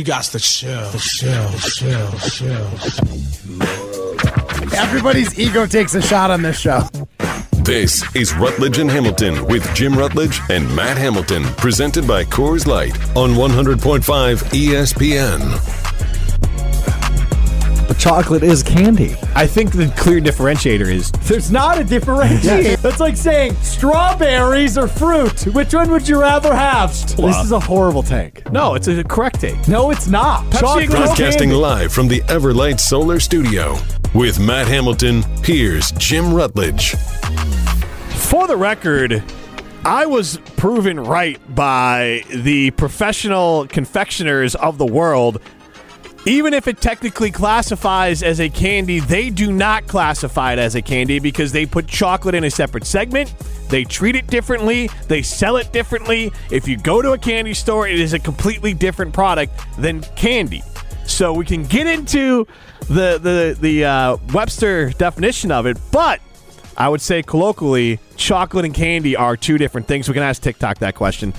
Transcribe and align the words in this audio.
You 0.00 0.06
got 0.06 0.24
to 0.24 0.38
chill, 0.38 0.90
chill, 0.92 1.50
chill, 1.58 2.10
chill. 2.20 2.70
Everybody's 4.72 5.38
ego 5.38 5.66
takes 5.66 5.94
a 5.94 6.00
shot 6.00 6.30
on 6.30 6.40
this 6.40 6.58
show. 6.58 6.88
This 7.64 8.02
is 8.16 8.32
Rutledge 8.32 8.78
and 8.78 8.90
Hamilton 8.90 9.44
with 9.44 9.62
Jim 9.74 9.92
Rutledge 9.92 10.40
and 10.48 10.74
Matt 10.74 10.96
Hamilton, 10.96 11.44
presented 11.58 12.08
by 12.08 12.24
Coors 12.24 12.66
Light 12.66 12.96
on 13.14 13.32
100.5 13.32 14.42
ESPN. 14.54 15.79
But 17.90 17.98
chocolate 17.98 18.44
is 18.44 18.62
candy. 18.62 19.16
I 19.34 19.48
think 19.48 19.72
the 19.72 19.92
clear 19.96 20.20
differentiator 20.20 20.86
is 20.86 21.10
There's 21.10 21.50
not 21.50 21.80
a 21.80 21.82
differentiator. 21.82 22.80
That's 22.82 23.00
like 23.00 23.16
saying 23.16 23.56
strawberries 23.62 24.78
or 24.78 24.86
fruit. 24.86 25.48
Which 25.48 25.74
one 25.74 25.90
would 25.90 26.06
you 26.06 26.20
rather 26.20 26.54
have? 26.54 26.92
This 27.16 27.36
is 27.38 27.50
a 27.50 27.58
horrible 27.58 28.04
take. 28.04 28.48
no, 28.52 28.76
it's 28.76 28.86
a 28.86 29.02
correct 29.02 29.40
take. 29.40 29.66
No, 29.66 29.90
it's 29.90 30.06
not. 30.06 30.44
Pepsi 30.52 30.60
Chocolate 30.60 30.84
is 30.84 30.90
Broadcasting 30.90 31.48
candy. 31.48 31.54
live 31.56 31.92
from 31.92 32.06
the 32.06 32.20
Everlight 32.28 32.78
Solar 32.78 33.18
Studio. 33.18 33.76
With 34.14 34.38
Matt 34.38 34.68
Hamilton, 34.68 35.24
here's 35.42 35.90
Jim 35.90 36.32
Rutledge. 36.32 36.94
For 38.14 38.46
the 38.46 38.56
record, 38.56 39.20
I 39.84 40.06
was 40.06 40.38
proven 40.56 41.00
right 41.00 41.40
by 41.56 42.22
the 42.32 42.70
professional 42.70 43.66
confectioners 43.66 44.54
of 44.54 44.78
the 44.78 44.86
world. 44.86 45.40
Even 46.26 46.52
if 46.52 46.68
it 46.68 46.82
technically 46.82 47.30
classifies 47.30 48.22
as 48.22 48.40
a 48.40 48.50
candy, 48.50 49.00
they 49.00 49.30
do 49.30 49.50
not 49.50 49.86
classify 49.86 50.52
it 50.52 50.58
as 50.58 50.74
a 50.74 50.82
candy 50.82 51.18
because 51.18 51.50
they 51.50 51.64
put 51.64 51.86
chocolate 51.86 52.34
in 52.34 52.44
a 52.44 52.50
separate 52.50 52.84
segment. 52.84 53.34
They 53.70 53.84
treat 53.84 54.16
it 54.16 54.26
differently. 54.26 54.90
They 55.08 55.22
sell 55.22 55.56
it 55.56 55.72
differently. 55.72 56.30
If 56.50 56.68
you 56.68 56.76
go 56.76 57.00
to 57.00 57.12
a 57.12 57.18
candy 57.18 57.54
store, 57.54 57.88
it 57.88 57.98
is 57.98 58.12
a 58.12 58.18
completely 58.18 58.74
different 58.74 59.14
product 59.14 59.58
than 59.78 60.02
candy. 60.14 60.62
So 61.06 61.32
we 61.32 61.46
can 61.46 61.64
get 61.64 61.86
into 61.86 62.46
the 62.82 63.18
the 63.18 63.56
the 63.58 63.84
uh, 63.84 64.16
Webster 64.34 64.90
definition 64.90 65.50
of 65.50 65.66
it, 65.66 65.78
but 65.90 66.20
I 66.76 66.88
would 66.88 67.00
say 67.00 67.22
colloquially, 67.22 67.98
chocolate 68.16 68.64
and 68.64 68.74
candy 68.74 69.16
are 69.16 69.36
two 69.36 69.58
different 69.58 69.88
things. 69.88 70.06
We 70.06 70.14
can 70.14 70.22
ask 70.22 70.42
TikTok 70.42 70.78
that 70.78 70.94
question. 70.94 71.32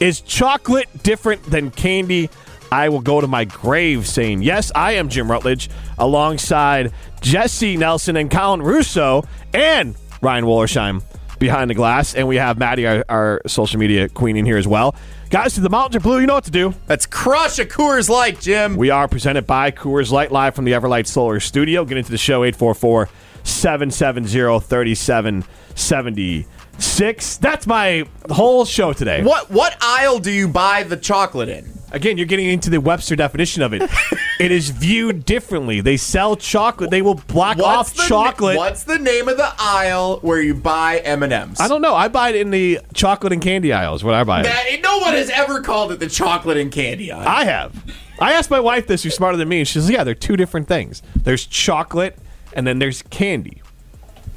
Is 0.00 0.20
chocolate 0.20 0.88
different 1.02 1.42
than 1.44 1.70
candy? 1.72 2.30
I 2.70 2.88
will 2.88 3.00
go 3.00 3.20
to 3.20 3.26
my 3.26 3.44
grave 3.44 4.06
saying, 4.06 4.42
yes, 4.42 4.70
I 4.74 4.92
am 4.92 5.08
Jim 5.08 5.30
Rutledge, 5.30 5.70
alongside 5.98 6.92
Jesse 7.20 7.76
Nelson 7.76 8.16
and 8.16 8.30
Colin 8.30 8.62
Russo 8.62 9.24
and 9.54 9.96
Ryan 10.20 10.44
Wollersheim 10.44 11.02
behind 11.38 11.70
the 11.70 11.74
glass. 11.74 12.14
And 12.14 12.28
we 12.28 12.36
have 12.36 12.58
Maddie, 12.58 12.86
our, 12.86 13.04
our 13.08 13.40
social 13.46 13.78
media 13.78 14.08
queen, 14.08 14.36
in 14.36 14.44
here 14.44 14.58
as 14.58 14.68
well. 14.68 14.94
Guys, 15.30 15.54
to 15.54 15.60
the 15.60 15.68
mountains 15.68 15.96
are 15.96 16.00
blue, 16.00 16.20
you 16.20 16.26
know 16.26 16.34
what 16.34 16.44
to 16.44 16.50
do. 16.50 16.74
Let's 16.88 17.06
crush 17.06 17.58
a 17.58 17.64
Coors 17.64 18.08
Light, 18.08 18.40
Jim. 18.40 18.76
We 18.76 18.90
are 18.90 19.08
presented 19.08 19.46
by 19.46 19.70
Coors 19.70 20.10
Light 20.10 20.32
live 20.32 20.54
from 20.54 20.64
the 20.64 20.72
Everlight 20.72 21.06
Solar 21.06 21.40
Studio. 21.40 21.84
Get 21.84 21.98
into 21.98 22.10
the 22.10 22.18
show 22.18 22.44
844 22.44 23.08
770 23.44 24.60
3776. 24.60 27.36
That's 27.38 27.66
my 27.66 28.06
whole 28.30 28.64
show 28.64 28.92
today. 28.92 29.22
What 29.22 29.50
what 29.50 29.76
aisle 29.80 30.18
do 30.18 30.30
you 30.30 30.48
buy 30.48 30.82
the 30.82 30.96
chocolate 30.96 31.50
in? 31.50 31.77
Again, 31.90 32.18
you're 32.18 32.26
getting 32.26 32.48
into 32.48 32.70
the 32.70 32.80
Webster 32.80 33.16
definition 33.16 33.62
of 33.62 33.72
it. 33.72 33.82
it 34.40 34.50
is 34.50 34.70
viewed 34.70 35.24
differently. 35.24 35.80
They 35.80 35.96
sell 35.96 36.36
chocolate. 36.36 36.90
They 36.90 37.02
will 37.02 37.14
block 37.14 37.58
off 37.58 37.94
the, 37.94 38.02
chocolate. 38.02 38.56
What's 38.56 38.84
the 38.84 38.98
name 38.98 39.28
of 39.28 39.36
the 39.36 39.52
aisle 39.58 40.18
where 40.20 40.40
you 40.40 40.54
buy 40.54 40.98
M 40.98 41.22
and 41.22 41.32
M's? 41.32 41.60
I 41.60 41.68
don't 41.68 41.80
know. 41.80 41.94
I 41.94 42.08
buy 42.08 42.30
it 42.30 42.36
in 42.36 42.50
the 42.50 42.80
chocolate 42.92 43.32
and 43.32 43.40
candy 43.40 43.72
aisle. 43.72 43.94
Is 43.94 44.04
what 44.04 44.14
I 44.14 44.24
buy. 44.24 44.42
That, 44.42 44.80
no 44.82 44.98
one 44.98 45.14
has 45.14 45.30
ever 45.30 45.62
called 45.62 45.92
it 45.92 46.00
the 46.00 46.08
chocolate 46.08 46.58
and 46.58 46.70
candy 46.70 47.10
aisle. 47.10 47.26
I 47.26 47.44
have. 47.44 47.84
I 48.20 48.32
asked 48.32 48.50
my 48.50 48.60
wife 48.60 48.86
this, 48.86 49.04
who's 49.04 49.14
smarter 49.14 49.36
than 49.36 49.48
me, 49.48 49.60
and 49.60 49.68
she 49.68 49.74
says, 49.74 49.88
"Yeah, 49.88 50.04
they're 50.04 50.14
two 50.14 50.36
different 50.36 50.68
things. 50.68 51.02
There's 51.16 51.46
chocolate, 51.46 52.18
and 52.52 52.66
then 52.66 52.78
there's 52.80 53.02
candy." 53.02 53.62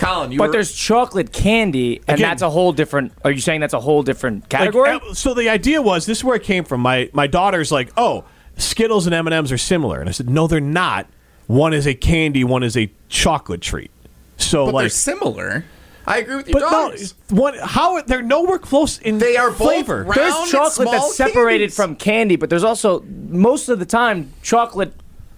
Colin, 0.02 0.32
you 0.32 0.38
But 0.40 0.48
were, 0.48 0.52
there's 0.54 0.74
chocolate 0.74 1.32
candy, 1.32 1.98
and 2.08 2.16
Again- 2.16 2.30
that's 2.30 2.42
a 2.42 2.50
whole 2.50 2.72
different. 2.74 3.14
Are 3.24 3.32
you 3.32 3.40
saying 3.40 3.62
that's 3.62 3.74
a 3.74 3.80
whole 3.80 4.02
different 4.04 4.42
Like, 4.44 4.50
category? 4.50 4.90
uh, 4.90 5.14
so 5.14 5.34
the 5.34 5.48
idea 5.50 5.82
was 5.82 6.06
this 6.06 6.18
is 6.20 6.24
where 6.24 6.36
it 6.36 6.44
came 6.44 6.64
from. 6.64 6.82
My 6.82 7.10
my 7.14 7.28
daughter's 7.28 7.72
like, 7.72 7.92
"Oh, 7.98 8.24
Skittles 8.58 9.06
and 9.06 9.14
M 9.16 9.28
and 9.28 9.34
M's 9.34 9.52
are 9.52 9.58
similar," 9.58 10.00
and 10.00 10.10
I 10.10 10.12
said, 10.12 10.30
"No, 10.30 10.48
they're 10.48 10.60
not. 10.60 11.08
One 11.48 11.74
is 11.74 11.86
a 11.88 11.94
candy, 11.94 12.44
one 12.44 12.64
is 12.64 12.76
a 12.78 12.92
chocolate 13.10 13.62
treat." 13.62 13.92
So 14.38 14.66
but 14.66 14.72
they're 14.72 14.84
like, 14.84 14.92
similar. 14.92 15.66
I 16.08 16.18
agree 16.18 16.36
with 16.38 16.48
your 16.50 16.60
but 16.60 16.66
no, 16.66 16.72
daughters. 16.72 17.14
one 17.30 17.54
how 17.62 18.02
they're 18.02 18.24
nowhere 18.24 18.58
close 18.58 18.98
in 18.98 19.20
They 19.20 19.38
are 19.38 19.50
both 19.52 19.58
flavor. 19.60 20.04
round 20.04 20.16
there's 20.16 20.34
and 20.34 20.50
chocolate 20.50 20.74
small 20.90 20.92
that's 20.94 21.16
separated 21.16 21.66
candies. 21.66 21.76
from 21.76 21.96
candy, 21.96 22.36
but 22.38 22.50
there's 22.50 22.64
also 22.64 23.06
most 23.30 23.70
of 23.70 23.78
the 23.78 23.86
time 23.86 24.32
chocolate 24.42 24.94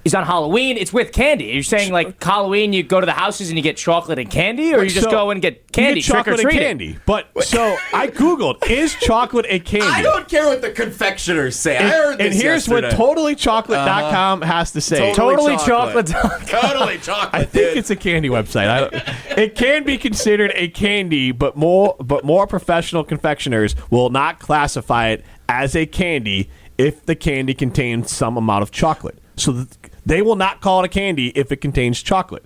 is 0.06 0.14
on 0.14 0.26
Halloween. 0.26 0.78
It's 0.78 0.92
with 0.92 1.12
candy. 1.12 1.46
You're 1.46 1.64
saying 1.64 1.92
like 1.92 2.22
Halloween, 2.22 2.74
you 2.74 2.84
go 2.84 3.00
to 3.00 3.06
the 3.06 3.14
houses 3.14 3.50
and 3.50 3.58
you 3.58 3.64
get 3.64 3.78
chocolate 3.78 4.20
and 4.20 4.30
candy, 4.30 4.74
or 4.74 4.84
you 4.84 4.90
just 4.90 5.06
So, 5.06 5.12
go 5.12 5.30
and 5.32 5.42
get 5.42 5.54
you 5.54 5.60
candy, 5.72 6.02
get 6.02 6.06
trick 6.06 6.28
or 6.28 6.32
chocolate 6.32 6.46
and 6.46 6.52
candy. 6.52 6.98
But 7.06 7.28
so 7.44 7.78
I 7.94 8.08
googled, 8.08 8.70
is 8.70 8.96
chocolate 8.96 9.46
a 9.50 9.60
candy? 9.60 9.88
I 9.88 10.02
don't 10.02 10.28
care 10.28 10.46
what 10.46 10.62
the 10.62 10.72
confectioners 10.72 11.56
say. 11.56 11.78
I 11.78 11.82
And, 11.82 11.92
heard 11.92 12.22
and 12.22 12.34
here's 12.34 12.68
yesterday. 12.68 12.96
what 12.98 13.18
totallychocolate.com 13.18 14.44
uh-huh. 14.44 14.52
has 14.54 14.72
to 14.72 14.82
say. 14.82 15.14
Totally 15.14 15.58
chocolate. 15.58 16.08
totally 16.08 16.98
chocolate. 17.00 17.34
I 17.34 17.46
think 17.46 17.70
dude. 17.70 17.78
it's 17.78 17.90
a 17.90 17.96
candy 17.96 18.30
website. 18.30 18.68
I 18.68 18.80
don't, 18.82 19.38
it 19.38 19.56
can 19.56 19.84
be 19.84 19.98
considered 19.98 20.52
a 20.56 20.68
candy, 20.70 21.32
but 21.32 21.56
more 21.56 21.96
but 22.00 22.24
more 22.26 22.48
professional 22.48 23.04
confectioners 23.04 23.76
will 23.90 24.10
not 24.10 24.40
classify 24.40 25.10
it 25.10 25.24
as 25.48 25.76
a 25.76 25.86
candy 25.86 26.50
if 26.78 27.06
the 27.06 27.16
candy 27.16 27.54
contains 27.54 28.12
some 28.12 28.36
amount 28.38 28.64
of 28.64 28.72
chocolate. 28.72 29.18
So 29.36 29.54
th- 29.54 29.68
they 30.06 30.22
will 30.22 30.36
not 30.36 30.62
call 30.62 30.82
it 30.82 30.86
a 30.86 30.90
candy 30.90 31.30
if 31.30 31.52
it 31.52 31.58
contains 31.58 32.02
chocolate. 32.02 32.44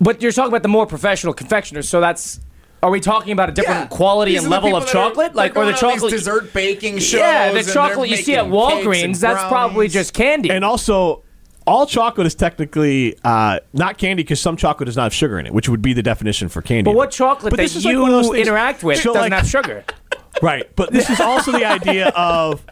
But 0.00 0.22
you're 0.22 0.32
talking 0.32 0.48
about 0.52 0.62
the 0.62 0.68
more 0.68 0.86
professional 0.86 1.34
confectioners, 1.34 1.88
so 1.88 2.00
that's. 2.00 2.40
Are 2.82 2.90
we 2.90 3.00
talking 3.00 3.32
about 3.32 3.50
a 3.50 3.52
different 3.52 3.80
Yeah. 3.80 3.86
quality 3.88 4.32
These 4.32 4.42
and 4.44 4.50
level 4.50 4.74
of 4.74 4.86
chocolate, 4.86 5.34
they're 5.34 5.42
like 5.44 5.50
or 5.54 5.66
the 5.66 5.72
going 5.72 5.74
on 5.74 5.92
these 5.92 6.00
chocolate 6.00 6.10
dessert 6.12 6.52
baking 6.54 6.98
shows. 6.98 7.20
Yeah, 7.20 7.52
the 7.52 7.62
chocolate 7.62 8.08
you 8.08 8.16
see 8.16 8.34
at 8.36 8.46
Walgreens, 8.46 9.20
that's 9.20 9.42
probably 9.48 9.86
just 9.88 10.14
candy. 10.14 10.50
And 10.50 10.64
also, 10.64 11.22
all 11.66 11.84
chocolate 11.84 12.26
is 12.26 12.34
technically 12.34 13.18
uh, 13.22 13.60
not 13.74 13.98
candy 13.98 14.22
because 14.22 14.40
some 14.40 14.56
chocolate 14.56 14.86
does 14.86 14.96
not 14.96 15.02
have 15.02 15.12
sugar 15.12 15.38
in 15.38 15.44
it, 15.44 15.52
which 15.52 15.68
would 15.68 15.82
be 15.82 15.92
the 15.92 16.02
definition 16.02 16.48
for 16.48 16.62
candy. 16.62 16.84
but 16.90 16.94
what 16.96 17.10
chocolate 17.10 17.50
But 17.50 17.58
that 17.58 17.64
this 17.64 17.76
is 17.76 17.84
like 17.84 17.92
you 17.92 18.00
one 18.00 18.12
of 18.12 18.16
those 18.22 18.32
things- 18.32 18.48
interact 18.48 18.82
with 18.82 18.96
So, 18.98 19.12
doesn't 19.12 19.30
like- 19.30 19.32
have 19.40 19.46
sugar? 19.48 19.84
Right, 20.40 20.74
but 20.74 20.90
this 20.90 21.10
is 21.10 21.20
also 21.20 21.52
the 21.52 21.66
idea 21.66 22.08
of 22.16 22.64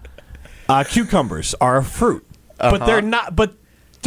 uh, 0.71 0.84
cucumbers 0.84 1.54
are 1.60 1.77
a 1.77 1.84
fruit, 1.84 2.25
but 2.56 2.87
they're 2.87 3.03
not. 3.03 3.37
But 3.37 3.53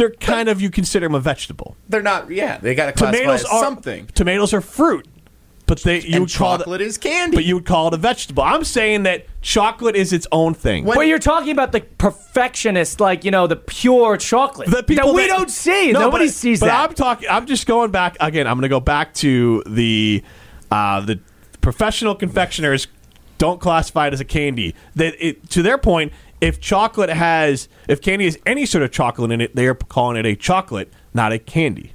they're 0.02 0.10
kind 0.10 0.48
of 0.48 0.60
you 0.60 0.68
consider 0.68 1.06
them 1.06 1.14
a 1.14 1.20
vegetable. 1.20 1.76
They're 1.88 2.02
not. 2.02 2.28
Yeah, 2.30 2.58
they 2.58 2.74
got 2.74 2.86
to 2.86 2.92
classify 2.92 3.18
Tomatoes 3.18 3.44
as 3.44 3.50
are 3.50 3.62
something. 3.62 4.06
Tomatoes 4.14 4.52
are 4.52 4.60
fruit, 4.60 5.06
but 5.66 5.80
they 5.82 6.00
you 6.00 6.14
and 6.14 6.20
would 6.24 6.34
call 6.34 6.58
chocolate 6.58 6.80
it, 6.80 6.86
is 6.86 6.98
candy. 6.98 7.36
but 7.36 7.44
you 7.44 7.54
would 7.54 7.64
call 7.66 7.86
it 7.88 7.94
a 7.94 7.98
vegetable. 7.98 8.42
I'm 8.42 8.64
saying 8.64 9.04
that 9.04 9.26
chocolate 9.42 9.94
is 9.94 10.12
its 10.12 10.26
own 10.32 10.54
thing. 10.54 10.84
When- 10.84 10.96
But 10.96 11.06
you're 11.06 11.20
talking 11.20 11.52
about 11.52 11.70
the 11.70 11.82
perfectionist, 11.82 12.98
like 13.00 13.24
you 13.24 13.30
know, 13.30 13.46
the 13.46 13.54
pure 13.56 14.16
chocolate 14.16 14.70
the 14.70 14.82
people 14.82 15.08
that 15.08 15.14
we 15.14 15.22
that- 15.28 15.36
don't 15.36 15.50
see. 15.50 15.92
No, 15.92 16.00
Nobody 16.00 16.26
but, 16.26 16.34
sees 16.34 16.58
but 16.58 16.66
that. 16.66 16.88
I'm 16.90 16.94
talking. 16.94 17.28
I'm 17.30 17.46
just 17.46 17.66
going 17.68 17.92
back 17.92 18.16
again. 18.18 18.46
I'm 18.48 18.54
going 18.56 18.62
to 18.62 18.68
go 18.68 18.80
back 18.80 19.14
to 19.14 19.62
the 19.66 20.24
uh, 20.70 21.00
the 21.00 21.20
professional 21.60 22.16
confectioners 22.16 22.88
don't 23.38 23.60
classify 23.60 24.08
it 24.08 24.12
as 24.12 24.20
a 24.20 24.24
candy. 24.24 24.74
That 24.96 25.14
it, 25.24 25.48
to 25.50 25.62
their 25.62 25.78
point, 25.78 26.12
if 26.42 26.60
chocolate 26.60 27.08
has 27.08 27.68
if 27.88 28.02
candy 28.02 28.24
has 28.26 28.36
any 28.44 28.66
sort 28.66 28.82
of 28.84 28.90
chocolate 28.90 29.30
in 29.30 29.40
it, 29.40 29.54
they 29.56 29.66
are 29.66 29.74
calling 29.74 30.16
it 30.18 30.26
a 30.26 30.34
chocolate, 30.36 30.92
not 31.14 31.32
a 31.32 31.38
candy. 31.38 31.92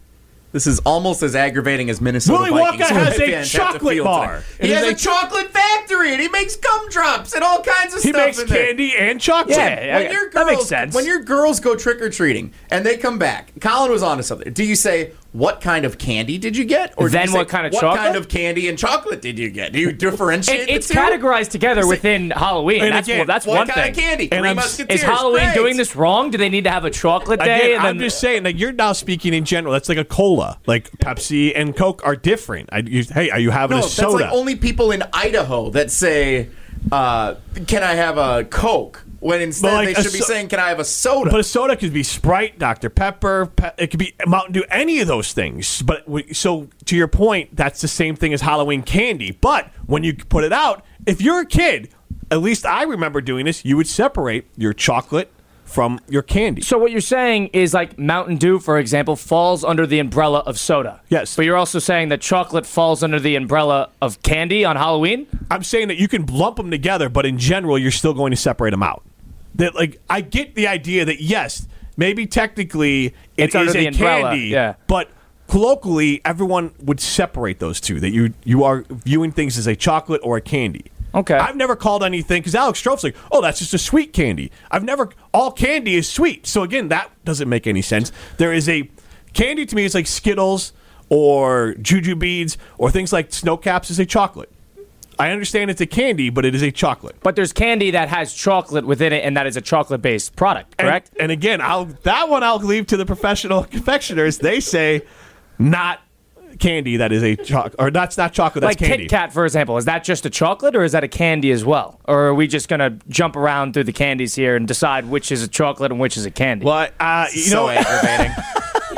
This 0.53 0.65
is 0.65 0.79
almost 0.79 1.21
as 1.21 1.35
aggravating 1.35 1.89
as 1.89 1.99
Minnesota 1.99 2.39
Willy 2.51 2.51
Wonka 2.63 2.77
Vikings 2.79 2.89
has 2.89 3.07
a 3.07 3.19
fans 3.19 3.51
have 3.53 3.73
to 3.73 3.73
chocolate 3.79 4.03
bar. 4.03 4.43
He 4.61 4.69
has 4.71 4.85
a 4.85 4.91
a 4.91 4.95
chocolate 4.95 5.51
factory, 5.51 6.13
and 6.13 6.21
he 6.21 6.29
makes 6.29 6.55
gumdrops 6.55 7.33
and 7.35 7.43
all 7.43 7.61
kinds 7.61 7.93
of 7.93 8.01
He 8.01 8.09
stuff. 8.09 8.25
makes 8.25 8.39
in 8.39 8.47
there. 8.47 8.65
candy 8.67 8.95
and 8.97 9.19
chocolate. 9.19 9.57
Yeah, 9.57 9.97
When 9.99 10.11
your 10.11 10.29
that 10.29 10.33
girls, 10.45 10.47
makes 10.57 10.65
sense. 10.65 10.95
When 10.95 11.05
your 11.05 11.19
girls 11.19 11.59
go 11.59 11.75
trick 11.75 12.01
or 12.01 12.09
treating 12.09 12.53
and 12.71 12.85
they 12.85 12.95
come 12.97 13.19
back, 13.19 13.51
Colin 13.59 13.91
was 13.91 14.01
onto 14.01 14.23
something. 14.23 14.51
Do 14.53 14.63
you 14.63 14.75
say 14.77 15.11
what 15.37 15.61
kind 15.61 15.85
of 15.85 15.97
candy 15.97 16.37
did 16.37 16.57
you 16.57 16.65
get, 16.65 16.93
or 16.97 17.09
Then 17.09 17.23
you 17.23 17.27
say, 17.33 17.37
what 17.37 17.47
kind 17.49 17.67
of 17.67 17.73
chocolate? 17.73 17.89
what 17.91 17.95
chocolate? 17.97 18.13
kind 18.13 18.17
of 18.17 18.27
candy 18.29 18.67
and 18.69 18.77
chocolate 18.77 19.21
did 19.21 19.37
you 19.37 19.49
get? 19.51 19.71
Do 19.71 19.79
you 19.79 19.91
differentiate? 19.91 20.61
It- 20.61 20.69
it's 20.69 20.87
the 20.87 20.95
two? 20.95 20.99
categorized 20.99 21.49
together 21.49 21.83
Say- 21.83 21.89
within 21.89 22.31
Halloween. 22.31 22.83
And 22.83 22.93
that's 22.95 23.07
again, 23.07 23.19
well, 23.19 23.25
that's 23.27 23.45
What 23.45 23.57
one 23.57 23.67
kind 23.67 23.81
thing. 23.81 23.91
of 23.91 23.97
candy? 24.09 24.31
And 24.31 24.39
Three 24.41 24.47
I'm- 24.47 24.55
Musketeers. 24.55 24.99
Is 25.01 25.05
Halloween 25.05 25.43
Great. 25.43 25.53
doing 25.55 25.77
this 25.77 25.95
wrong? 25.95 26.31
Do 26.31 26.37
they 26.37 26.49
need 26.49 26.63
to 26.63 26.71
have 26.71 26.85
a 26.85 26.89
chocolate 26.89 27.39
day? 27.39 27.57
Again, 27.73 27.77
and 27.79 27.87
I'm 27.87 27.99
just 27.99 28.19
saying 28.19 28.43
that 28.43 28.55
you're 28.57 28.71
now 28.73 28.93
speaking 28.93 29.33
in 29.33 29.45
general. 29.45 29.73
That's 29.73 29.89
like 29.89 29.97
a 29.99 30.05
cola. 30.05 30.57
Like 30.65 30.89
Pepsi 30.97 31.51
and 31.55 31.75
Coke 31.75 32.01
are 32.05 32.15
different. 32.15 32.69
I, 32.71 32.79
you, 32.79 33.03
hey, 33.03 33.29
are 33.29 33.39
you 33.39 33.51
having 33.51 33.77
No, 33.77 33.85
a 33.85 33.87
soda? 33.87 34.17
that's 34.17 34.21
like 34.31 34.33
only 34.33 34.55
people 34.55 34.91
in 34.91 35.03
Idaho 35.13 35.69
that 35.71 35.91
say, 35.91 36.47
uh, 36.91 37.35
"Can 37.67 37.83
I 37.83 37.93
have 37.93 38.17
a 38.17 38.43
Coke?" 38.45 39.03
When 39.19 39.41
instead 39.41 39.73
like 39.73 39.95
they 39.95 40.01
should 40.03 40.13
be 40.13 40.19
saying, 40.19 40.49
"Can 40.49 40.59
I 40.59 40.69
have 40.69 40.79
a 40.79 40.85
soda?" 40.85 41.31
But 41.31 41.39
a 41.39 41.43
soda 41.43 41.75
could 41.75 41.91
be 41.93 42.03
Sprite, 42.03 42.59
Dr. 42.59 42.89
Pepper. 42.89 43.47
Pe- 43.55 43.71
it 43.77 43.87
could 43.87 43.99
be 43.99 44.13
Mountain 44.25 44.53
Dew, 44.53 44.63
any 44.69 44.99
of 44.99 45.07
those 45.07 45.33
things. 45.33 45.81
But 45.81 46.05
w- 46.05 46.33
so 46.33 46.67
to 46.85 46.95
your 46.95 47.07
point, 47.07 47.55
that's 47.55 47.81
the 47.81 47.87
same 47.87 48.15
thing 48.15 48.33
as 48.33 48.41
Halloween 48.41 48.83
candy. 48.83 49.31
But 49.31 49.71
when 49.87 50.03
you 50.03 50.13
put 50.13 50.43
it 50.43 50.53
out, 50.53 50.85
if 51.05 51.19
you're 51.19 51.41
a 51.41 51.45
kid, 51.45 51.89
at 52.29 52.41
least 52.41 52.65
I 52.65 52.83
remember 52.83 53.21
doing 53.21 53.45
this. 53.45 53.65
You 53.65 53.75
would 53.77 53.87
separate 53.87 54.45
your 54.55 54.73
chocolate 54.73 55.31
from 55.67 55.99
your 56.07 56.21
candy. 56.21 56.61
So 56.61 56.77
what 56.77 56.91
you're 56.91 57.01
saying 57.01 57.47
is 57.47 57.73
like 57.73 57.99
Mountain 57.99 58.37
Dew, 58.37 58.57
for 58.59 58.79
example, 58.79 59.15
falls 59.15 59.63
under 59.63 59.85
the 59.85 59.99
umbrella 59.99 60.39
of 60.39 60.57
soda. 60.57 61.01
Yes. 61.09 61.35
But 61.35 61.45
you're 61.45 61.57
also 61.57 61.77
saying 61.77 62.07
that 62.09 62.21
chocolate 62.21 62.65
falls 62.65 63.03
under 63.03 63.19
the 63.19 63.35
umbrella 63.35 63.89
of 64.01 64.23
candy 64.23 64.63
on 64.63 64.77
Halloween. 64.77 65.27
I'm 65.51 65.63
saying 65.63 65.89
that 65.89 65.97
you 65.97 66.07
can 66.07 66.25
lump 66.25 66.55
them 66.55 66.71
together, 66.71 67.09
but 67.09 67.25
in 67.25 67.37
general, 67.37 67.77
you're 67.77 67.91
still 67.91 68.13
going 68.13 68.31
to 68.31 68.37
separate 68.37 68.71
them 68.71 68.81
out. 68.81 69.03
That 69.55 69.75
like 69.75 69.99
I 70.09 70.21
get 70.21 70.55
the 70.55 70.67
idea 70.67 71.03
that 71.05 71.21
yes, 71.21 71.67
maybe 71.97 72.25
technically 72.25 73.07
it 73.07 73.13
It's 73.37 73.55
under 73.55 73.67
is 73.67 73.73
the 73.73 73.85
a 73.85 73.87
umbrella, 73.87 74.29
candy, 74.29 74.45
yeah. 74.47 74.75
but 74.87 75.09
colloquially, 75.47 76.21
everyone 76.23 76.73
would 76.79 76.99
separate 76.99 77.59
those 77.59 77.81
two. 77.81 77.99
That 77.99 78.11
you 78.11 78.33
you 78.45 78.63
are 78.63 78.85
viewing 78.89 79.31
things 79.31 79.57
as 79.57 79.67
a 79.67 79.75
chocolate 79.75 80.21
or 80.23 80.37
a 80.37 80.41
candy. 80.41 80.85
Okay. 81.15 81.35
I've 81.35 81.55
never 81.55 81.75
called 81.75 82.03
anything 82.03 82.41
because 82.41 82.53
Alex 82.53 82.79
Stroph's 82.79 83.03
like, 83.03 83.15
oh, 83.31 83.41
that's 83.41 83.57
just 83.59 83.73
a 83.73 83.79
sweet 83.79 84.13
candy. 84.13 84.51
I've 84.69 84.83
never 84.83 85.09
all 85.37 85.51
candy 85.51 85.95
is 85.95 86.09
sweet. 86.09 86.47
So 86.47 86.63
again, 86.63 86.87
that 86.89 87.11
doesn't 87.23 87.47
make 87.47 87.67
any 87.67 87.83
sense. 87.83 88.11
There 88.37 88.51
is 88.51 88.67
a 88.67 88.89
candy 89.33 89.65
to 89.67 89.75
me 89.75 89.85
is 89.85 89.93
like 89.93 90.07
Skittles 90.07 90.73
or 91.09 91.75
Jujubes 91.75 92.57
or 92.79 92.89
things 92.89 93.13
like 93.13 93.31
snow 93.31 93.55
caps 93.55 93.91
is 93.91 93.99
a 93.99 94.05
chocolate. 94.05 94.51
I 95.19 95.29
understand 95.31 95.69
it's 95.71 95.81
a 95.81 95.85
candy, 95.87 96.29
but 96.31 96.43
it 96.45 96.53
is 96.55 96.61
a 96.63 96.71
chocolate. 96.71 97.15
But 97.21 97.35
there's 97.35 97.53
candy 97.53 97.91
that 97.91 98.09
has 98.09 98.33
chocolate 98.33 98.85
within 98.85 99.13
it, 99.13 99.23
and 99.25 99.35
that 99.37 99.47
is 99.47 99.57
a 99.57 99.61
chocolate-based 99.61 100.35
product, 100.35 100.75
And- 100.77 100.87
correct? 100.87 101.11
And, 101.19 101.31
again, 101.31 101.59
I'll 101.61 101.85
that 102.03 102.29
one 102.29 102.43
I'll 102.43 102.59
leave 102.59 102.85
to 102.87 102.97
the 102.97 103.05
professional 103.05 103.63
confectioners. 103.75 104.39
They 104.39 104.59
say 104.59 105.01
not 105.59 106.01
candy 106.59 106.97
that 106.97 107.11
is 107.11 107.23
a 107.23 107.35
chocolate 107.35 107.75
or 107.79 107.91
that's 107.91 108.17
not 108.17 108.33
chocolate 108.33 108.61
that's 108.61 108.71
like 108.71 108.89
candy. 108.89 109.03
Kit 109.03 109.09
Kat, 109.09 109.33
for 109.33 109.45
example, 109.45 109.77
is 109.77 109.85
that 109.85 110.03
just 110.03 110.25
a 110.25 110.29
chocolate 110.29 110.75
or 110.75 110.83
is 110.83 110.91
that 110.91 111.03
a 111.03 111.07
candy 111.07 111.51
as 111.51 111.63
well? 111.65 111.99
Or 112.05 112.27
are 112.27 112.33
we 112.33 112.47
just 112.47 112.67
gonna 112.69 112.97
jump 113.09 113.35
around 113.35 113.73
through 113.73 113.85
the 113.85 113.93
candies 113.93 114.35
here 114.35 114.55
and 114.55 114.67
decide 114.67 115.05
which 115.09 115.31
is 115.31 115.43
a 115.43 115.47
chocolate 115.47 115.91
and 115.91 115.99
which 115.99 116.17
is 116.17 116.25
a 116.25 116.31
candy? 116.31 116.65
Well, 116.65 116.89
uh, 116.99 117.27
you 117.31 117.41
so 117.41 117.67
know, 117.67 117.69
aggravating. 117.69 118.33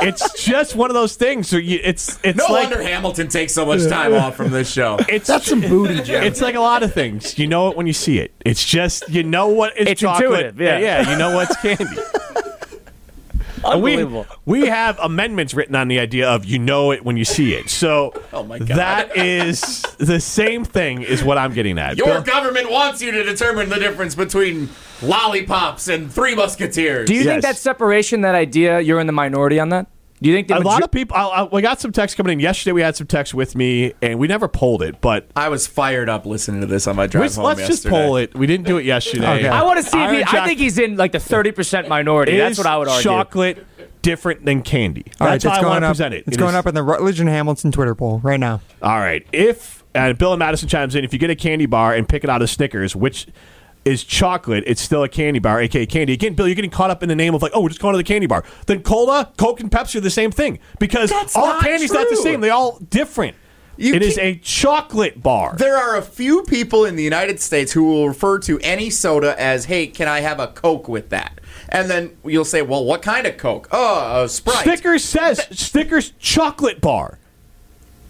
it's 0.02 0.42
just 0.42 0.74
one 0.74 0.90
of 0.90 0.94
those 0.94 1.16
things. 1.16 1.48
So 1.48 1.56
you, 1.56 1.78
it's 1.82 2.18
it's 2.24 2.38
No 2.38 2.46
like 2.52 2.70
wonder 2.70 2.82
Hamilton 2.82 3.28
takes 3.28 3.52
so 3.52 3.66
much 3.66 3.86
time 3.86 4.14
off 4.14 4.36
from 4.36 4.50
this 4.50 4.70
show. 4.70 4.98
it's 5.08 5.26
That's 5.28 5.46
some 5.46 5.60
booty, 5.60 6.00
Jim. 6.04 6.22
It's 6.22 6.40
like 6.40 6.54
a 6.54 6.60
lot 6.60 6.82
of 6.82 6.92
things. 6.94 7.38
You 7.38 7.46
know 7.46 7.68
it 7.70 7.76
when 7.76 7.86
you 7.86 7.92
see 7.92 8.18
it. 8.18 8.32
It's 8.44 8.64
just 8.64 9.08
you 9.08 9.22
know 9.22 9.48
what 9.48 9.76
is 9.76 9.88
It's 9.88 10.00
chocolate. 10.00 10.24
intuitive, 10.30 10.60
yeah. 10.60 10.78
yeah. 10.78 11.10
You 11.12 11.18
know 11.18 11.34
what's 11.34 11.56
candy. 11.56 11.84
And 13.72 13.82
we, 13.82 14.24
we 14.44 14.66
have 14.66 14.98
amendments 14.98 15.54
written 15.54 15.74
on 15.74 15.88
the 15.88 15.98
idea 15.98 16.28
of 16.28 16.44
you 16.44 16.58
know 16.58 16.92
it 16.92 17.04
when 17.04 17.16
you 17.16 17.24
see 17.24 17.54
it. 17.54 17.70
So 17.70 18.12
Oh 18.32 18.42
my 18.42 18.58
God. 18.58 18.68
that 18.68 19.16
is 19.16 19.82
the 19.98 20.20
same 20.20 20.64
thing 20.64 21.02
is 21.02 21.22
what 21.22 21.38
I'm 21.38 21.52
getting 21.52 21.78
at. 21.78 21.96
Your 21.96 22.06
Bill- 22.06 22.22
government 22.22 22.70
wants 22.70 23.02
you 23.02 23.10
to 23.12 23.22
determine 23.22 23.68
the 23.68 23.76
difference 23.76 24.14
between 24.14 24.68
lollipops 25.02 25.88
and 25.88 26.12
Three 26.12 26.34
Musketeers. 26.34 27.06
Do 27.06 27.14
you 27.14 27.24
think 27.24 27.42
that 27.42 27.56
separation, 27.56 28.20
that 28.22 28.34
idea, 28.34 28.80
you're 28.80 29.00
in 29.00 29.06
the 29.06 29.12
minority 29.12 29.58
on 29.58 29.70
that? 29.70 29.86
Do 30.22 30.28
you 30.28 30.34
think 30.36 30.48
the 30.48 30.56
a 30.56 30.60
lot 30.60 30.64
majo- 30.74 30.84
of 30.84 30.90
people. 30.90 31.16
I, 31.16 31.22
I, 31.28 31.42
we 31.44 31.62
got 31.62 31.80
some 31.80 31.92
text 31.92 32.16
coming 32.16 32.34
in 32.34 32.40
yesterday. 32.40 32.72
We 32.72 32.82
had 32.82 32.94
some 32.94 33.06
text 33.06 33.32
with 33.32 33.56
me, 33.56 33.94
and 34.02 34.18
we 34.18 34.28
never 34.28 34.48
polled 34.48 34.82
it. 34.82 35.00
But 35.00 35.26
I 35.34 35.48
was 35.48 35.66
fired 35.66 36.08
up 36.10 36.26
listening 36.26 36.60
to 36.60 36.66
this 36.66 36.86
on 36.86 36.96
my 36.96 37.06
drive 37.06 37.22
let's, 37.22 37.36
home 37.36 37.44
let's 37.46 37.66
just 37.66 37.86
poll 37.86 38.16
it. 38.16 38.34
We 38.36 38.46
didn't 38.46 38.66
do 38.66 38.76
it 38.76 38.84
yesterday. 38.84 39.38
Okay. 39.38 39.48
I 39.48 39.62
want 39.62 39.78
to 39.78 39.82
see 39.82 39.98
if 39.98 40.10
he, 40.10 40.16
Iron 40.22 40.26
I 40.44 40.46
think 40.46 40.58
he's 40.58 40.78
in 40.78 40.96
like 40.96 41.12
the 41.12 41.18
30% 41.18 41.88
minority. 41.88 42.36
That's 42.36 42.58
what 42.58 42.66
I 42.66 42.76
would 42.76 42.88
argue. 42.88 43.02
Chocolate 43.02 43.66
different 44.02 44.44
than 44.44 44.62
candy. 44.62 45.04
All 45.20 45.26
right, 45.26 45.32
That's 45.40 45.44
how 45.44 45.50
it's 45.50 45.58
I 45.58 45.62
want 45.62 45.72
going 45.72 45.82
to 45.82 45.86
up. 45.86 45.90
present 45.90 46.14
it. 46.14 46.24
It's 46.26 46.36
It 46.36 46.40
going 46.40 46.50
is- 46.50 46.54
up 46.56 46.66
in 46.66 46.74
the 46.74 46.82
Rutledge 46.82 47.20
and 47.20 47.28
Hamilton 47.28 47.72
Twitter 47.72 47.94
poll 47.94 48.18
right 48.22 48.40
now. 48.40 48.60
All 48.82 48.98
right. 48.98 49.26
If 49.32 49.84
and 49.94 50.16
Bill 50.18 50.32
and 50.32 50.38
Madison 50.38 50.68
chimes 50.68 50.94
in, 50.94 51.04
if 51.04 51.12
you 51.12 51.18
get 51.18 51.30
a 51.30 51.34
candy 51.34 51.66
bar 51.66 51.94
and 51.94 52.08
pick 52.08 52.24
it 52.24 52.30
out 52.30 52.42
of 52.42 52.48
Snickers, 52.50 52.94
which 52.94 53.26
is 53.84 54.04
chocolate, 54.04 54.64
it's 54.66 54.80
still 54.80 55.02
a 55.02 55.08
candy 55.08 55.40
bar, 55.40 55.60
aka 55.60 55.86
candy. 55.86 56.12
Again, 56.12 56.34
Bill, 56.34 56.46
you're 56.46 56.54
getting 56.54 56.70
caught 56.70 56.90
up 56.90 57.02
in 57.02 57.08
the 57.08 57.16
name 57.16 57.34
of 57.34 57.42
like, 57.42 57.52
oh, 57.54 57.62
we're 57.62 57.68
just 57.68 57.80
going 57.80 57.94
to 57.94 57.98
the 57.98 58.04
candy 58.04 58.26
bar. 58.26 58.44
Then 58.66 58.82
cola, 58.82 59.32
Coke, 59.36 59.60
and 59.60 59.70
Pepsi 59.70 59.96
are 59.96 60.00
the 60.00 60.10
same 60.10 60.30
thing 60.30 60.58
because 60.78 61.10
That's 61.10 61.34
all 61.36 61.46
not 61.46 61.62
candy's 61.62 61.92
not 61.92 62.08
the 62.08 62.16
same. 62.16 62.40
They're 62.40 62.52
all 62.52 62.78
different. 62.78 63.36
You 63.76 63.94
it 63.94 64.02
is 64.02 64.18
a 64.18 64.34
chocolate 64.36 65.22
bar. 65.22 65.54
There 65.56 65.76
are 65.76 65.96
a 65.96 66.02
few 66.02 66.42
people 66.42 66.84
in 66.84 66.96
the 66.96 67.02
United 67.02 67.40
States 67.40 67.72
who 67.72 67.84
will 67.84 68.08
refer 68.08 68.38
to 68.40 68.58
any 68.60 68.90
soda 68.90 69.40
as, 69.40 69.64
"Hey, 69.64 69.86
can 69.86 70.06
I 70.06 70.20
have 70.20 70.38
a 70.38 70.48
Coke 70.48 70.86
with 70.86 71.08
that?" 71.08 71.40
And 71.70 71.88
then 71.88 72.10
you'll 72.22 72.44
say, 72.44 72.60
"Well, 72.60 72.84
what 72.84 73.00
kind 73.00 73.26
of 73.26 73.38
Coke?" 73.38 73.68
Oh, 73.72 74.24
a 74.24 74.28
Sprite. 74.28 74.64
Snickers 74.64 75.02
says 75.02 75.46
"Snickers 75.52 76.12
chocolate 76.18 76.82
bar. 76.82 77.19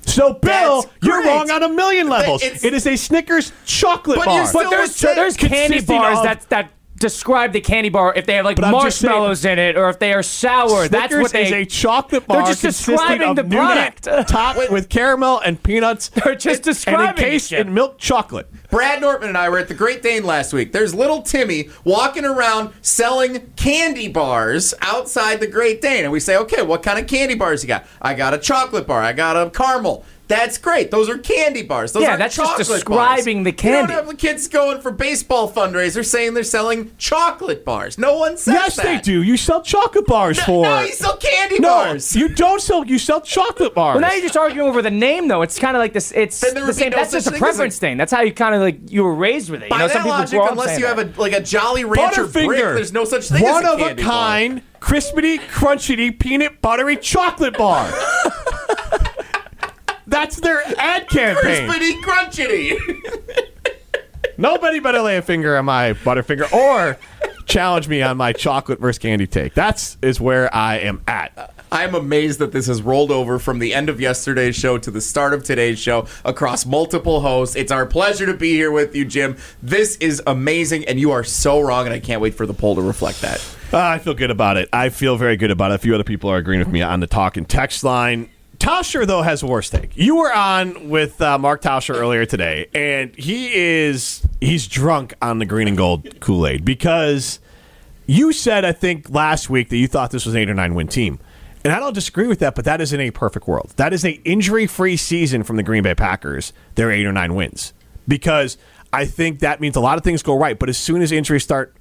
So, 0.07 0.33
Bill, 0.35 0.83
That's 0.83 0.95
you're 1.03 1.23
great. 1.23 1.29
wrong 1.29 1.51
on 1.51 1.63
a 1.63 1.69
million 1.69 2.09
levels. 2.09 2.43
it's- 2.43 2.65
it 2.65 2.75
is 2.75 2.87
a 2.87 2.97
Snickers 2.97 3.53
chocolate 3.65 4.17
But 4.19 4.27
bar. 4.27 4.51
But 4.53 4.71
there's, 4.71 4.97
there's 5.01 5.37
candy 5.37 5.81
bars 5.81 6.19
of- 6.19 6.25
that, 6.25 6.49
that 6.51 6.71
describe 7.01 7.53
the 7.53 7.61
candy 7.61 7.89
bar 7.89 8.13
if 8.15 8.27
they 8.27 8.35
have 8.35 8.45
like 8.45 8.57
But 8.57 8.67
I'm 8.67 8.73
saying- 8.73 8.83
marshmallows 8.83 9.45
in 9.45 9.59
it 9.59 9.77
or 9.77 9.89
if 9.89 9.99
they 9.99 10.13
are 10.13 10.23
sour. 10.23 10.87
That's 10.87 11.15
what 11.15 11.33
they. 11.33 11.47
is 11.47 11.53
a 11.53 11.65
chocolate 11.65 12.27
bar 12.29 12.45
They're 12.45 12.55
just 12.55 12.63
describing 12.63 13.31
of 13.31 13.37
the 13.37 13.45
product. 13.45 14.05
topped 14.29 14.71
with 14.71 14.89
caramel 14.89 15.41
and 15.41 15.61
peanuts. 15.61 16.09
They're 16.15 16.37
just 16.37 16.59
and 16.59 16.65
describing 16.77 17.25
encased 17.25 17.53
in 17.53 17.75
milk 17.75 17.99
chocolate. 17.99 18.47
Brad 18.71 19.01
Nortman 19.01 19.31
and 19.31 19.39
I 19.39 19.49
were 19.49 19.59
at 19.59 19.67
the 19.67 19.75
Great 19.75 20.03
Dane 20.03 20.25
last 20.25 20.53
week. 20.53 20.73
There's 20.73 20.95
little 20.95 21.23
Timmy 21.23 21.71
walking 21.83 22.25
around 22.25 22.73
selling 22.83 23.51
candy 23.57 24.07
bars 24.07 24.75
outside 24.81 25.41
the 25.41 25.49
Great 25.49 25.81
Dane. 25.81 26.05
And 26.05 26.13
we 26.13 26.21
say, 26.21 26.37
okay, 26.37 26.63
what 26.63 26.83
kind 26.83 26.99
of 26.99 27.09
candy 27.09 27.35
bars 27.35 27.65
you 27.65 27.69
got? 27.69 27.87
I 28.01 28.15
got 28.15 28.35
a 28.35 28.39
chocolate 28.39 28.87
bar. 28.87 29.03
I 29.03 29.13
got 29.13 29.37
a 29.37 29.51
caramel. 29.51 30.05
That's 30.31 30.57
great. 30.59 30.91
Those 30.91 31.09
are 31.11 31.19
candy 31.19 31.63
bars. 31.63 31.93
Those 31.93 32.05
Yeah, 32.05 32.17
that's 32.17 32.37
just 32.37 32.57
describing 32.57 33.43
bars. 33.43 33.45
the 33.45 33.53
candy. 33.53 33.79
You 33.81 33.87
don't 33.89 33.91
have 33.97 34.07
the 34.07 34.15
kids 34.15 34.47
going 34.49 34.81
for 34.81 34.91
baseball 34.93 35.51
fundraisers 35.51 36.07
saying 36.07 36.35
they're 36.35 36.45
selling 36.45 36.93
chocolate 36.99 37.65
bars. 37.65 37.99
No 37.99 38.17
one 38.17 38.37
says 38.37 38.55
Yes, 38.55 38.77
that. 38.77 38.85
they 38.85 38.99
do. 39.01 39.23
You 39.23 39.37
sell 39.37 39.61
chocolate 39.61 40.07
bars 40.07 40.41
for. 40.41 40.65
No, 40.65 40.81
you 40.83 40.93
sell 40.93 41.17
candy 41.17 41.59
No, 41.59 41.69
bars. 41.69 42.15
you 42.15 42.29
don't 42.29 42.63
sell. 42.63 42.87
You 42.87 42.99
sell 42.99 43.21
chocolate 43.21 43.75
bars. 43.75 43.95
Well, 43.97 44.03
now 44.09 44.13
you're 44.13 44.23
just 44.23 44.37
arguing 44.37 44.69
over 44.69 44.81
the 44.83 44.91
name, 44.91 45.27
though. 45.29 45.43
It's 45.43 45.59
kind 45.59 45.77
of 45.77 45.81
like 45.81 45.93
this. 45.93 46.13
It's 46.13 46.39
the 46.41 46.73
same. 46.73 46.91
no 46.91 46.97
that's 46.99 47.11
just 47.13 47.27
a 47.27 47.31
thing 47.31 47.35
as 47.37 47.41
a- 47.41 47.45
preference 47.45 47.79
thing. 47.79 47.97
That's 47.97 48.13
how 48.13 48.23
you 48.23 48.33
kind 48.33 48.55
of 48.55 48.61
like 48.61 48.91
you 48.91 49.03
were 49.03 49.15
raised 49.15 49.51
with 49.51 49.63
it. 49.63 49.67
You 49.67 49.71
By 49.71 49.79
know, 49.79 49.89
that 49.89 50.07
logic, 50.07 50.39
grow 50.39 50.49
unless 50.49 50.79
you 50.79 50.87
have 50.87 50.99
a 51.01 51.13
like 51.21 51.33
a 51.33 51.41
Jolly 51.41 51.85
Rancher 51.85 52.27
brick, 52.29 52.49
there's 52.51 52.93
no 52.93 53.05
such 53.05 53.29
thing 53.29 53.43
One 53.43 53.65
as 53.67 53.71
a 53.71 53.73
of 53.75 53.81
a 53.81 53.95
bar. 53.97 54.05
kind, 54.05 54.63
crispity, 54.81 55.41
crunchy, 55.41 56.17
peanut 56.17 56.63
buttery 56.63 56.97
chocolate 56.97 57.59
bar. 57.59 57.93
That's 60.11 60.41
their 60.41 60.61
ad 60.77 61.09
campaign. 61.09 61.71
Crispity 61.71 62.03
crunchity. 62.03 62.77
Nobody 64.37 64.81
better 64.81 65.01
lay 65.01 65.17
a 65.17 65.23
finger 65.23 65.57
on 65.57 65.67
my 65.67 65.93
Butterfinger 65.93 66.53
or 66.53 66.99
challenge 67.47 67.89
me 67.89 68.03
on 68.03 68.17
my 68.17 68.33
chocolate 68.33 68.81
versus 68.81 68.99
candy 68.99 69.27
take. 69.27 69.55
That's 69.55 69.97
is 70.03 70.21
where 70.21 70.53
I 70.55 70.79
am 70.79 71.03
at. 71.07 71.55
I'm 71.73 71.95
amazed 71.95 72.41
that 72.41 72.51
this 72.51 72.67
has 72.67 72.83
rolled 72.83 73.13
over 73.13 73.39
from 73.39 73.61
the 73.61 73.73
end 73.73 73.89
of 73.89 74.01
yesterday's 74.01 74.57
show 74.57 74.79
to 74.79 74.91
the 74.91 75.01
start 75.01 75.33
of 75.33 75.45
today's 75.45 75.79
show 75.79 76.09
across 76.25 76.67
multiple 76.67 77.21
hosts. 77.21 77.55
It's 77.55 77.71
our 77.71 77.87
pleasure 77.87 78.27
to 78.27 78.35
be 78.35 78.53
here 78.55 78.73
with 78.73 78.97
you, 78.97 79.05
Jim. 79.05 79.37
This 79.63 79.97
is 79.99 80.21
amazing, 80.27 80.87
and 80.87 80.99
you 80.99 81.13
are 81.13 81.23
so 81.23 81.61
wrong, 81.61 81.87
and 81.87 81.95
I 81.95 82.01
can't 82.01 82.21
wait 82.21 82.35
for 82.35 82.47
the 82.47 82.55
poll 82.55 82.75
to 82.75 82.83
reflect 82.83 83.21
that. 83.21 83.39
Uh, 83.73 83.79
I 83.79 83.99
feel 83.99 84.15
good 84.15 84.33
about 84.33 84.57
it. 84.57 84.69
I 84.73 84.89
feel 84.89 85.17
very 85.17 85.37
good 85.37 85.53
about 85.53 85.71
it. 85.71 85.75
A 85.75 85.79
few 85.79 85.95
other 85.95 86.03
people 86.03 86.29
are 86.29 86.39
agreeing 86.39 86.59
with 86.59 86.73
me 86.73 86.83
on 86.83 86.99
the 86.99 87.07
talk 87.07 87.37
and 87.37 87.49
text 87.49 87.85
line. 87.85 88.29
Tauscher, 88.61 89.07
though, 89.07 89.23
has 89.23 89.43
a 89.43 89.47
worse 89.47 89.71
take. 89.71 89.97
You 89.97 90.17
were 90.17 90.33
on 90.33 90.91
with 90.91 91.21
uh, 91.23 91.39
Mark 91.39 91.63
Tauscher 91.63 91.95
earlier 91.95 92.27
today, 92.27 92.69
and 92.75 93.17
he 93.17 93.55
is 93.55 94.23
he's 94.39 94.69
drunk 94.69 95.15
on 95.23 95.39
the 95.39 95.47
green 95.47 95.67
and 95.67 95.79
gold 95.79 96.21
Kool 96.21 96.47
Aid 96.47 96.63
because 96.63 97.41
you 98.07 98.35
said, 98.35 98.67
I 98.67 98.73
think, 98.73 99.09
last 99.09 99.49
week 99.49 99.71
that 99.71 99.79
you 99.79 99.89
thought 99.89 100.11
this 100.11 100.27
was 100.27 100.35
an 100.35 100.43
eight 100.43 100.51
or 100.51 100.55
nine 100.55 100.75
win 100.75 100.89
team. 100.89 101.19
And 101.65 101.73
I 101.73 101.81
don't 101.81 101.95
disagree 101.95 102.27
with 102.27 102.39
that, 102.41 102.55
but 102.55 102.67
that 102.67 102.83
isn't 102.83 103.01
a 103.01 103.11
perfect 103.11 103.49
world. 103.49 103.73
That 103.77 103.95
is 103.95 104.05
a 104.05 104.13
injury 104.25 104.67
free 104.67 104.99
season 104.99 105.43
from 105.43 105.57
the 105.57 105.63
Green 105.63 105.83
Bay 105.83 105.95
Packers. 105.95 106.53
They're 106.75 106.91
eight 106.91 107.07
or 107.07 107.13
nine 107.13 107.35
wins 107.35 107.73
because 108.07 108.59
I 108.93 109.07
think 109.07 109.41
that 109.41 109.61
means 109.61 109.75
a 109.75 109.81
lot 109.81 109.97
of 109.97 110.05
things 110.05 110.23
go 110.23 110.37
right. 110.37 110.59
But 110.59 110.69
as 110.69 110.77
soon 110.77 111.01
as 111.01 111.13
injuries 111.13 111.45
start 111.45 111.75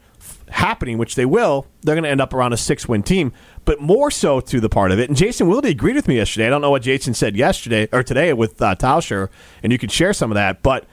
happening, 0.50 0.98
which 0.98 1.16
they 1.16 1.26
will, 1.26 1.66
they're 1.82 1.96
going 1.96 2.04
to 2.04 2.10
end 2.10 2.22
up 2.22 2.34
around 2.34 2.54
a 2.54 2.58
six 2.58 2.88
win 2.88 3.04
team. 3.04 3.32
But 3.66 3.80
more 3.80 4.10
so 4.12 4.40
to 4.42 4.60
the 4.60 4.70
part 4.70 4.92
of 4.92 5.00
it, 5.00 5.10
and 5.10 5.18
Jason 5.18 5.48
Wilde 5.48 5.66
agreed 5.66 5.96
with 5.96 6.08
me 6.08 6.16
yesterday. 6.16 6.48
I 6.48 6.50
don't 6.50 6.62
know 6.62 6.72
what 6.72 6.82
Jason 6.82 7.14
said 7.14 7.36
yesterday 7.36 7.88
or 7.92 8.04
today 8.04 8.34
with 8.34 8.62
uh, 8.62 8.76
Tauscher, 8.76 9.30
and 9.62 9.72
you 9.72 9.78
can 9.78 9.90
share 9.90 10.14
some 10.14 10.32
of 10.32 10.36
that. 10.36 10.62
But 10.64 10.86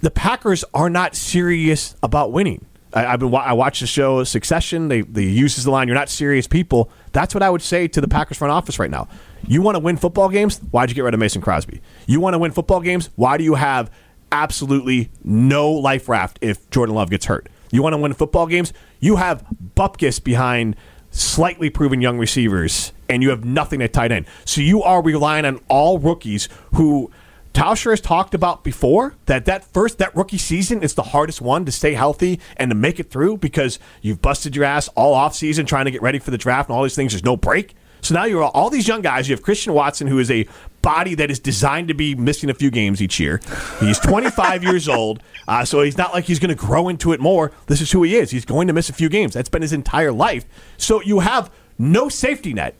the 0.00 0.10
Packers 0.10 0.64
are 0.72 0.88
not 0.88 1.14
serious 1.14 1.96
about 2.02 2.32
winning. 2.32 2.64
I, 2.92 3.06
I've 3.06 3.20
been 3.20 3.34
I 3.34 3.52
watched 3.52 3.80
the 3.80 3.86
show 3.86 4.24
Succession. 4.24 4.88
They 4.88 5.02
they 5.02 5.24
uses 5.24 5.64
the 5.64 5.70
line, 5.70 5.88
"You're 5.88 5.94
not 5.94 6.08
serious 6.08 6.46
people." 6.46 6.90
That's 7.12 7.34
what 7.34 7.42
I 7.42 7.50
would 7.50 7.62
say 7.62 7.88
to 7.88 8.00
the 8.00 8.08
Packers 8.08 8.38
front 8.38 8.52
office 8.52 8.78
right 8.78 8.90
now. 8.90 9.08
You 9.46 9.62
want 9.62 9.76
to 9.76 9.80
win 9.80 9.96
football 9.96 10.28
games? 10.28 10.58
Why'd 10.70 10.88
you 10.88 10.94
get 10.94 11.02
rid 11.04 11.14
of 11.14 11.20
Mason 11.20 11.42
Crosby? 11.42 11.80
You 12.06 12.20
want 12.20 12.34
to 12.34 12.38
win 12.38 12.52
football 12.52 12.80
games? 12.80 13.10
Why 13.16 13.36
do 13.36 13.44
you 13.44 13.54
have 13.54 13.90
absolutely 14.32 15.10
no 15.24 15.70
life 15.70 16.08
raft 16.08 16.38
if 16.40 16.68
Jordan 16.70 16.94
Love 16.94 17.10
gets 17.10 17.26
hurt? 17.26 17.48
You 17.70 17.82
want 17.82 17.94
to 17.94 17.98
win 17.98 18.12
football 18.12 18.46
games? 18.46 18.72
You 19.00 19.16
have 19.16 19.44
Bupkis 19.76 20.22
behind 20.22 20.76
slightly 21.10 21.70
proven 21.70 22.00
young 22.00 22.18
receivers, 22.18 22.92
and 23.08 23.22
you 23.22 23.30
have 23.30 23.44
nothing 23.44 23.82
at 23.82 23.92
tight 23.92 24.12
end. 24.12 24.26
So 24.44 24.60
you 24.60 24.82
are 24.82 25.02
relying 25.02 25.44
on 25.44 25.60
all 25.68 25.98
rookies 25.98 26.48
who 26.74 27.10
Tauscher 27.54 27.90
has 27.90 28.00
talked 28.00 28.34
about 28.34 28.62
before 28.62 29.14
that 29.26 29.46
that 29.46 29.64
first 29.64 29.98
that 29.98 30.14
rookie 30.14 30.38
season 30.38 30.82
is 30.82 30.94
the 30.94 31.02
hardest 31.02 31.40
one 31.40 31.64
to 31.64 31.72
stay 31.72 31.94
healthy 31.94 32.38
and 32.56 32.70
to 32.70 32.74
make 32.74 33.00
it 33.00 33.10
through 33.10 33.38
because 33.38 33.78
you've 34.00 34.22
busted 34.22 34.54
your 34.54 34.64
ass 34.64 34.88
all 34.88 35.14
off 35.14 35.34
season 35.34 35.66
trying 35.66 35.86
to 35.86 35.90
get 35.90 36.02
ready 36.02 36.18
for 36.18 36.30
the 36.30 36.38
draft 36.38 36.68
and 36.68 36.76
all 36.76 36.82
these 36.82 36.94
things. 36.94 37.12
There's 37.12 37.24
no 37.24 37.36
break. 37.36 37.74
So 38.00 38.14
now 38.14 38.24
you're 38.24 38.44
all 38.44 38.70
these 38.70 38.86
young 38.86 39.02
guys. 39.02 39.28
You 39.28 39.34
have 39.34 39.42
Christian 39.42 39.72
Watson, 39.72 40.06
who 40.06 40.18
is 40.18 40.30
a 40.30 40.46
body 40.82 41.14
that 41.14 41.30
is 41.30 41.38
designed 41.38 41.88
to 41.88 41.94
be 41.94 42.14
missing 42.14 42.50
a 42.50 42.54
few 42.54 42.70
games 42.70 43.02
each 43.02 43.18
year. 43.18 43.40
He's 43.80 43.98
25 43.98 44.62
years 44.62 44.88
old, 44.88 45.22
uh, 45.46 45.64
so 45.64 45.82
he's 45.82 45.98
not 45.98 46.12
like 46.12 46.24
he's 46.24 46.38
going 46.38 46.50
to 46.50 46.54
grow 46.54 46.88
into 46.88 47.12
it 47.12 47.20
more. 47.20 47.52
This 47.66 47.80
is 47.80 47.92
who 47.92 48.02
he 48.02 48.16
is. 48.16 48.30
He's 48.30 48.44
going 48.44 48.66
to 48.68 48.72
miss 48.72 48.88
a 48.88 48.92
few 48.92 49.08
games. 49.08 49.34
That's 49.34 49.48
been 49.48 49.62
his 49.62 49.72
entire 49.72 50.12
life. 50.12 50.44
So 50.76 51.02
you 51.02 51.20
have 51.20 51.50
no 51.78 52.08
safety 52.08 52.52
net. 52.52 52.74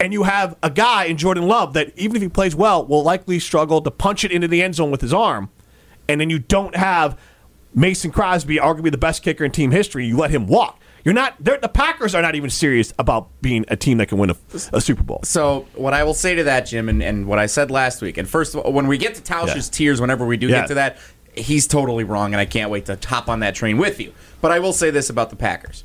And 0.00 0.12
you 0.12 0.24
have 0.24 0.56
a 0.64 0.70
guy 0.70 1.04
in 1.04 1.16
Jordan 1.16 1.46
Love 1.46 1.74
that, 1.74 1.96
even 1.96 2.16
if 2.16 2.22
he 2.22 2.28
plays 2.28 2.56
well, 2.56 2.84
will 2.84 3.04
likely 3.04 3.38
struggle 3.38 3.80
to 3.82 3.90
punch 3.90 4.24
it 4.24 4.32
into 4.32 4.48
the 4.48 4.60
end 4.60 4.74
zone 4.74 4.90
with 4.90 5.00
his 5.00 5.12
arm. 5.12 5.48
And 6.08 6.20
then 6.20 6.28
you 6.28 6.40
don't 6.40 6.74
have 6.74 7.16
Mason 7.72 8.10
Crosby, 8.10 8.56
arguably 8.56 8.90
the 8.90 8.98
best 8.98 9.22
kicker 9.22 9.44
in 9.44 9.52
team 9.52 9.70
history. 9.70 10.04
You 10.04 10.16
let 10.16 10.32
him 10.32 10.48
walk. 10.48 10.80
You're 11.04 11.14
not. 11.14 11.34
they're- 11.40 11.58
The 11.58 11.68
Packers 11.68 12.14
are 12.14 12.22
not 12.22 12.34
even 12.34 12.50
serious 12.50 12.92
about 12.98 13.28
being 13.42 13.64
a 13.68 13.76
team 13.76 13.98
that 13.98 14.06
can 14.08 14.18
win 14.18 14.30
a, 14.30 14.36
a 14.72 14.80
Super 14.80 15.02
Bowl. 15.02 15.20
So 15.24 15.66
what 15.74 15.94
I 15.94 16.04
will 16.04 16.14
say 16.14 16.34
to 16.34 16.44
that, 16.44 16.66
Jim, 16.66 16.88
and, 16.88 17.02
and 17.02 17.26
what 17.26 17.38
I 17.38 17.46
said 17.46 17.70
last 17.70 18.02
week, 18.02 18.18
and 18.18 18.28
first 18.28 18.54
of 18.54 18.60
all, 18.60 18.72
when 18.72 18.86
we 18.86 18.98
get 18.98 19.14
to 19.16 19.22
Tausch's 19.22 19.68
Yeah. 19.68 19.72
tears, 19.78 20.00
whenever 20.00 20.24
we 20.26 20.36
do 20.36 20.46
Yeah. 20.48 20.60
get 20.60 20.68
to 20.68 20.74
that, 20.74 20.98
he's 21.34 21.66
totally 21.66 22.04
wrong, 22.04 22.32
and 22.34 22.40
I 22.40 22.44
can't 22.44 22.70
wait 22.70 22.86
to 22.86 22.98
hop 23.06 23.28
on 23.28 23.40
that 23.40 23.54
train 23.54 23.78
with 23.78 23.98
you. 24.00 24.12
But 24.40 24.52
I 24.52 24.58
will 24.58 24.72
say 24.72 24.90
this 24.90 25.08
about 25.10 25.30
the 25.30 25.36
Packers: 25.36 25.82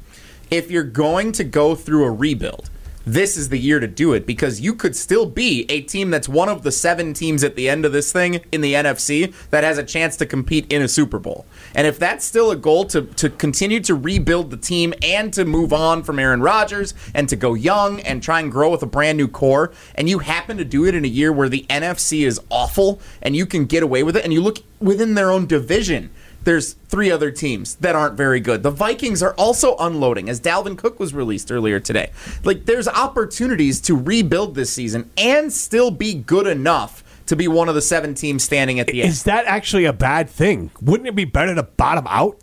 if 0.52 0.70
you're 0.70 0.84
going 0.84 1.32
to 1.34 1.44
go 1.44 1.74
through 1.76 2.04
a 2.06 2.12
rebuild, 2.12 2.70
this 3.08 3.38
is 3.38 3.48
the 3.48 3.58
year 3.58 3.80
to 3.80 3.88
do 3.88 4.12
it 4.12 4.26
because 4.26 4.60
you 4.60 4.74
could 4.74 4.94
still 4.94 5.26
be 5.26 5.66
a 5.70 5.80
team 5.82 6.10
that's 6.10 6.28
one 6.28 6.50
of 6.50 6.64
the 6.64 6.72
seven 6.74 7.14
teams 7.14 7.42
at 7.42 7.56
the 7.56 7.70
end 7.70 7.86
of 7.86 7.94
this 7.94 8.12
thing 8.12 8.42
in 8.52 8.60
the 8.60 8.74
NFC 8.74 9.34
that 9.50 9.64
has 9.64 9.78
a 9.78 9.84
chance 9.84 10.18
to 10.18 10.26
compete 10.26 10.70
in 10.72 10.82
a 10.82 10.90
Super 10.90 11.18
Bowl. 11.18 11.46
And 11.74 11.88
if 11.88 11.98
that's 11.98 12.26
still 12.26 12.52
a 12.52 12.58
goal 12.58 12.84
to, 12.88 13.04
to 13.04 13.30
continue 13.30 13.80
to 13.80 13.96
rebuild 13.96 14.52
the 14.52 14.58
team 14.58 14.94
and 15.02 15.34
to 15.34 15.46
move 15.46 15.72
on 15.72 16.04
from 16.04 16.20
Aaron 16.20 16.42
Rodgers 16.42 16.94
and 17.14 17.30
to 17.30 17.38
go 17.38 17.54
young 17.54 18.02
and 18.02 18.22
try 18.22 18.42
and 18.42 18.52
grow 18.52 18.72
with 18.72 18.84
a 18.84 18.88
brand 18.88 19.18
new 19.18 19.30
core, 19.30 19.72
and 19.96 20.10
you 20.10 20.20
happen 20.20 20.58
to 20.58 20.66
do 20.66 20.86
it 20.86 20.94
in 20.94 21.06
a 21.06 21.08
year 21.08 21.32
where 21.32 21.48
the 21.48 21.66
NFC 21.70 22.28
is 22.28 22.42
awful 22.50 23.00
and 23.22 23.38
you 23.38 23.46
can 23.46 23.66
get 23.66 23.84
away 23.84 24.04
with 24.04 24.18
it, 24.18 24.26
and 24.26 24.34
you 24.34 24.42
look 24.42 24.58
within 24.82 25.14
their 25.14 25.32
own 25.32 25.46
division 25.48 26.12
there's 26.48 26.76
three 26.88 27.12
other 27.12 27.30
teams 27.30 27.76
that 27.76 27.94
aren't 27.94 28.16
very 28.16 28.40
good. 28.40 28.64
The 28.64 28.72
Vikings 28.72 29.22
are 29.22 29.34
also 29.34 29.76
unloading, 29.76 30.30
as 30.30 30.40
Dalvin 30.40 30.78
Cook 30.78 30.98
was 30.98 31.14
released 31.14 31.52
earlier 31.52 31.78
today. 31.82 32.10
Like, 32.46 32.64
there's 32.64 32.88
opportunities 32.88 33.82
to 33.82 33.98
rebuild 33.98 34.56
this 34.56 34.72
season 34.72 35.12
and 35.18 35.52
still 35.52 35.92
be 35.92 36.14
good 36.14 36.48
enough 36.48 37.04
to 37.26 37.36
be 37.36 37.50
one 37.50 37.68
of 37.68 37.76
the 37.76 37.82
seven 37.82 38.14
teams 38.14 38.46
standing 38.46 38.80
at 38.80 38.88
the 38.88 39.02
end. 39.02 39.10
Is 39.10 39.24
that 39.24 39.44
actually 39.44 39.84
a 39.84 39.92
bad 39.92 40.30
thing? 40.30 40.72
Wouldn't 40.82 41.10
it 41.10 41.16
be 41.16 41.26
better 41.26 41.54
to 41.54 41.64
bottom 41.64 42.08
out? 42.08 42.40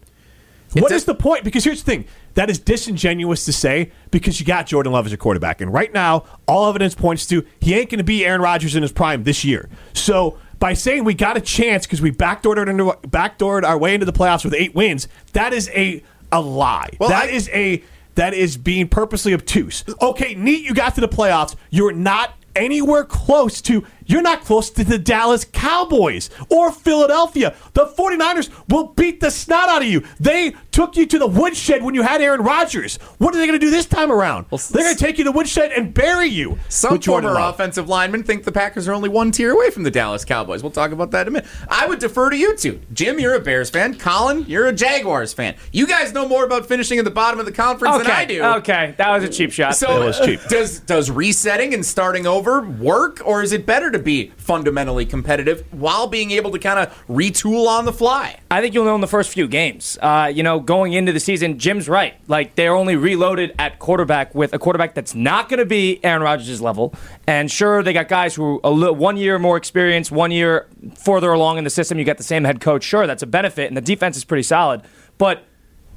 What 0.74 0.92
a- 0.92 0.96
is 0.96 1.06
the 1.06 1.14
point? 1.14 1.42
Because 1.42 1.64
here's 1.64 1.82
the 1.82 1.90
thing. 1.90 2.04
That 2.34 2.50
is 2.50 2.58
disingenuous 2.58 3.46
to 3.46 3.54
say 3.54 3.90
because 4.10 4.38
you 4.38 4.44
got 4.44 4.66
Jordan 4.66 4.92
Love 4.92 5.06
as 5.06 5.12
your 5.12 5.18
quarterback. 5.18 5.62
And 5.62 5.72
right 5.72 5.92
now, 5.94 6.24
all 6.46 6.68
evidence 6.68 6.94
points 6.94 7.24
to 7.28 7.46
he 7.58 7.72
ain't 7.74 7.88
going 7.88 7.98
to 7.98 8.04
be 8.04 8.26
Aaron 8.26 8.42
Rodgers 8.42 8.76
in 8.76 8.82
his 8.82 8.92
prime 8.92 9.24
this 9.24 9.46
year. 9.46 9.70
So 9.94 10.36
by 10.58 10.74
saying 10.74 11.04
we 11.04 11.14
got 11.14 11.36
a 11.36 11.40
chance 11.40 11.86
because 11.86 12.00
we 12.00 12.10
backdoored, 12.10 12.68
into, 12.68 12.84
backdoored 13.08 13.64
our 13.64 13.78
way 13.78 13.94
into 13.94 14.06
the 14.06 14.12
playoffs 14.12 14.44
with 14.44 14.54
eight 14.54 14.74
wins, 14.74 15.08
that 15.32 15.52
is 15.52 15.68
a, 15.74 16.02
a 16.32 16.40
lie. 16.40 16.90
Well, 16.98 17.08
that 17.10 17.24
I- 17.28 17.32
is 17.32 17.48
a 17.52 17.82
that 18.16 18.32
is 18.32 18.56
being 18.56 18.86
purposely 18.86 19.34
obtuse. 19.34 19.82
Okay, 20.00 20.36
neat, 20.36 20.64
you 20.64 20.72
got 20.72 20.94
to 20.94 21.00
the 21.00 21.08
playoffs. 21.08 21.56
You're 21.70 21.90
not 21.92 22.34
anywhere 22.54 23.02
close 23.04 23.60
to 23.62 23.84
you're 24.06 24.22
not 24.22 24.42
close 24.44 24.70
to 24.70 24.84
the 24.84 24.98
Dallas 24.98 25.44
Cowboys 25.44 26.30
or 26.50 26.70
Philadelphia. 26.72 27.54
The 27.72 27.86
49ers 27.86 28.50
will 28.68 28.88
beat 28.88 29.20
the 29.20 29.30
snot 29.30 29.68
out 29.68 29.82
of 29.82 29.88
you. 29.88 30.02
They 30.20 30.54
took 30.70 30.96
you 30.96 31.06
to 31.06 31.18
the 31.18 31.26
woodshed 31.26 31.82
when 31.82 31.94
you 31.94 32.02
had 32.02 32.20
Aaron 32.20 32.42
Rodgers. 32.42 32.96
What 33.18 33.34
are 33.34 33.38
they 33.38 33.46
going 33.46 33.58
to 33.58 33.64
do 33.64 33.70
this 33.70 33.86
time 33.86 34.10
around? 34.12 34.46
They're 34.50 34.82
going 34.82 34.94
to 34.96 35.02
take 35.02 35.18
you 35.18 35.24
to 35.24 35.30
the 35.30 35.36
woodshed 35.36 35.72
and 35.72 35.92
bury 35.94 36.28
you. 36.28 36.58
Some 36.68 37.00
former 37.00 37.36
offensive 37.38 37.88
linemen 37.88 38.22
think 38.22 38.44
the 38.44 38.52
Packers 38.52 38.88
are 38.88 38.92
only 38.92 39.08
one 39.08 39.30
tier 39.30 39.50
away 39.52 39.70
from 39.70 39.82
the 39.84 39.90
Dallas 39.90 40.24
Cowboys. 40.24 40.62
We'll 40.62 40.72
talk 40.72 40.92
about 40.92 41.10
that 41.12 41.22
in 41.22 41.28
a 41.28 41.30
minute. 41.32 41.48
I 41.68 41.86
would 41.86 41.98
defer 41.98 42.30
to 42.30 42.36
you 42.36 42.56
two. 42.56 42.80
Jim, 42.92 43.18
you're 43.18 43.34
a 43.34 43.40
Bears 43.40 43.70
fan. 43.70 43.98
Colin, 43.98 44.44
you're 44.46 44.66
a 44.66 44.72
Jaguars 44.72 45.32
fan. 45.32 45.54
You 45.72 45.86
guys 45.86 46.12
know 46.12 46.28
more 46.28 46.44
about 46.44 46.66
finishing 46.66 46.98
at 46.98 47.04
the 47.04 47.10
bottom 47.10 47.40
of 47.40 47.46
the 47.46 47.52
conference 47.52 47.94
Okay, 47.96 48.04
than 48.04 48.12
I 48.12 48.24
do. 48.24 48.42
okay, 48.58 48.94
that 48.98 49.10
was 49.10 49.24
a 49.24 49.28
cheap 49.28 49.52
shot. 49.52 49.76
So 49.76 50.02
It 50.02 50.06
was 50.06 50.20
cheap. 50.20 50.40
does 50.48 50.80
does 50.80 51.10
resetting 51.10 51.72
and 51.74 51.84
starting 51.84 52.26
over 52.26 52.62
work, 52.62 53.20
or 53.24 53.42
is 53.42 53.52
it 53.52 53.64
better 53.66 53.90
to 53.94 54.02
be 54.02 54.32
fundamentally 54.36 55.06
competitive 55.06 55.64
while 55.72 56.06
being 56.06 56.30
able 56.32 56.50
to 56.50 56.58
kind 56.58 56.78
of 56.78 57.06
retool 57.08 57.66
on 57.66 57.84
the 57.84 57.92
fly? 57.92 58.38
I 58.50 58.60
think 58.60 58.74
you'll 58.74 58.84
know 58.84 58.94
in 58.94 59.00
the 59.00 59.06
first 59.06 59.30
few 59.30 59.48
games. 59.48 59.98
Uh, 60.00 60.30
you 60.32 60.42
know, 60.42 60.60
going 60.60 60.92
into 60.92 61.12
the 61.12 61.20
season, 61.20 61.58
Jim's 61.58 61.88
right. 61.88 62.14
Like 62.28 62.54
they're 62.54 62.74
only 62.74 62.96
reloaded 62.96 63.54
at 63.58 63.78
quarterback 63.78 64.34
with 64.34 64.52
a 64.52 64.58
quarterback 64.58 64.94
that's 64.94 65.14
not 65.14 65.48
going 65.48 65.58
to 65.58 65.66
be 65.66 66.04
Aaron 66.04 66.22
Rodgers' 66.22 66.60
level. 66.60 66.94
And 67.26 67.50
sure, 67.50 67.82
they 67.82 67.92
got 67.92 68.08
guys 68.08 68.34
who 68.34 68.56
are 68.56 68.60
a 68.64 68.70
li- 68.70 68.90
one 68.90 69.16
year 69.16 69.38
more 69.38 69.56
experience, 69.56 70.10
one 70.10 70.30
year 70.30 70.68
further 70.96 71.32
along 71.32 71.58
in 71.58 71.64
the 71.64 71.70
system. 71.70 71.98
You 71.98 72.04
got 72.04 72.18
the 72.18 72.22
same 72.22 72.44
head 72.44 72.60
coach. 72.60 72.84
Sure, 72.84 73.06
that's 73.06 73.22
a 73.22 73.26
benefit, 73.26 73.68
and 73.68 73.76
the 73.76 73.80
defense 73.80 74.16
is 74.16 74.24
pretty 74.24 74.42
solid. 74.42 74.82
But 75.18 75.44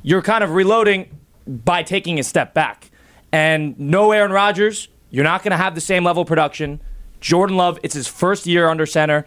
you're 0.03 0.21
kind 0.21 0.43
of 0.43 0.51
reloading 0.51 1.17
by 1.47 1.83
taking 1.83 2.19
a 2.19 2.23
step 2.23 2.53
back. 2.53 2.91
And 3.31 3.77
no 3.79 4.11
Aaron 4.11 4.31
Rodgers, 4.31 4.87
you're 5.09 5.23
not 5.23 5.43
going 5.43 5.51
to 5.51 5.57
have 5.57 5.75
the 5.75 5.81
same 5.81 6.03
level 6.03 6.21
of 6.21 6.27
production. 6.27 6.81
Jordan 7.21 7.57
Love, 7.57 7.79
it's 7.83 7.93
his 7.93 8.07
first 8.07 8.45
year 8.45 8.69
under 8.69 8.85
center, 8.85 9.25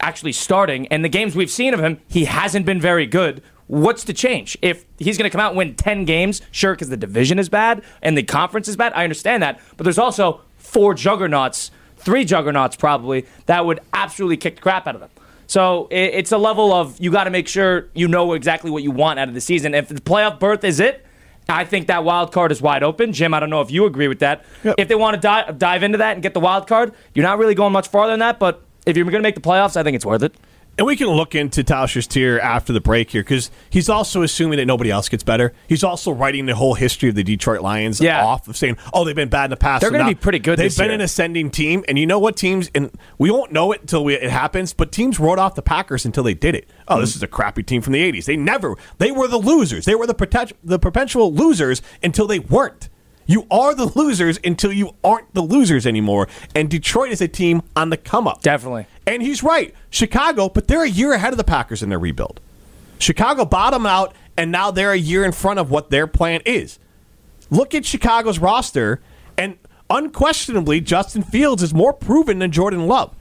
actually 0.00 0.32
starting. 0.32 0.86
And 0.88 1.04
the 1.04 1.08
games 1.08 1.34
we've 1.34 1.50
seen 1.50 1.74
of 1.74 1.80
him, 1.80 2.00
he 2.08 2.24
hasn't 2.24 2.66
been 2.66 2.80
very 2.80 3.06
good. 3.06 3.42
What's 3.66 4.04
to 4.04 4.12
change? 4.12 4.58
If 4.60 4.84
he's 4.98 5.16
going 5.16 5.30
to 5.30 5.30
come 5.30 5.40
out 5.40 5.52
and 5.52 5.58
win 5.58 5.74
10 5.74 6.04
games, 6.04 6.42
sure, 6.50 6.74
because 6.74 6.88
the 6.88 6.96
division 6.96 7.38
is 7.38 7.48
bad 7.48 7.82
and 8.02 8.16
the 8.16 8.22
conference 8.22 8.68
is 8.68 8.76
bad, 8.76 8.92
I 8.94 9.04
understand 9.04 9.42
that. 9.42 9.60
But 9.76 9.84
there's 9.84 9.98
also 9.98 10.42
four 10.58 10.94
juggernauts, 10.94 11.70
three 11.96 12.24
juggernauts 12.24 12.76
probably, 12.76 13.26
that 13.46 13.64
would 13.64 13.80
absolutely 13.92 14.36
kick 14.36 14.56
the 14.56 14.62
crap 14.62 14.86
out 14.86 14.94
of 14.94 15.00
them. 15.00 15.10
So 15.46 15.88
it's 15.90 16.32
a 16.32 16.38
level 16.38 16.72
of 16.72 16.98
you 16.98 17.10
got 17.10 17.24
to 17.24 17.30
make 17.30 17.46
sure 17.46 17.88
you 17.94 18.08
know 18.08 18.32
exactly 18.32 18.70
what 18.70 18.82
you 18.82 18.90
want 18.90 19.18
out 19.18 19.28
of 19.28 19.34
the 19.34 19.40
season. 19.40 19.74
If 19.74 19.88
the 19.88 19.96
playoff 19.96 20.38
berth 20.38 20.64
is 20.64 20.80
it, 20.80 21.04
I 21.48 21.64
think 21.64 21.88
that 21.88 22.04
wild 22.04 22.32
card 22.32 22.52
is 22.52 22.62
wide 22.62 22.82
open. 22.82 23.12
Jim, 23.12 23.34
I 23.34 23.40
don't 23.40 23.50
know 23.50 23.60
if 23.60 23.70
you 23.70 23.84
agree 23.84 24.08
with 24.08 24.20
that. 24.20 24.44
Yep. 24.64 24.76
If 24.78 24.88
they 24.88 24.94
want 24.94 25.14
to 25.14 25.20
di- 25.20 25.52
dive 25.58 25.82
into 25.82 25.98
that 25.98 26.14
and 26.14 26.22
get 26.22 26.34
the 26.34 26.40
wild 26.40 26.66
card, 26.66 26.92
you're 27.14 27.24
not 27.26 27.38
really 27.38 27.54
going 27.54 27.72
much 27.72 27.88
farther 27.88 28.12
than 28.12 28.20
that. 28.20 28.38
But 28.38 28.62
if 28.86 28.96
you're 28.96 29.04
going 29.04 29.14
to 29.16 29.20
make 29.20 29.34
the 29.34 29.40
playoffs, 29.40 29.76
I 29.76 29.82
think 29.82 29.94
it's 29.96 30.06
worth 30.06 30.22
it. 30.22 30.34
And 30.78 30.86
we 30.86 30.96
can 30.96 31.08
look 31.08 31.34
into 31.34 31.62
Tauscher's 31.62 32.06
tier 32.06 32.38
after 32.38 32.72
the 32.72 32.80
break 32.80 33.10
here 33.10 33.20
because 33.22 33.50
he's 33.68 33.90
also 33.90 34.22
assuming 34.22 34.56
that 34.56 34.64
nobody 34.64 34.90
else 34.90 35.06
gets 35.10 35.22
better. 35.22 35.52
He's 35.68 35.84
also 35.84 36.10
writing 36.10 36.46
the 36.46 36.54
whole 36.54 36.72
history 36.72 37.10
of 37.10 37.14
the 37.14 37.22
Detroit 37.22 37.60
Lions 37.60 38.00
Yeah. 38.00 38.24
off 38.24 38.48
of 38.48 38.56
saying, 38.56 38.78
"Oh, 38.94 39.04
they've 39.04 39.14
been 39.14 39.28
bad 39.28 39.44
in 39.44 39.50
the 39.50 39.58
past." 39.58 39.82
They're 39.82 39.90
so 39.90 39.98
gonna 39.98 40.08
be 40.08 40.14
pretty 40.14 40.38
good 40.38 40.58
They've 40.58 40.74
been 40.74 40.86
year. 40.86 40.94
an 40.94 41.02
ascending 41.02 41.50
team, 41.50 41.84
and 41.88 41.98
you 41.98 42.06
know 42.06 42.18
what 42.18 42.36
teams? 42.38 42.70
And 42.74 42.90
we 43.18 43.30
won't 43.30 43.52
know 43.52 43.70
it 43.72 43.82
until 43.82 44.02
we, 44.02 44.14
it 44.14 44.30
happens. 44.30 44.72
But 44.72 44.92
teams 44.92 45.20
wrote 45.20 45.38
off 45.38 45.56
the 45.56 45.62
Packers 45.62 46.06
until 46.06 46.24
they 46.24 46.32
did 46.32 46.54
it. 46.54 46.70
Oh, 46.92 47.00
this 47.00 47.16
is 47.16 47.22
a 47.22 47.26
crappy 47.26 47.62
team 47.62 47.82
from 47.82 47.92
the 47.92 48.12
'80s. 48.12 48.26
They 48.26 48.36
never. 48.36 48.76
They 48.98 49.10
were 49.10 49.28
the 49.28 49.38
losers. 49.38 49.84
They 49.84 49.94
were 49.94 50.06
the 50.06 50.14
protect, 50.14 50.52
the 50.62 50.78
perpetual 50.78 51.32
losers 51.32 51.82
until 52.02 52.26
they 52.26 52.38
weren't. 52.38 52.88
You 53.26 53.46
are 53.50 53.74
the 53.74 53.86
losers 53.86 54.38
until 54.44 54.72
you 54.72 54.94
aren't 55.04 55.32
the 55.34 55.42
losers 55.42 55.86
anymore. 55.86 56.28
And 56.54 56.68
Detroit 56.68 57.10
is 57.10 57.20
a 57.20 57.28
team 57.28 57.62
on 57.76 57.90
the 57.90 57.96
come 57.96 58.26
up. 58.26 58.42
Definitely. 58.42 58.86
And 59.06 59.22
he's 59.22 59.42
right. 59.42 59.74
Chicago, 59.90 60.48
but 60.48 60.68
they're 60.68 60.84
a 60.84 60.88
year 60.88 61.12
ahead 61.12 61.32
of 61.32 61.36
the 61.36 61.44
Packers 61.44 61.82
in 61.82 61.88
their 61.88 61.98
rebuild. 61.98 62.40
Chicago 62.98 63.44
bottomed 63.44 63.86
out, 63.86 64.14
and 64.36 64.50
now 64.50 64.70
they're 64.70 64.92
a 64.92 64.96
year 64.96 65.24
in 65.24 65.32
front 65.32 65.58
of 65.58 65.70
what 65.70 65.90
their 65.90 66.06
plan 66.06 66.40
is. 66.44 66.78
Look 67.50 67.74
at 67.74 67.84
Chicago's 67.84 68.38
roster, 68.38 69.00
and 69.36 69.58
unquestionably, 69.90 70.80
Justin 70.80 71.22
Fields 71.22 71.62
is 71.62 71.74
more 71.74 71.92
proven 71.92 72.38
than 72.38 72.50
Jordan 72.50 72.86
Love. 72.86 73.14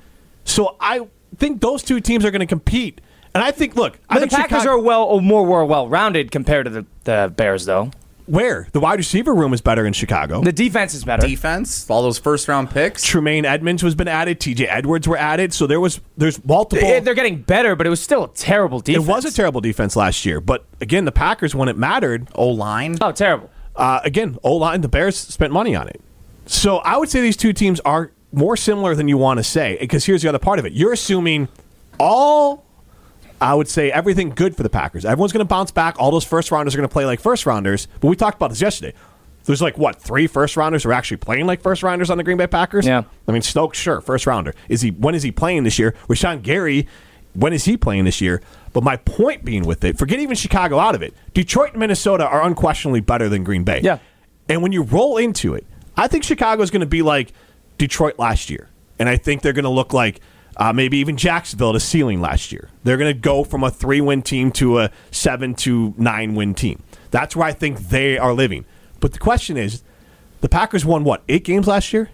So 0.45 0.77
I 0.79 1.07
think 1.37 1.61
those 1.61 1.83
two 1.83 1.99
teams 1.99 2.25
are 2.25 2.31
going 2.31 2.41
to 2.41 2.45
compete. 2.45 3.01
And 3.33 3.43
I 3.43 3.51
think, 3.51 3.75
look, 3.75 3.97
I 4.09 4.15
But 4.15 4.19
the 4.19 4.19
think 4.21 4.31
Packers 4.33 4.61
Chicago- 4.63 4.71
are 4.71 4.79
well 4.83 5.03
or 5.03 5.21
more 5.21 5.43
well 5.65 5.87
rounded 5.87 6.31
compared 6.31 6.65
to 6.65 6.69
the, 6.69 6.85
the 7.05 7.33
Bears, 7.35 7.65
though. 7.65 7.91
where 8.25 8.67
the 8.73 8.79
wide 8.79 8.97
receiver 8.99 9.33
room 9.33 9.53
is 9.53 9.61
better 9.61 9.85
in 9.85 9.93
Chicago. 9.93 10.41
The 10.41 10.51
defense 10.51 10.93
is 10.93 11.03
better. 11.03 11.25
Defense, 11.27 11.89
all 11.89 12.01
those 12.03 12.17
first 12.19 12.47
round 12.47 12.69
picks. 12.69 13.03
Tremaine 13.03 13.45
Edmunds 13.45 13.83
was 13.83 13.95
been 13.95 14.07
added. 14.07 14.39
T.J. 14.39 14.67
Edwards 14.67 15.07
were 15.07 15.17
added. 15.17 15.53
So 15.53 15.65
there 15.67 15.79
was 15.79 15.99
there's 16.17 16.43
multiple. 16.45 16.87
They- 16.87 16.99
They're 16.99 17.13
getting 17.13 17.41
better, 17.41 17.75
but 17.75 17.87
it 17.87 17.89
was 17.89 18.01
still 18.01 18.25
a 18.25 18.29
terrible 18.29 18.79
defense. 18.81 19.05
it 19.05 19.09
was 19.09 19.25
a 19.25 19.31
terrible 19.33 19.61
defense 19.61 19.95
last 19.95 20.25
year, 20.25 20.39
but 20.41 20.65
again, 20.81 21.05
the 21.05 21.11
Packers 21.11 21.55
when 21.55 21.69
it 21.69 21.77
mattered, 21.77 22.27
O 22.35 22.47
line. 22.49 22.97
Oh, 23.01 23.11
terrible. 23.11 23.49
uh, 23.75 24.01
again, 24.03 24.37
O 24.43 24.55
line, 24.57 24.81
the 24.81 24.87
Bears 24.89 25.17
spent 25.17 25.51
money 25.53 25.73
on 25.75 25.87
it. 25.87 26.01
So 26.47 26.77
I 26.79 26.97
would 26.97 27.09
say 27.09 27.21
these 27.21 27.37
two 27.37 27.53
teams 27.53 27.79
are 27.81 28.11
more 28.33 28.57
similar 28.57 28.93
than 28.95 29.07
you 29.07 29.17
want 29.17 29.37
to 29.37 29.43
say. 29.43 29.77
Because 29.79 30.05
here's 30.05 30.21
the 30.21 30.27
other 30.29 30.39
part 30.39 30.59
of 30.59 30.65
it: 30.65 30.73
you're 30.73 30.93
assuming 30.93 31.47
all. 31.99 32.65
I 33.41 33.55
would 33.55 33.67
say 33.67 33.91
everything 33.91 34.29
good 34.29 34.55
for 34.55 34.63
the 34.63 34.69
Packers. 34.69 35.03
Everyone's 35.03 35.33
going 35.33 35.45
to 35.45 35.49
bounce 35.49 35.71
back. 35.71 35.95
All 35.99 36.11
those 36.11 36.23
first 36.23 36.51
rounders 36.51 36.75
are 36.75 36.77
going 36.77 36.87
to 36.87 36.93
play 36.93 37.05
like 37.05 37.19
first 37.19 37.45
rounders. 37.45 37.87
But 37.99 38.07
we 38.07 38.15
talked 38.15 38.37
about 38.37 38.51
this 38.51 38.61
yesterday. 38.61 38.93
There's 39.45 39.61
like 39.61 39.77
what 39.77 39.99
three 39.99 40.27
first 40.27 40.55
rounders 40.55 40.83
who 40.83 40.89
are 40.89 40.93
actually 40.93 41.17
playing 41.17 41.47
like 41.47 41.61
first 41.61 41.81
rounders 41.81 42.11
on 42.11 42.17
the 42.17 42.23
Green 42.23 42.37
Bay 42.37 42.45
Packers. 42.45 42.85
Yeah. 42.85 43.03
I 43.27 43.31
mean 43.31 43.41
Stokes, 43.41 43.79
sure, 43.79 43.99
first 43.99 44.27
rounder. 44.27 44.53
Is 44.69 44.81
he? 44.81 44.91
When 44.91 45.15
is 45.15 45.23
he 45.23 45.31
playing 45.31 45.63
this 45.63 45.79
year? 45.79 45.95
Rashan 46.07 46.43
Gary, 46.43 46.87
when 47.33 47.51
is 47.51 47.65
he 47.65 47.75
playing 47.75 48.05
this 48.05 48.21
year? 48.21 48.41
But 48.71 48.83
my 48.83 48.97
point 48.97 49.43
being 49.43 49.65
with 49.65 49.83
it, 49.83 49.97
forget 49.97 50.19
even 50.19 50.35
Chicago 50.35 50.77
out 50.77 50.93
of 50.93 51.01
it. 51.01 51.15
Detroit 51.33 51.71
and 51.71 51.79
Minnesota 51.79 52.27
are 52.27 52.43
unquestionably 52.45 53.01
better 53.01 53.27
than 53.27 53.43
Green 53.43 53.63
Bay. 53.63 53.81
Yeah. 53.83 53.97
And 54.47 54.61
when 54.61 54.71
you 54.71 54.83
roll 54.83 55.17
into 55.17 55.55
it, 55.55 55.65
I 55.97 56.07
think 56.07 56.23
Chicago 56.23 56.61
is 56.61 56.69
going 56.69 56.81
to 56.81 56.85
be 56.85 57.01
like 57.01 57.33
Detroit 57.79 58.19
last 58.19 58.49
year, 58.51 58.69
and 58.99 59.09
I 59.09 59.17
think 59.17 59.41
they're 59.41 59.53
going 59.53 59.63
to 59.63 59.69
look 59.69 59.91
like 59.91 60.21
uh, 60.57 60.73
maybe 60.73 60.97
even 60.97 61.17
Jacksonville 61.17 61.71
at 61.71 61.75
a 61.75 61.79
ceiling 61.79 62.21
last 62.21 62.51
year. 62.51 62.69
They're 62.83 62.97
going 62.97 63.13
to 63.13 63.19
go 63.19 63.43
from 63.43 63.63
a 63.63 63.71
three-win 63.71 64.21
team 64.21 64.51
to 64.53 64.79
a 64.79 64.91
seven 65.11 65.55
to 65.55 65.93
nine-win 65.97 66.55
team. 66.55 66.83
That's 67.11 67.35
where 67.35 67.47
I 67.47 67.53
think 67.53 67.89
they 67.89 68.17
are 68.17 68.33
living. 68.33 68.65
But 68.99 69.13
the 69.13 69.19
question 69.19 69.57
is, 69.57 69.83
the 70.41 70.49
Packers 70.49 70.85
won 70.85 71.03
what 71.03 71.23
eight 71.29 71.43
games 71.43 71.67
last 71.67 71.93
year? 71.93 72.09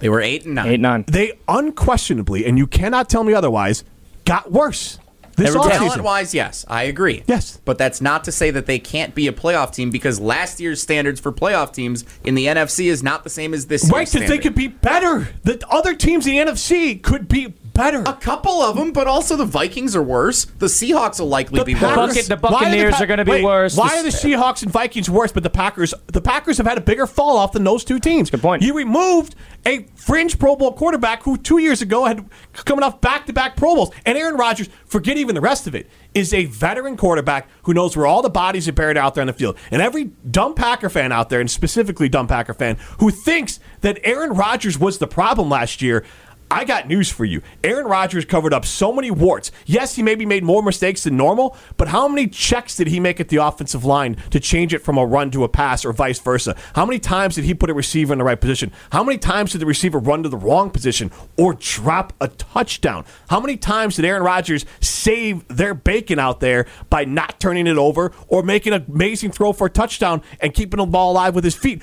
They 0.00 0.08
were 0.08 0.20
eight 0.20 0.44
and 0.44 0.54
nine. 0.54 0.66
Eight 0.66 0.74
and 0.74 0.82
nine. 0.82 1.04
They 1.08 1.38
unquestionably, 1.48 2.44
and 2.44 2.58
you 2.58 2.66
cannot 2.66 3.08
tell 3.08 3.24
me 3.24 3.34
otherwise, 3.34 3.84
got 4.24 4.52
worse 4.52 4.98
this 5.36 5.52
They 5.52 5.58
were 5.58 5.64
offseason. 5.64 5.78
Talent 5.78 6.02
wise, 6.02 6.34
yes, 6.34 6.64
I 6.68 6.84
agree. 6.84 7.22
Yes. 7.26 7.60
But 7.64 7.78
that's 7.78 8.00
not 8.00 8.24
to 8.24 8.32
say 8.32 8.50
that 8.50 8.66
they 8.66 8.78
can't 8.78 9.14
be 9.14 9.28
a 9.28 9.32
playoff 9.32 9.72
team 9.72 9.90
because 9.90 10.18
last 10.18 10.60
year's 10.60 10.80
standards 10.82 11.20
for 11.20 11.32
playoff 11.32 11.72
teams 11.72 12.04
in 12.24 12.34
the 12.34 12.46
NFC 12.46 12.86
is 12.86 13.02
not 13.02 13.24
the 13.24 13.30
same 13.30 13.54
as 13.54 13.66
this 13.66 13.90
Right, 13.90 14.10
because 14.10 14.28
they 14.28 14.38
could 14.38 14.54
be 14.54 14.68
better. 14.68 15.28
The 15.44 15.64
other 15.70 15.94
teams 15.94 16.26
in 16.26 16.32
the 16.32 16.52
NFC 16.52 17.02
could 17.02 17.28
be 17.28 17.54
better. 17.76 18.02
A 18.06 18.12
couple 18.14 18.60
of 18.62 18.76
them, 18.76 18.92
but 18.92 19.06
also 19.06 19.36
the 19.36 19.44
Vikings 19.44 19.94
are 19.94 20.02
worse. 20.02 20.44
The 20.46 20.66
Seahawks 20.66 21.20
will 21.20 21.28
likely 21.28 21.62
be 21.64 21.74
Packers- 21.74 21.96
worse. 21.96 22.14
Bucket- 22.14 22.28
the 22.28 22.36
Why 22.36 22.50
Buccaneers 22.60 22.94
Pa- 22.94 23.02
are 23.02 23.06
gonna 23.06 23.24
be 23.24 23.30
Wait, 23.32 23.44
worse. 23.44 23.76
Why 23.76 23.88
The- 23.90 23.96
are 23.98 24.02
the 24.04 24.08
Seahawks 24.08 24.62
and 24.62 24.70
Vikings 24.72 25.08
worse, 25.10 25.32
but 25.32 25.42
the 25.42 25.50
Packers? 25.50 25.94
The 26.08 26.20
Packers 26.20 26.56
have 26.58 26.66
had 26.66 26.78
a 26.78 26.80
bigger 26.80 27.06
fall 27.06 27.36
off 27.36 27.52
than 27.52 27.64
those 27.64 27.84
two 27.84 27.98
teams. 27.98 28.30
Good 28.30 28.42
point. 28.42 28.62
You 28.62 28.74
removed 28.74 29.34
a 29.66 29.86
fringe 29.96 30.38
Pro 30.38 30.56
Bowl 30.56 30.72
quarterback 30.72 31.22
who 31.24 31.36
two 31.36 31.58
years 31.58 31.82
ago 31.82 32.04
had 32.04 32.24
coming 32.64 32.82
off 32.84 33.00
back 33.00 33.26
to 33.26 33.32
back 33.32 33.56
Pro 33.56 33.74
Bowls, 33.74 33.90
and 34.04 34.16
Aaron 34.16 34.36
Rodgers. 34.36 34.68
Forget 34.86 35.16
even 35.18 35.34
the 35.34 35.40
rest 35.40 35.66
of 35.66 35.74
it. 35.74 35.88
Is 36.14 36.32
a 36.32 36.46
veteran 36.46 36.96
quarterback 36.96 37.46
who 37.64 37.74
knows 37.74 37.94
where 37.94 38.06
all 38.06 38.22
the 38.22 38.30
bodies 38.30 38.66
are 38.68 38.72
buried 38.72 38.96
out 38.96 39.14
there 39.14 39.20
on 39.20 39.26
the 39.26 39.34
field. 39.34 39.56
And 39.70 39.82
every 39.82 40.12
dumb 40.30 40.54
Packer 40.54 40.88
fan 40.88 41.12
out 41.12 41.28
there, 41.28 41.40
and 41.40 41.50
specifically 41.50 42.08
dumb 42.08 42.26
Packer 42.26 42.54
fan, 42.54 42.78
who 43.00 43.10
thinks 43.10 43.60
that 43.82 43.98
Aaron 44.02 44.30
Rodgers 44.32 44.78
was 44.78 44.96
the 44.96 45.06
problem 45.06 45.50
last 45.50 45.82
year, 45.82 46.04
I 46.50 46.64
got 46.64 46.86
news 46.86 47.10
for 47.10 47.24
you. 47.24 47.42
Aaron 47.64 47.86
Rodgers 47.86 48.24
covered 48.24 48.54
up 48.54 48.64
so 48.64 48.92
many 48.92 49.10
warts. 49.10 49.50
Yes, 49.66 49.96
he 49.96 50.02
maybe 50.02 50.24
made 50.24 50.44
more 50.44 50.62
mistakes 50.62 51.04
than 51.04 51.16
normal, 51.16 51.56
but 51.76 51.88
how 51.88 52.06
many 52.06 52.28
checks 52.28 52.76
did 52.76 52.86
he 52.86 53.00
make 53.00 53.18
at 53.18 53.28
the 53.28 53.38
offensive 53.38 53.84
line 53.84 54.16
to 54.30 54.38
change 54.38 54.72
it 54.72 54.78
from 54.78 54.96
a 54.96 55.04
run 55.04 55.30
to 55.32 55.42
a 55.42 55.48
pass 55.48 55.84
or 55.84 55.92
vice 55.92 56.20
versa? 56.20 56.54
How 56.74 56.86
many 56.86 57.00
times 57.00 57.34
did 57.34 57.44
he 57.44 57.54
put 57.54 57.68
a 57.68 57.74
receiver 57.74 58.12
in 58.12 58.18
the 58.18 58.24
right 58.24 58.40
position? 58.40 58.70
How 58.92 59.02
many 59.02 59.18
times 59.18 59.52
did 59.52 59.60
the 59.60 59.66
receiver 59.66 59.98
run 59.98 60.22
to 60.22 60.28
the 60.28 60.36
wrong 60.36 60.70
position 60.70 61.10
or 61.36 61.54
drop 61.54 62.12
a 62.20 62.28
touchdown? 62.28 63.04
How 63.28 63.40
many 63.40 63.56
times 63.56 63.96
did 63.96 64.04
Aaron 64.04 64.22
Rodgers 64.22 64.64
save 64.80 65.46
their 65.48 65.74
bacon 65.74 66.20
out 66.20 66.38
there 66.38 66.66
by 66.90 67.04
not 67.04 67.40
turning 67.40 67.66
it 67.66 67.76
over 67.76 68.12
or 68.28 68.42
making 68.44 68.72
an 68.72 68.84
amazing 68.88 69.32
throw 69.32 69.52
for 69.52 69.66
a 69.66 69.70
touchdown 69.70 70.22
and 70.40 70.54
keeping 70.54 70.78
the 70.78 70.86
ball 70.86 71.12
alive 71.12 71.34
with 71.34 71.44
his 71.44 71.56
feet? 71.56 71.82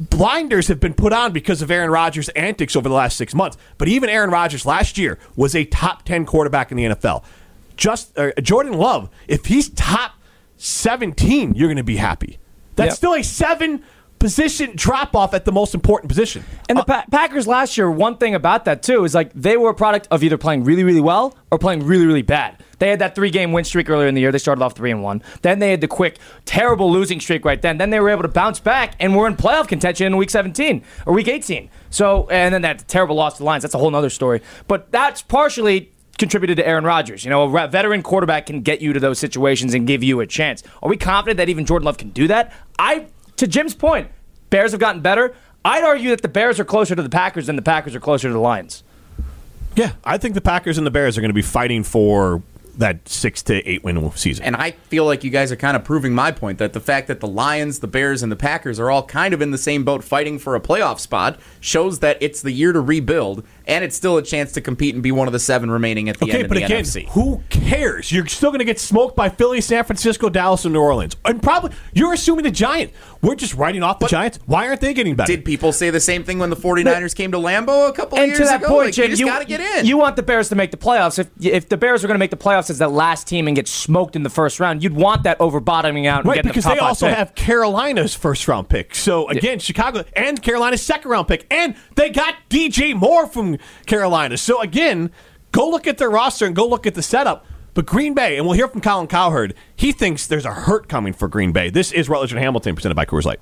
Blinders 0.00 0.68
have 0.68 0.80
been 0.80 0.94
put 0.94 1.12
on 1.12 1.32
because 1.32 1.62
of 1.62 1.70
Aaron 1.70 1.90
Rodgers' 1.90 2.28
antics 2.30 2.76
over 2.76 2.88
the 2.88 2.94
last 2.94 3.16
six 3.16 3.34
months. 3.34 3.56
But 3.78 3.88
even 3.88 4.08
Aaron 4.10 4.30
Rodgers 4.30 4.66
last 4.66 4.98
year 4.98 5.18
was 5.36 5.54
a 5.54 5.64
top 5.64 6.04
10 6.04 6.26
quarterback 6.26 6.70
in 6.70 6.76
the 6.76 6.84
NFL. 6.84 7.24
Just 7.76 8.16
uh, 8.18 8.32
Jordan 8.42 8.74
Love, 8.74 9.08
if 9.28 9.46
he's 9.46 9.68
top 9.70 10.12
17, 10.58 11.54
you're 11.54 11.68
going 11.68 11.76
to 11.76 11.82
be 11.84 11.96
happy. 11.96 12.38
That's 12.76 12.90
Yeah. 12.90 12.94
still 12.94 13.14
a 13.14 13.22
seven 13.22 13.82
position 14.18 14.72
drop 14.74 15.14
off 15.14 15.34
at 15.34 15.44
the 15.44 15.52
most 15.52 15.74
important 15.74 16.08
position. 16.08 16.44
And 16.68 16.78
the 16.78 16.82
uh, 16.82 16.84
pa- 16.84 17.04
Packers 17.10 17.46
last 17.46 17.76
year, 17.76 17.90
one 17.90 18.16
thing 18.16 18.34
about 18.34 18.64
that 18.64 18.82
too 18.82 19.04
is 19.04 19.14
like 19.14 19.32
they 19.34 19.56
were 19.56 19.70
a 19.70 19.74
product 19.74 20.08
of 20.10 20.22
either 20.22 20.38
playing 20.38 20.64
really, 20.64 20.84
really 20.84 21.00
well 21.00 21.36
or 21.50 21.58
playing 21.58 21.84
really, 21.84 22.06
really 22.06 22.22
bad. 22.22 22.62
They 22.78 22.90
had 22.90 22.98
that 22.98 23.14
three 23.14 23.30
game 23.30 23.52
win 23.52 23.64
streak 23.64 23.88
earlier 23.88 24.08
in 24.08 24.14
the 24.14 24.20
year. 24.20 24.32
They 24.32 24.38
started 24.38 24.62
off 24.62 24.74
three 24.74 24.90
and 24.90 25.02
one. 25.02 25.22
Then 25.42 25.58
they 25.58 25.70
had 25.70 25.80
the 25.80 25.88
quick, 25.88 26.18
terrible 26.44 26.90
losing 26.90 27.20
streak 27.20 27.44
right 27.44 27.60
then. 27.60 27.78
Then 27.78 27.90
they 27.90 28.00
were 28.00 28.10
able 28.10 28.22
to 28.22 28.28
bounce 28.28 28.60
back 28.60 28.94
and 29.00 29.16
were 29.16 29.26
in 29.26 29.36
playoff 29.36 29.68
contention 29.68 30.06
in 30.06 30.16
week 30.16 30.30
17 30.30 30.82
or 31.06 31.12
week 31.14 31.28
18. 31.28 31.70
So, 31.90 32.28
and 32.28 32.54
then 32.54 32.62
that 32.62 32.86
terrible 32.88 33.16
loss 33.16 33.34
to 33.34 33.38
the 33.38 33.44
Lions. 33.44 33.62
That's 33.62 33.74
a 33.74 33.78
whole 33.78 33.94
other 33.94 34.10
story. 34.10 34.42
But 34.68 34.90
that's 34.92 35.22
partially 35.22 35.92
contributed 36.18 36.56
to 36.56 36.66
Aaron 36.66 36.84
Rodgers. 36.84 37.24
You 37.24 37.30
know, 37.30 37.44
a 37.44 37.68
veteran 37.68 38.02
quarterback 38.02 38.46
can 38.46 38.62
get 38.62 38.80
you 38.80 38.92
to 38.92 39.00
those 39.00 39.18
situations 39.18 39.74
and 39.74 39.86
give 39.86 40.02
you 40.02 40.20
a 40.20 40.26
chance. 40.26 40.62
Are 40.82 40.88
we 40.88 40.96
confident 40.96 41.38
that 41.38 41.48
even 41.48 41.64
Jordan 41.66 41.84
Love 41.86 41.98
can 41.98 42.10
do 42.10 42.26
that? 42.28 42.52
I, 42.78 43.06
to 43.36 43.46
Jim's 43.46 43.74
point, 43.74 44.10
Bears 44.50 44.72
have 44.72 44.80
gotten 44.80 45.00
better. 45.00 45.34
I'd 45.64 45.84
argue 45.84 46.10
that 46.10 46.22
the 46.22 46.28
Bears 46.28 46.60
are 46.60 46.64
closer 46.64 46.94
to 46.94 47.02
the 47.02 47.08
Packers 47.08 47.46
than 47.46 47.56
the 47.56 47.62
Packers 47.62 47.94
are 47.94 48.00
closer 48.00 48.28
to 48.28 48.32
the 48.32 48.40
Lions. 48.40 48.84
Yeah, 49.74 49.92
I 50.04 50.16
think 50.16 50.34
the 50.34 50.40
Packers 50.40 50.78
and 50.78 50.86
the 50.86 50.90
Bears 50.90 51.18
are 51.18 51.20
going 51.20 51.30
to 51.30 51.34
be 51.34 51.42
fighting 51.42 51.82
for 51.82 52.42
that 52.78 53.08
six 53.08 53.42
to 53.42 53.54
eight 53.68 53.82
win 53.82 54.10
season. 54.12 54.44
And 54.44 54.56
I 54.56 54.72
feel 54.72 55.04
like 55.04 55.24
you 55.24 55.30
guys 55.30 55.50
are 55.50 55.56
kind 55.56 55.76
of 55.76 55.84
proving 55.84 56.14
my 56.14 56.30
point 56.30 56.58
that 56.58 56.72
the 56.72 56.80
fact 56.80 57.08
that 57.08 57.20
the 57.20 57.26
Lions, 57.26 57.80
the 57.80 57.86
Bears, 57.86 58.22
and 58.22 58.30
the 58.30 58.36
Packers 58.36 58.78
are 58.78 58.90
all 58.90 59.02
kind 59.02 59.34
of 59.34 59.40
in 59.42 59.50
the 59.50 59.58
same 59.58 59.84
boat 59.84 60.04
fighting 60.04 60.38
for 60.38 60.54
a 60.54 60.60
playoff 60.60 61.00
spot 61.00 61.38
shows 61.60 62.00
that 62.00 62.18
it's 62.20 62.42
the 62.42 62.52
year 62.52 62.72
to 62.72 62.80
rebuild, 62.80 63.46
and 63.66 63.84
it's 63.84 63.96
still 63.96 64.16
a 64.16 64.22
chance 64.22 64.52
to 64.52 64.60
compete 64.60 64.94
and 64.94 65.02
be 65.02 65.12
one 65.12 65.26
of 65.26 65.32
the 65.32 65.38
seven 65.38 65.70
remaining 65.70 66.08
at 66.08 66.18
the 66.18 66.24
Okay, 66.26 66.34
end 66.34 66.42
of 66.44 66.48
but 66.50 66.54
the 66.58 66.64
again, 66.64 66.84
NFC. 66.84 67.08
who 67.10 67.42
cares? 67.50 68.12
You're 68.12 68.26
still 68.26 68.50
going 68.50 68.58
to 68.60 68.64
get 68.64 68.78
smoked 68.78 69.16
by 69.16 69.28
Philly, 69.28 69.60
San 69.60 69.84
Francisco, 69.84 70.28
Dallas, 70.28 70.64
and 70.64 70.72
New 70.74 70.80
Orleans. 70.80 71.16
And 71.24 71.42
probably 71.42 71.72
you're 71.92 72.12
assuming 72.12 72.44
the 72.44 72.50
Giants. 72.50 72.94
We're 73.22 73.34
just 73.34 73.54
writing 73.54 73.82
off 73.82 73.98
the 73.98 74.06
Giants. 74.06 74.38
Why 74.46 74.68
aren't 74.68 74.80
they 74.80 74.94
getting 74.94 75.14
better? 75.16 75.32
Did 75.32 75.44
people 75.44 75.72
say 75.72 75.90
the 75.90 75.98
same 76.00 76.22
thing 76.22 76.38
when 76.38 76.50
the 76.50 76.56
49ers 76.56 77.14
came 77.14 77.32
to 77.32 77.38
Lambeau 77.38 77.88
a 77.88 77.92
couple 77.92 78.18
of 78.18 78.22
And 78.22 78.28
years 78.28 78.38
to 78.38 78.44
that 78.44 78.60
ago? 78.60 78.68
point, 78.68 78.86
Like, 78.86 78.94
Jim, 78.94 79.10
you 79.12 79.26
got 79.26 79.40
to 79.40 79.44
get 79.44 79.60
in. 79.60 79.86
you 79.86 79.96
want 79.96 80.16
the 80.16 80.22
Bears 80.22 80.48
to 80.50 80.54
make 80.54 80.70
the 80.70 80.76
playoffs. 80.76 81.18
If 81.18 81.28
if 81.40 81.68
the 81.68 81.76
Bears 81.76 82.04
are 82.04 82.06
going 82.06 82.14
to 82.14 82.18
make 82.20 82.30
the 82.30 82.36
playoffs 82.36 82.70
as 82.70 82.78
that 82.78 82.92
last 82.92 83.26
team 83.26 83.46
and 83.48 83.56
get 83.56 83.66
smoked 83.68 84.14
in 84.16 84.22
the 84.22 84.30
first 84.30 84.60
round, 84.60 84.82
you'd 84.82 84.94
want 84.94 85.24
that 85.24 85.40
over 85.40 85.58
bottoming 85.60 86.06
out 86.06 86.20
and 86.20 86.28
Right, 86.28 86.42
because 86.42 86.64
the 86.64 86.70
top 86.70 86.78
they 86.78 86.84
also 86.84 87.08
pick. 87.08 87.16
have 87.16 87.34
Carolina's 87.34 88.14
first 88.14 88.46
round 88.46 88.68
pick. 88.68 88.94
So 88.94 89.28
again, 89.28 89.58
Chicago 89.58 90.04
and 90.14 90.40
Carolina's 90.40 90.82
second 90.82 91.10
round 91.10 91.26
pick, 91.26 91.46
and 91.50 91.74
they 91.96 92.10
got 92.10 92.34
DJ 92.48 92.94
Moore 92.94 93.26
from 93.26 93.55
Carolina. 93.86 94.36
So 94.36 94.60
again, 94.60 95.10
go 95.52 95.68
look 95.68 95.86
at 95.86 95.98
their 95.98 96.10
roster 96.10 96.46
and 96.46 96.54
go 96.54 96.66
look 96.66 96.86
at 96.86 96.94
the 96.94 97.02
setup. 97.02 97.46
But 97.74 97.84
Green 97.84 98.14
Bay, 98.14 98.38
and 98.38 98.46
we'll 98.46 98.54
hear 98.54 98.68
from 98.68 98.80
Colin 98.80 99.06
Cowherd. 99.06 99.54
He 99.76 99.92
thinks 99.92 100.26
there's 100.26 100.46
a 100.46 100.52
hurt 100.52 100.88
coming 100.88 101.12
for 101.12 101.28
Green 101.28 101.52
Bay. 101.52 101.68
This 101.68 101.92
is 101.92 102.08
Rutledge 102.08 102.32
and 102.32 102.40
Hamilton, 102.40 102.74
presented 102.74 102.94
by 102.94 103.04
Coors 103.04 103.26
Light. 103.26 103.38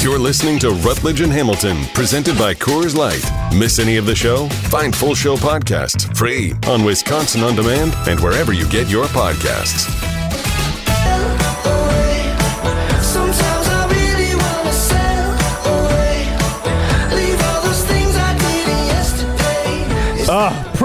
You're 0.00 0.18
listening 0.18 0.58
to 0.60 0.70
Rutledge 0.70 1.20
and 1.20 1.32
Hamilton, 1.32 1.76
presented 1.92 2.38
by 2.38 2.54
Coors 2.54 2.96
Light. 2.96 3.22
Miss 3.52 3.80
any 3.80 3.96
of 3.96 4.06
the 4.06 4.14
show? 4.14 4.48
Find 4.48 4.94
full 4.94 5.14
show 5.14 5.36
podcasts 5.36 6.16
free 6.16 6.54
on 6.68 6.84
Wisconsin 6.84 7.42
On 7.42 7.56
Demand 7.56 7.94
and 8.08 8.20
wherever 8.20 8.52
you 8.52 8.68
get 8.68 8.88
your 8.88 9.06
podcasts. 9.06 10.19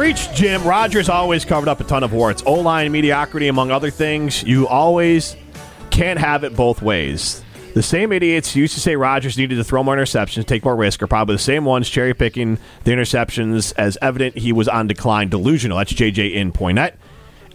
Preach, 0.05 0.31
Jim. 0.35 0.63
Rodgers 0.63 1.09
always 1.09 1.45
covered 1.45 1.67
up 1.67 1.79
a 1.79 1.83
ton 1.83 2.03
of 2.03 2.13
warts. 2.13 2.43
O 2.45 2.53
line 2.53 2.91
mediocrity, 2.91 3.47
among 3.47 3.71
other 3.71 3.89
things. 3.89 4.43
You 4.43 4.67
always 4.67 5.35
can't 5.89 6.19
have 6.19 6.43
it 6.43 6.55
both 6.55 6.83
ways. 6.83 7.43
The 7.73 7.81
same 7.81 8.11
idiots 8.11 8.55
used 8.55 8.75
to 8.75 8.79
say 8.79 8.95
Rodgers 8.95 9.35
needed 9.35 9.55
to 9.55 9.63
throw 9.63 9.81
more 9.81 9.95
interceptions, 9.95 10.45
take 10.45 10.63
more 10.63 10.75
risk, 10.75 11.01
are 11.01 11.07
probably 11.07 11.33
the 11.33 11.41
same 11.41 11.65
ones 11.65 11.89
cherry 11.89 12.13
picking 12.13 12.59
the 12.83 12.91
interceptions 12.91 13.73
as 13.79 13.97
evident 13.99 14.37
he 14.37 14.53
was 14.53 14.67
on 14.67 14.85
decline. 14.85 15.29
Delusional. 15.29 15.79
That's 15.79 15.93
JJ 15.93 16.35
in 16.35 16.51
Poynette. 16.51 16.97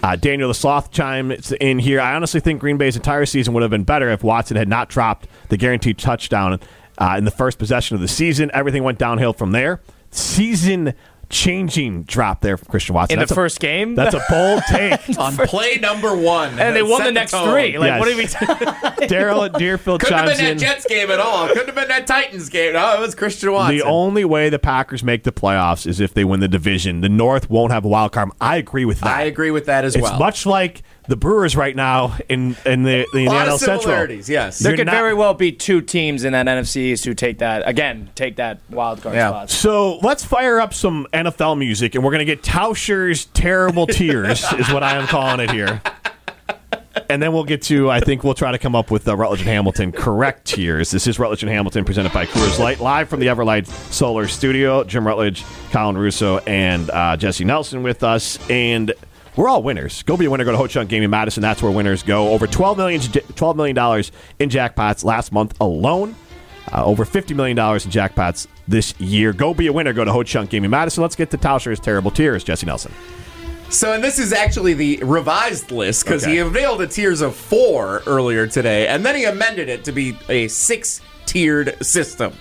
Uh, 0.03 0.17
Daniel 0.17 0.49
the 0.49 0.55
Sloth 0.55 0.91
chimes 0.91 1.53
in 1.53 1.79
here. 1.79 2.01
I 2.01 2.17
honestly 2.17 2.41
think 2.41 2.61
Green 2.61 2.79
Bay's 2.79 2.97
entire 2.97 3.27
season 3.27 3.55
would 3.55 3.63
have 3.63 3.71
been 3.71 3.85
better 3.85 4.11
if 4.11 4.25
Watson 4.25 4.57
had 4.57 4.67
not 4.67 4.89
dropped 4.89 5.29
the 5.51 5.57
guaranteed 5.57 5.99
touchdown 5.99 6.59
uh, 6.99 7.15
in 7.17 7.25
the 7.25 7.31
first 7.31 7.61
possession 7.61 7.95
of 7.95 8.01
the 8.01 8.09
season. 8.09 8.51
Everything 8.53 8.83
went 8.83 8.99
downhill 8.99 9.35
from 9.35 9.53
there. 9.53 9.81
Season 10.11 10.95
changing 11.31 12.03
drop 12.03 12.41
there 12.43 12.57
from 12.57 12.69
Christian 12.69 12.95
Watson. 12.95 13.19
in 13.21 13.27
the 13.27 13.33
a- 13.33 13.35
first 13.35 13.61
game. 13.61 13.95
That's 13.95 14.15
a 14.15 14.23
bold 14.29 14.63
take. 14.69 15.19
on 15.19 15.37
play 15.37 15.77
number 15.77 16.15
one. 16.15 16.59
and 16.59 16.75
they 16.77 16.83
won 16.83 17.05
the 17.05 17.13
next 17.13 17.31
tone. 17.33 17.51
three. 17.51 17.79
Like, 17.79 17.89
Yes. 17.89 18.01
what 18.01 18.09
are 18.09 18.17
we? 18.17 19.07
Daryl 19.07 19.47
at 19.47 19.55
Deerfield 19.59 20.01
Couldn't 20.01 20.19
have 20.19 20.27
been 20.29 20.37
that 20.39 20.51
in. 20.53 20.59
Jets 20.59 20.87
game 20.87 21.11
at 21.11 21.21
all. 21.21 21.49
Couldn't 21.49 21.67
have 21.67 21.75
been 21.75 21.89
that 21.89 22.07
Titans 22.07 22.49
game. 22.49 22.75
No, 22.75 22.95
it 22.95 23.01
was 23.01 23.15
Christian 23.15 23.53
Watson. 23.53 23.77
The 23.79 23.85
only 23.85 24.25
way 24.25 24.49
the 24.51 24.59
Packers 24.59 25.03
make 25.03 25.23
the 25.25 25.33
playoffs 25.33 25.87
is 25.87 26.01
if 26.01 26.13
they 26.15 26.25
win 26.25 26.41
the 26.41 26.49
division. 26.49 27.01
The 27.01 27.09
North 27.09 27.49
won't 27.49 27.73
have 27.73 27.85
a 27.85 27.89
wild 27.89 28.13
card. 28.13 28.31
I 28.41 28.57
agree 28.57 28.85
with 28.85 29.01
that. 29.01 29.17
I 29.17 29.23
agree 29.23 29.51
with 29.51 29.67
that 29.67 29.85
as 29.85 29.95
It's 29.95 30.03
well. 30.03 30.13
It's 30.13 30.21
much 30.21 30.47
like 30.47 30.83
the 31.11 31.17
Brewers 31.17 31.57
right 31.57 31.75
now 31.75 32.17
in 32.29 32.57
in 32.65 32.85
the, 32.85 33.05
the 33.13 33.27
a 33.27 33.29
lot 33.29 33.49
NL 33.49 33.59
Central. 33.59 34.11
Yes. 34.11 34.61
there 34.61 34.71
You're 34.71 34.77
could 34.79 34.87
not- 34.87 34.95
very 34.95 35.13
well 35.13 35.35
be 35.35 35.51
two 35.51 35.81
teams 35.81 36.23
in 36.23 36.33
that 36.35 36.47
NFC 36.47 36.77
East 36.93 37.05
who 37.05 37.15
take 37.15 37.39
that 37.39 37.67
again. 37.69 38.11
Take 38.15 38.37
that 38.37 38.61
wild 38.71 39.03
card 39.03 39.17
Yeah. 39.17 39.29
spot. 39.31 39.51
So 39.51 39.97
let's 39.99 40.25
fire 40.25 40.61
up 40.61 40.73
some 40.73 41.09
NFL 41.13 41.59
music, 41.59 41.97
and 41.97 42.05
we're 42.05 42.13
going 42.13 42.21
to 42.21 42.25
get 42.25 42.45
Tauscher's 42.45 43.25
"Terrible 43.27 43.89
Tears" 43.89 44.45
is 44.53 44.73
what 44.73 44.85
I 44.85 44.97
am 44.97 45.09
calling 45.09 45.41
it 45.41 45.51
here. 45.51 45.83
and 47.09 47.21
then 47.21 47.33
we'll 47.33 47.43
get 47.45 47.63
to. 47.63 47.91
I 47.91 47.99
think 47.99 48.23
we'll 48.23 48.35
try 48.35 48.53
to 48.53 48.59
come 48.59 48.77
up 48.77 48.93
with 48.93 49.03
the 49.03 49.17
Rutledge 49.17 49.41
and 49.41 49.49
Hamilton 49.49 49.91
correct 49.91 50.45
tiers. 50.47 50.93
This 50.93 51.09
is 51.09 51.19
Rutledge 51.19 51.43
and 51.43 51.51
Hamilton 51.51 51.85
presented 51.85 52.13
by 52.13 52.27
Coors 52.27 52.61
Light, 52.61 52.79
live 52.79 53.09
from 53.09 53.19
the 53.19 53.27
Everlight 53.27 53.67
Solar 53.93 54.29
Studio. 54.29 54.85
Jim 54.85 55.05
Rutledge, 55.05 55.45
Colin 55.73 55.99
Russo, 55.99 56.39
and 56.39 56.89
uh, 56.91 57.17
Jesse 57.17 57.45
Nelson 57.45 57.83
with 57.83 58.05
us, 58.05 58.39
and 58.49 58.93
we're 59.37 59.49
all 59.49 59.63
winners. 59.63 60.03
Go 60.03 60.17
be 60.17 60.25
a 60.27 60.31
winner. 60.31 60.45
Go 60.45 60.53
to 60.53 60.57
Ho 60.59 60.67
Chunk 60.67 60.89
Gaming 60.91 61.11
Madison. 61.11 61.41
That's 61.43 61.63
where 61.63 61.73
winners 61.73 62.03
go. 62.03 62.29
Over 62.31 62.47
twelve 62.47 62.77
million, 62.79 63.01
twelve 63.01 63.57
million 63.57 63.75
dollars 63.77 64.13
in 64.39 64.49
jackpots 64.51 65.05
last 65.05 65.33
month 65.33 65.59
alone. 65.61 66.15
Uh, 66.73 66.85
over 66.85 67.05
$50 67.05 67.35
million 67.35 67.59
in 67.59 67.65
jackpots 67.91 68.47
this 68.69 68.95
year. 69.01 69.33
Go 69.33 69.55
be 69.55 69.67
a 69.67 69.73
winner. 69.73 69.93
Go 69.93 70.05
to 70.05 70.13
Ho 70.13 70.23
Chunk 70.23 70.51
Gaming 70.51 70.71
Madison. 70.71 71.03
Let's 71.03 71.17
get 71.17 71.31
to 71.33 71.37
Tauscher's 71.39 71.81
terrible 71.81 72.13
tiers, 72.13 72.45
Jesse 72.45 72.67
Nelson. 72.67 72.93
So, 73.71 73.93
and 73.93 74.05
this 74.05 74.19
is 74.21 74.33
actually 74.33 74.75
the 74.75 74.99
revised 75.03 75.73
list 75.73 76.05
because 76.05 76.23
Okay. 76.23 76.35
he 76.35 76.39
unveiled 76.39 76.81
a 76.83 76.87
tiers 76.87 77.23
of 77.23 77.35
four 77.35 78.03
earlier 78.07 78.47
today, 78.47 78.87
and 78.87 79.05
then 79.05 79.17
he 79.17 79.25
amended 79.25 79.69
it 79.69 79.85
to 79.85 79.93
be 79.93 80.17
a 80.29 80.47
six 80.49 81.01
tiered 81.27 81.77
system. 81.85 82.35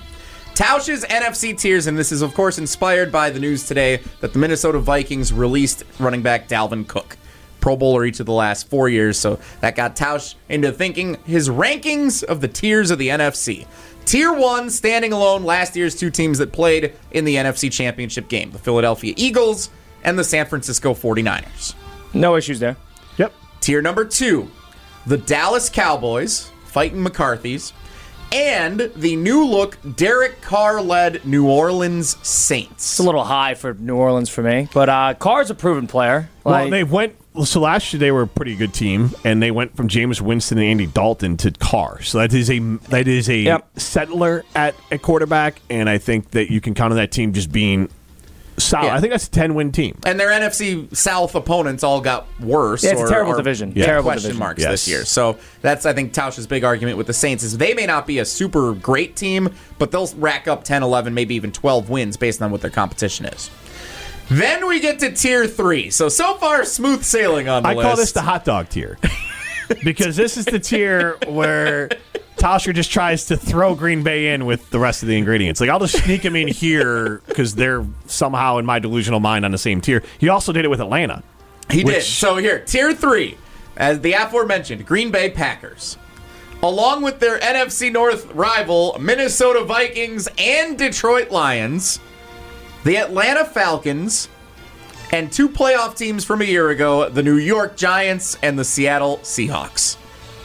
Tausch's 0.60 1.06
NFC 1.06 1.58
tiers, 1.58 1.88
and 1.88 1.98
this 1.98 2.12
is, 2.12 2.22
of 2.22 2.34
course, 2.34 2.58
inspired 2.58 3.14
by 3.14 3.30
the 3.30 3.40
news 3.40 3.66
today 3.66 4.02
that 4.20 4.34
the 4.34 4.40
Minnesota 4.40 4.78
Vikings 4.78 5.32
released 5.32 5.86
running 6.00 6.22
back 6.22 6.50
Dalvin 6.50 6.86
Cook. 6.86 7.16
Pro 7.62 7.78
Bowler 7.78 8.04
each 8.04 8.20
of 8.20 8.26
the 8.26 8.34
last 8.34 8.68
four 8.70 8.90
years, 8.90 9.18
so 9.18 9.40
that 9.62 9.78
got 9.78 9.96
Tausch 9.96 10.36
into 10.50 10.74
thinking 10.74 11.16
his 11.24 11.48
rankings 11.48 12.26
of 12.26 12.42
the 12.42 12.50
tiers 12.50 12.92
of 12.92 13.00
the 13.00 13.08
NFC. 13.08 13.68
Tier 14.04 14.34
1, 14.34 14.70
standing 14.70 15.14
alone, 15.14 15.46
last 15.46 15.78
year's 15.78 15.96
two 15.96 16.12
teams 16.12 16.40
that 16.40 16.52
played 16.52 16.92
in 17.12 17.24
the 17.24 17.36
NFC 17.36 17.72
Championship 17.72 18.28
game 18.28 18.52
the 18.52 18.60
Philadelphia 18.60 19.14
Eagles 19.16 19.70
and 20.04 20.20
the 20.20 20.26
San 20.26 20.46
Francisco 20.46 20.94
49ers. 20.94 21.74
No 22.14 22.36
issues 22.36 22.60
there. 22.60 22.76
Yep. 23.16 23.34
Tier 23.62 23.82
number 23.82 24.04
two, 24.04 24.52
the 25.06 25.20
Dallas 25.20 25.70
Cowboys 25.70 26.52
fighting 26.66 27.02
McCarthy's, 27.02 27.72
and 28.32 28.92
the 28.96 29.16
new 29.16 29.46
look 29.46 29.78
Derek 29.96 30.42
Carr 30.42 30.82
led 30.82 31.26
New 31.26 31.48
Orleans 31.48 32.16
Saints. 32.28 32.72
It's 32.92 33.00
a 33.00 33.04
little 33.04 33.24
high 33.24 33.56
for 33.56 33.74
New 33.74 33.96
Orleans 33.96 34.30
for 34.30 34.42
me, 34.44 34.68
but 34.74 34.90
uh, 34.90 35.14
Carr's 35.16 35.50
a 35.50 35.56
proven 35.56 35.88
player. 35.88 36.30
Well, 36.44 36.70
they 36.70 36.84
went. 36.84 37.16
So 37.46 37.62
last 37.62 37.94
year 37.94 38.00
they 38.00 38.12
were 38.12 38.24
a 38.24 38.28
pretty 38.28 38.56
good 38.56 38.74
team, 38.74 39.12
and 39.24 39.42
they 39.42 39.52
went 39.52 39.76
from 39.78 39.88
Jameis 39.88 40.20
Winston 40.20 40.58
and 40.58 40.66
Andy 40.68 40.88
Dalton 40.88 41.38
to 41.38 41.52
Carr. 41.52 42.02
So 42.02 42.18
that 42.18 42.34
is 42.34 42.50
a 42.50 42.60
that 42.90 43.08
is 43.08 43.30
a 43.30 43.38
Yep. 43.38 43.80
settler 43.80 44.44
at 44.56 44.76
a 44.92 44.98
quarterback, 44.98 45.62
and 45.70 45.90
I 45.90 46.00
think 46.00 46.32
that 46.32 46.52
you 46.52 46.60
can 46.60 46.74
count 46.74 46.92
on 46.92 46.98
that 46.98 47.12
team 47.12 47.32
just 47.34 47.52
being 47.52 47.90
solid. 48.60 48.86
Yeah. 48.88 48.96
I 48.96 49.00
think 49.00 49.12
that's 49.12 49.28
a 49.28 49.32
ten 49.32 49.54
win 49.56 49.72
team. 49.72 49.98
and 50.06 50.20
their 50.20 50.30
NFC 50.30 50.96
South 50.96 51.36
opponents 51.36 51.84
all 51.84 52.02
got 52.02 52.28
worse. 52.40 52.84
Yeah, 52.84 52.92
it's 52.92 53.02
a 53.02 53.08
terrible 53.10 53.36
division. 53.36 53.74
Yeah. 53.76 53.86
Terrible 53.86 54.10
question 54.12 54.24
division. 54.30 54.40
marks 54.40 54.62
Yes. 54.62 54.72
this 54.72 54.88
year. 54.88 55.06
So 55.06 55.38
that's 55.62 55.86
I 55.86 55.94
think 55.94 56.14
Tausch's 56.14 56.48
big 56.48 56.64
argument 56.64 56.98
with 56.98 57.08
the 57.08 57.14
Saints 57.14 57.44
is 57.44 57.58
they 57.58 57.74
may 57.74 57.86
not 57.86 58.06
be 58.08 58.20
a 58.20 58.26
super 58.26 58.74
great 58.74 59.16
team, 59.16 59.50
but 59.78 59.92
they'll 59.92 60.08
rack 60.18 60.48
up 60.48 60.64
10, 60.64 60.84
11, 60.84 61.14
maybe 61.14 61.36
even 61.36 61.52
12 61.52 61.90
wins 61.90 62.18
based 62.18 62.42
on 62.42 62.52
what 62.52 62.62
their 62.62 62.70
competition 62.72 63.26
is. 63.26 63.50
Then 64.30 64.68
we 64.68 64.80
get 64.80 65.00
to 65.00 65.12
tier 65.12 65.48
three. 65.48 65.90
So 65.90 66.08
so 66.08 66.36
far 66.36 66.64
smooth 66.66 67.04
sailing 67.04 67.50
on 67.50 67.64
the 67.64 67.70
list. 67.70 67.78
I 67.78 67.78
list. 67.80 67.88
call 67.88 67.96
this 67.98 68.12
the 68.12 68.22
hot 68.22 68.46
dog 68.46 68.70
tier 68.70 68.98
because 69.84 70.16
this 70.16 70.38
is 70.38 70.46
the 70.46 70.60
tier 70.60 71.18
where 71.28 71.90
Tauscher 72.40 72.74
just 72.74 72.92
tries 72.92 73.26
to 73.26 73.38
throw 73.38 73.76
Green 73.76 74.02
Bay 74.02 74.34
in 74.34 74.46
with 74.46 74.70
the 74.70 74.80
rest 74.80 75.04
of 75.04 75.10
the 75.10 75.18
ingredients. 75.18 75.60
Like 75.60 75.70
I'll 75.70 75.80
just 75.80 76.04
sneak 76.04 76.24
him 76.24 76.36
in 76.36 76.48
here 76.48 77.22
because 77.28 77.56
they're 77.56 77.86
somehow 78.06 78.58
in 78.58 78.66
my 78.66 78.80
delusional 78.80 79.20
mind 79.20 79.46
on 79.46 79.52
the 79.52 79.58
same 79.58 79.82
tier. 79.82 80.04
He 80.18 80.30
also 80.30 80.52
did 80.54 80.66
it 80.66 80.70
with 80.70 80.80
Atlanta. 80.80 81.22
He 81.70 81.84
did. 81.84 82.02
So 82.02 82.38
here, 82.38 82.60
tier 82.60 82.94
three, 82.94 83.38
as 83.78 84.00
the 84.00 84.14
aforementioned 84.14 84.86
Green 84.86 85.12
Bay 85.12 85.30
Packers, 85.30 85.98
along 86.64 87.04
with 87.04 87.20
their 87.20 87.40
NFC 87.40 87.92
North 87.92 88.34
rival 88.34 88.98
Minnesota 89.00 89.64
Vikings 89.64 90.28
and 90.38 90.78
Detroit 90.78 91.32
Lions, 91.32 92.00
the 92.86 92.98
Atlanta 92.98 93.46
Falcons, 93.46 94.30
and 95.12 95.32
two 95.32 95.50
playoff 95.50 95.96
teams 95.96 96.24
from 96.24 96.42
a 96.42 96.46
year 96.46 96.70
ago, 96.70 97.10
the 97.10 97.24
New 97.24 97.38
York 97.38 97.76
Giants 97.76 98.38
and 98.42 98.58
the 98.58 98.64
Seattle 98.64 99.18
Seahawks. 99.20 99.98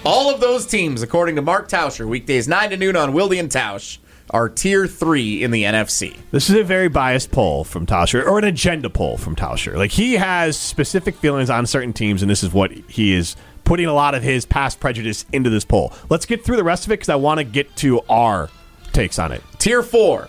All 0.05 0.29
of 0.33 0.39
those 0.39 0.67
teams, 0.67 1.01
according 1.01 1.37
to 1.37 1.43
Mark 1.43 1.67
Tauscher, 1.67 2.07
weekdays 2.07 2.47
9 2.47 2.71
to 2.71 2.77
noon 2.77 2.95
on 2.95 3.15
Wilde 3.15 3.33
and 3.33 3.51
Tausch, 3.51 3.97
are 4.31 4.51
tier 4.51 4.87
three 4.87 5.43
in 5.43 5.51
the 5.51 5.65
NFC. 5.65 6.17
This 6.31 6.51
is 6.51 6.57
a 6.57 6.63
very 6.63 6.89
biased 6.89 7.31
poll 7.31 7.65
from 7.65 7.87
Tauscher, 7.87 8.27
or 8.27 8.39
an 8.39 8.45
agenda 8.45 8.91
poll 8.91 9.17
from 9.17 9.35
Tauscher. 9.35 9.77
Like 9.77 9.93
he 9.93 10.15
has 10.15 10.59
specific 10.59 11.15
feelings 11.17 11.49
on 11.49 11.67
certain 11.67 11.95
teams, 11.95 12.21
and 12.21 12.31
this 12.31 12.43
is 12.43 12.53
what 12.53 12.71
he 12.71 13.15
is 13.15 13.35
putting 13.65 13.87
a 13.87 13.95
lot 13.95 14.15
of 14.15 14.23
his 14.23 14.45
past 14.45 14.79
prejudice 14.79 15.25
into 15.33 15.49
this 15.49 15.65
poll. 15.65 15.93
Let's 16.11 16.27
get 16.27 16.45
through 16.45 16.57
the 16.57 16.65
rest 16.65 16.85
of 16.85 16.93
it 16.93 16.97
because 16.97 17.09
I 17.09 17.17
want 17.17 17.39
to 17.39 17.45
get 17.45 17.75
to 17.77 18.01
our 18.09 18.51
takes 18.93 19.19
on 19.19 19.33
it. 19.33 19.43
Tier 19.59 19.83
four, 19.83 20.29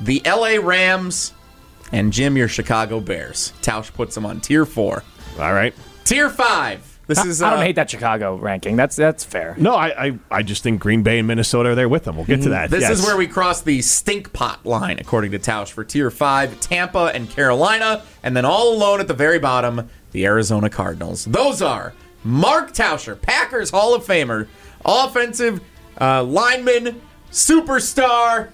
the 0.00 0.22
LA 0.24 0.56
Rams, 0.58 1.34
and 1.92 2.14
Jim, 2.14 2.36
your 2.36 2.48
Chicago 2.48 2.98
Bears. 3.00 3.52
Tausch 3.60 3.92
puts 3.92 4.14
them 4.14 4.24
on 4.24 4.40
tier 4.40 4.64
four. 4.64 5.04
All 5.38 5.52
right. 5.52 5.74
Tier 6.04 6.30
five. 6.30 6.91
This 7.14 7.24
I, 7.24 7.28
is. 7.28 7.42
I 7.42 7.50
don't 7.50 7.58
uh, 7.58 7.62
hate 7.62 7.76
that 7.76 7.90
Chicago 7.90 8.36
ranking. 8.36 8.76
That's 8.76 8.96
that's 8.96 9.24
fair. 9.24 9.54
No, 9.58 9.74
I, 9.74 10.06
I, 10.06 10.18
I 10.30 10.42
just 10.42 10.62
think 10.62 10.80
Green 10.80 11.02
Bay 11.02 11.18
and 11.18 11.28
Minnesota 11.28 11.70
are 11.70 11.74
there 11.74 11.88
with 11.88 12.04
them. 12.04 12.16
We'll 12.16 12.24
get 12.24 12.42
to 12.42 12.50
that. 12.50 12.70
This 12.70 12.82
Yes. 12.82 12.98
is 13.00 13.06
where 13.06 13.16
we 13.16 13.26
cross 13.26 13.60
the 13.60 13.82
stink 13.82 14.32
pot 14.32 14.64
line, 14.64 14.98
according 14.98 15.32
to 15.32 15.38
Tausch, 15.38 15.70
for 15.70 15.84
tier 15.84 16.10
five, 16.10 16.58
Tampa 16.60 17.10
and 17.14 17.28
Carolina, 17.28 18.02
and 18.22 18.36
then 18.36 18.44
all 18.44 18.74
alone 18.74 19.00
at 19.00 19.08
the 19.08 19.14
very 19.14 19.38
bottom, 19.38 19.88
the 20.12 20.24
Arizona 20.24 20.70
Cardinals. 20.70 21.24
Those 21.26 21.60
are 21.62 21.94
Mark 22.24 22.72
Tauscher, 22.72 23.20
Packers 23.20 23.70
Hall 23.70 23.94
of 23.94 24.04
Famer, 24.04 24.48
offensive 24.84 25.60
uh, 26.00 26.22
lineman, 26.22 27.00
superstar. 27.30 28.50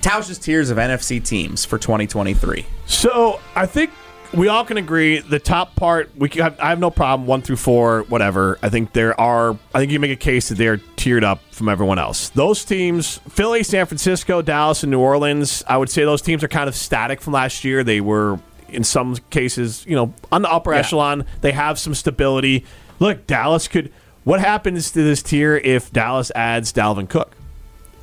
Tausch's 0.00 0.38
tiers 0.38 0.70
of 0.70 0.78
NFC 0.78 1.24
teams 1.24 1.64
for 1.64 1.78
2023. 1.78 2.66
So 2.86 3.40
I 3.54 3.66
think 3.66 3.90
we 4.34 4.48
all 4.48 4.64
can 4.64 4.76
agree 4.76 5.18
the 5.18 5.38
top 5.38 5.76
part. 5.76 6.10
We 6.16 6.28
can 6.28 6.54
I 6.58 6.70
have 6.70 6.78
no 6.78 6.90
problem 6.90 7.26
one 7.26 7.42
through 7.42 7.56
four, 7.56 8.02
whatever. 8.08 8.58
I 8.62 8.68
think 8.68 8.92
there 8.92 9.18
are. 9.20 9.56
I 9.74 9.78
think 9.78 9.92
you 9.92 10.00
make 10.00 10.10
a 10.10 10.16
case 10.16 10.48
that 10.48 10.56
they're 10.56 10.78
tiered 10.96 11.24
up 11.24 11.40
from 11.50 11.68
everyone 11.68 11.98
else. 11.98 12.30
Those 12.30 12.64
teams, 12.64 13.18
Philly, 13.28 13.62
San 13.62 13.86
Francisco, 13.86 14.42
Dallas, 14.42 14.82
and 14.82 14.90
New 14.90 15.00
Orleans. 15.00 15.62
I 15.66 15.76
would 15.76 15.90
say 15.90 16.04
those 16.04 16.22
teams 16.22 16.42
are 16.42 16.48
kind 16.48 16.68
of 16.68 16.74
static 16.74 17.20
from 17.20 17.34
last 17.34 17.64
year. 17.64 17.84
They 17.84 18.00
were 18.00 18.38
in 18.68 18.84
some 18.84 19.16
cases, 19.30 19.84
you 19.86 19.94
know, 19.94 20.14
on 20.30 20.42
the 20.42 20.50
upper 20.50 20.72
echelon. 20.72 21.26
They 21.42 21.52
have 21.52 21.78
some 21.78 21.94
stability. 21.94 22.64
Look, 22.98 23.26
Dallas 23.26 23.68
could. 23.68 23.92
What 24.24 24.40
happens 24.40 24.92
to 24.92 25.02
this 25.02 25.22
tier 25.22 25.56
if 25.56 25.92
Dallas 25.92 26.30
adds 26.34 26.72
Dalvin 26.72 27.08
Cook? 27.08 27.36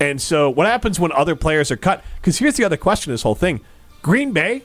And 0.01 0.21
so, 0.21 0.49
what 0.49 0.67
happens 0.67 0.99
when 0.99 1.11
other 1.11 1.35
players 1.35 1.71
are 1.71 1.77
cut? 1.77 2.03
Because 2.17 2.37
here's 2.37 2.55
the 2.55 2.63
other 2.63 2.77
question: 2.77 3.11
this 3.11 3.23
whole 3.23 3.35
thing, 3.35 3.61
Green 4.01 4.31
Bay, 4.31 4.63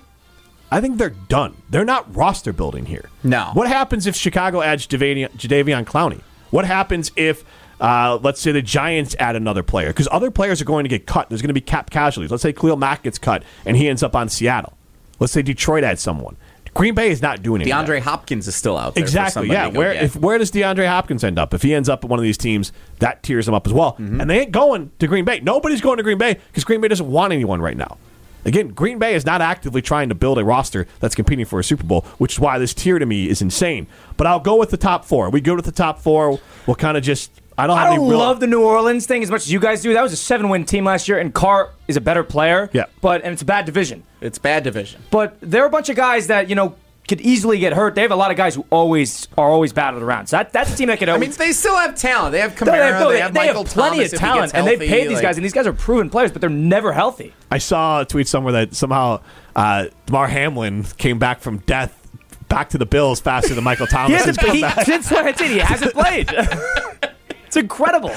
I 0.75 0.81
think 0.81 0.99
they're 0.99 1.11
done. 1.11 1.57
They're 1.71 1.85
not 1.85 2.15
roster 2.17 2.53
building 2.53 2.87
here. 2.87 3.09
No. 3.23 3.51
What 3.53 3.69
happens 3.69 4.09
if 4.09 4.17
Chicago 4.17 4.61
adds 4.61 4.89
Jadeveon, 4.89 5.31
Jadeveon 5.37 5.85
Clowney? 5.85 6.21
What 6.51 6.65
happens 6.65 7.13
if, 7.15 7.45
uh, 7.81 8.19
let's 8.23 8.41
say, 8.41 8.51
the 8.51 8.61
Giants 8.61 9.15
add 9.21 9.37
another 9.37 9.63
player? 9.63 9.89
Because 9.89 10.09
other 10.11 10.33
players 10.33 10.61
are 10.61 10.65
going 10.65 10.85
to 10.85 10.89
get 10.89 11.07
cut. 11.07 11.29
There's 11.29 11.43
going 11.43 11.49
to 11.49 11.55
be 11.55 11.61
cap 11.61 11.91
casualties. 11.91 12.33
Let's 12.33 12.43
say 12.43 12.53
Khalil 12.53 12.77
Mack 12.77 13.05
gets 13.05 13.19
cut 13.19 13.45
and 13.65 13.77
he 13.77 13.89
ends 13.89 14.03
up 14.03 14.17
on 14.17 14.29
Seattle. 14.29 14.73
Let's 15.21 15.33
say 15.33 15.43
Detroit 15.43 15.85
adds 15.85 16.03
someone. 16.03 16.37
Green 16.75 16.95
Bay 16.95 17.11
is 17.11 17.23
not 17.23 17.41
doing 17.41 17.63
it. 17.63 17.69
DeAndre 17.69 18.01
Hopkins 18.01 18.49
is 18.49 18.57
still 18.57 18.77
out 18.77 18.97
there. 18.97 19.05
Exactly. 19.05 19.49
Yeah. 19.49 19.69
Where 19.69 19.95
get. 19.95 20.03
if 20.03 20.17
where 20.17 20.39
does 20.39 20.51
DeAndre 20.51 20.89
Hopkins 20.89 21.23
end 21.23 21.39
up? 21.39 21.55
If 21.55 21.63
he 21.63 21.73
ends 21.73 21.89
up 21.89 22.03
at 22.03 22.11
one 22.11 22.19
of 22.19 22.25
these 22.25 22.37
teams, 22.37 22.73
that 22.99 23.23
tears 23.23 23.47
him 23.47 23.55
up 23.55 23.67
as 23.69 23.73
well. 23.73 23.93
Mm-hmm. 23.93 24.21
And 24.21 24.29
they 24.29 24.41
ain't 24.41 24.51
going 24.51 24.91
to 24.99 25.07
Green 25.07 25.25
Bay. 25.25 25.39
Nobody's 25.39 25.81
going 25.81 25.99
to 25.99 26.03
Green 26.03 26.19
Bay 26.19 26.35
because 26.49 26.65
Green 26.65 26.81
Bay 26.81 26.89
doesn't 26.89 27.09
want 27.09 27.33
anyone 27.33 27.63
right 27.63 27.77
now. 27.77 27.97
Again, 28.45 28.69
Green 28.69 28.99
Bay 28.99 29.15
is 29.15 29.25
not 29.25 29.41
actively 29.41 29.81
trying 29.83 30.09
to 30.11 30.15
build 30.15 30.39
a 30.39 30.45
roster 30.45 30.87
that's 31.01 31.15
competing 31.15 31.45
for 31.47 31.59
a 31.59 31.65
Super 31.65 31.85
Bowl, 31.85 32.03
which 32.19 32.35
is 32.35 32.41
why 32.41 32.59
this 32.59 32.75
tier 32.75 32.99
to 32.99 33.07
me 33.07 33.29
is 33.29 33.41
insane. 33.43 33.87
But 34.17 34.27
I'll 34.27 34.41
go 34.41 34.57
with 34.57 34.71
the 34.71 34.77
top 34.77 35.05
four. 35.05 35.31
We 35.31 35.41
go 35.41 35.55
with 35.55 35.65
the 35.65 35.73
top 35.73 35.99
four. 35.99 36.39
We'll 36.67 36.77
kind 36.77 36.97
of 36.97 37.03
just. 37.03 37.31
I 37.57 37.69
don't 37.69 37.77
have 37.77 37.87
I 37.87 37.91
any 37.91 37.97
don't 37.99 38.09
real. 38.09 38.19
love 38.19 38.41
the 38.41 38.49
New 38.49 38.63
Orleans 38.65 39.07
thing 39.07 39.23
as 39.23 39.31
much 39.31 39.43
as 39.43 39.53
you 39.53 39.61
guys 39.61 39.81
do. 39.81 39.93
That 39.93 40.03
was 40.03 40.13
a 40.13 40.17
seven-win 40.17 40.65
team 40.65 40.85
last 40.85 41.07
year, 41.09 41.19
and 41.21 41.33
Carr 41.33 41.71
is 41.87 41.97
a 41.97 42.01
better 42.01 42.25
player. 42.25 42.69
Yeah. 42.73 42.87
but 43.01 43.23
and 43.23 43.33
it's 43.33 43.43
a 43.43 43.45
bad 43.45 43.65
division. 43.65 44.03
it's 44.21 44.39
bad 44.39 44.65
division. 44.65 45.01
But 45.13 45.37
there 45.41 45.63
are 45.63 45.67
a 45.67 45.71
bunch 45.71 45.89
of 45.89 45.95
guys 45.95 46.27
that 46.27 46.49
you 46.49 46.57
know 46.57 46.75
could 47.07 47.21
easily 47.21 47.59
get 47.59 47.75
hurt. 47.75 47.95
They 47.95 48.03
have 48.03 48.13
a 48.13 48.17
lot 48.17 48.31
of 48.31 48.37
guys 48.39 48.55
who 48.55 48.65
always 48.71 49.29
are 49.37 49.49
always 49.51 49.73
battled 49.75 50.03
around. 50.03 50.27
So 50.29 50.39
that, 50.39 50.53
that's 50.53 50.73
a 50.73 50.77
team 50.77 50.89
that 50.89 50.99
could 50.99 51.09
I 51.11 51.19
mean, 51.19 51.31
they 51.33 51.53
still 51.53 51.77
have 51.77 51.95
talent. 51.97 52.33
They 52.33 52.41
have 52.41 52.59
No, 52.61 52.67
Kamara. 52.67 52.73
they 52.73 52.79
have, 52.79 53.01
no, 53.01 53.09
they, 53.09 53.15
they- 53.17 53.21
have 53.21 53.35
they 53.35 53.47
have 53.49 53.57
plenty 53.67 53.97
Thomas 53.99 54.13
of 54.15 54.19
talent, 54.19 54.43
gets 54.53 54.55
and 54.55 54.67
they've 54.67 54.79
paid 54.79 55.05
these 55.09 55.15
like- 55.17 55.23
guys, 55.23 55.37
and 55.37 55.45
these 55.45 55.53
guys 55.53 55.67
are 55.67 55.73
proven 55.75 56.09
players, 56.09 56.33
but 56.33 56.41
they're 56.41 56.49
never 56.51 56.93
healthy. 56.93 57.35
I 57.51 57.59
saw 57.59 58.01
a 58.01 58.05
tweet 58.07 58.27
somewhere 58.27 58.53
that 58.55 58.75
somehow 58.75 59.21
uh, 59.55 59.87
Damar 60.07 60.29
Hamlin 60.29 60.85
came 60.97 61.19
back 61.19 61.41
from 61.41 61.59
death 61.59 62.01
back 62.49 62.69
to 62.71 62.79
the 62.79 62.87
Bills 62.87 63.21
faster 63.21 63.53
than 63.55 63.65
Michael 63.65 63.87
Thomas. 63.91 64.09
He 64.09 64.15
has 64.15 64.25
hasn't. 64.27 64.39
come 64.47 64.55
He, 64.57 64.61
back. 64.63 64.81
since 64.87 65.09
that's 65.11 65.41
it. 65.43 65.51
He 65.51 65.59
hasn't 65.59 65.93
played. 65.93 66.31
it's 67.47 67.57
incredible. 67.57 68.11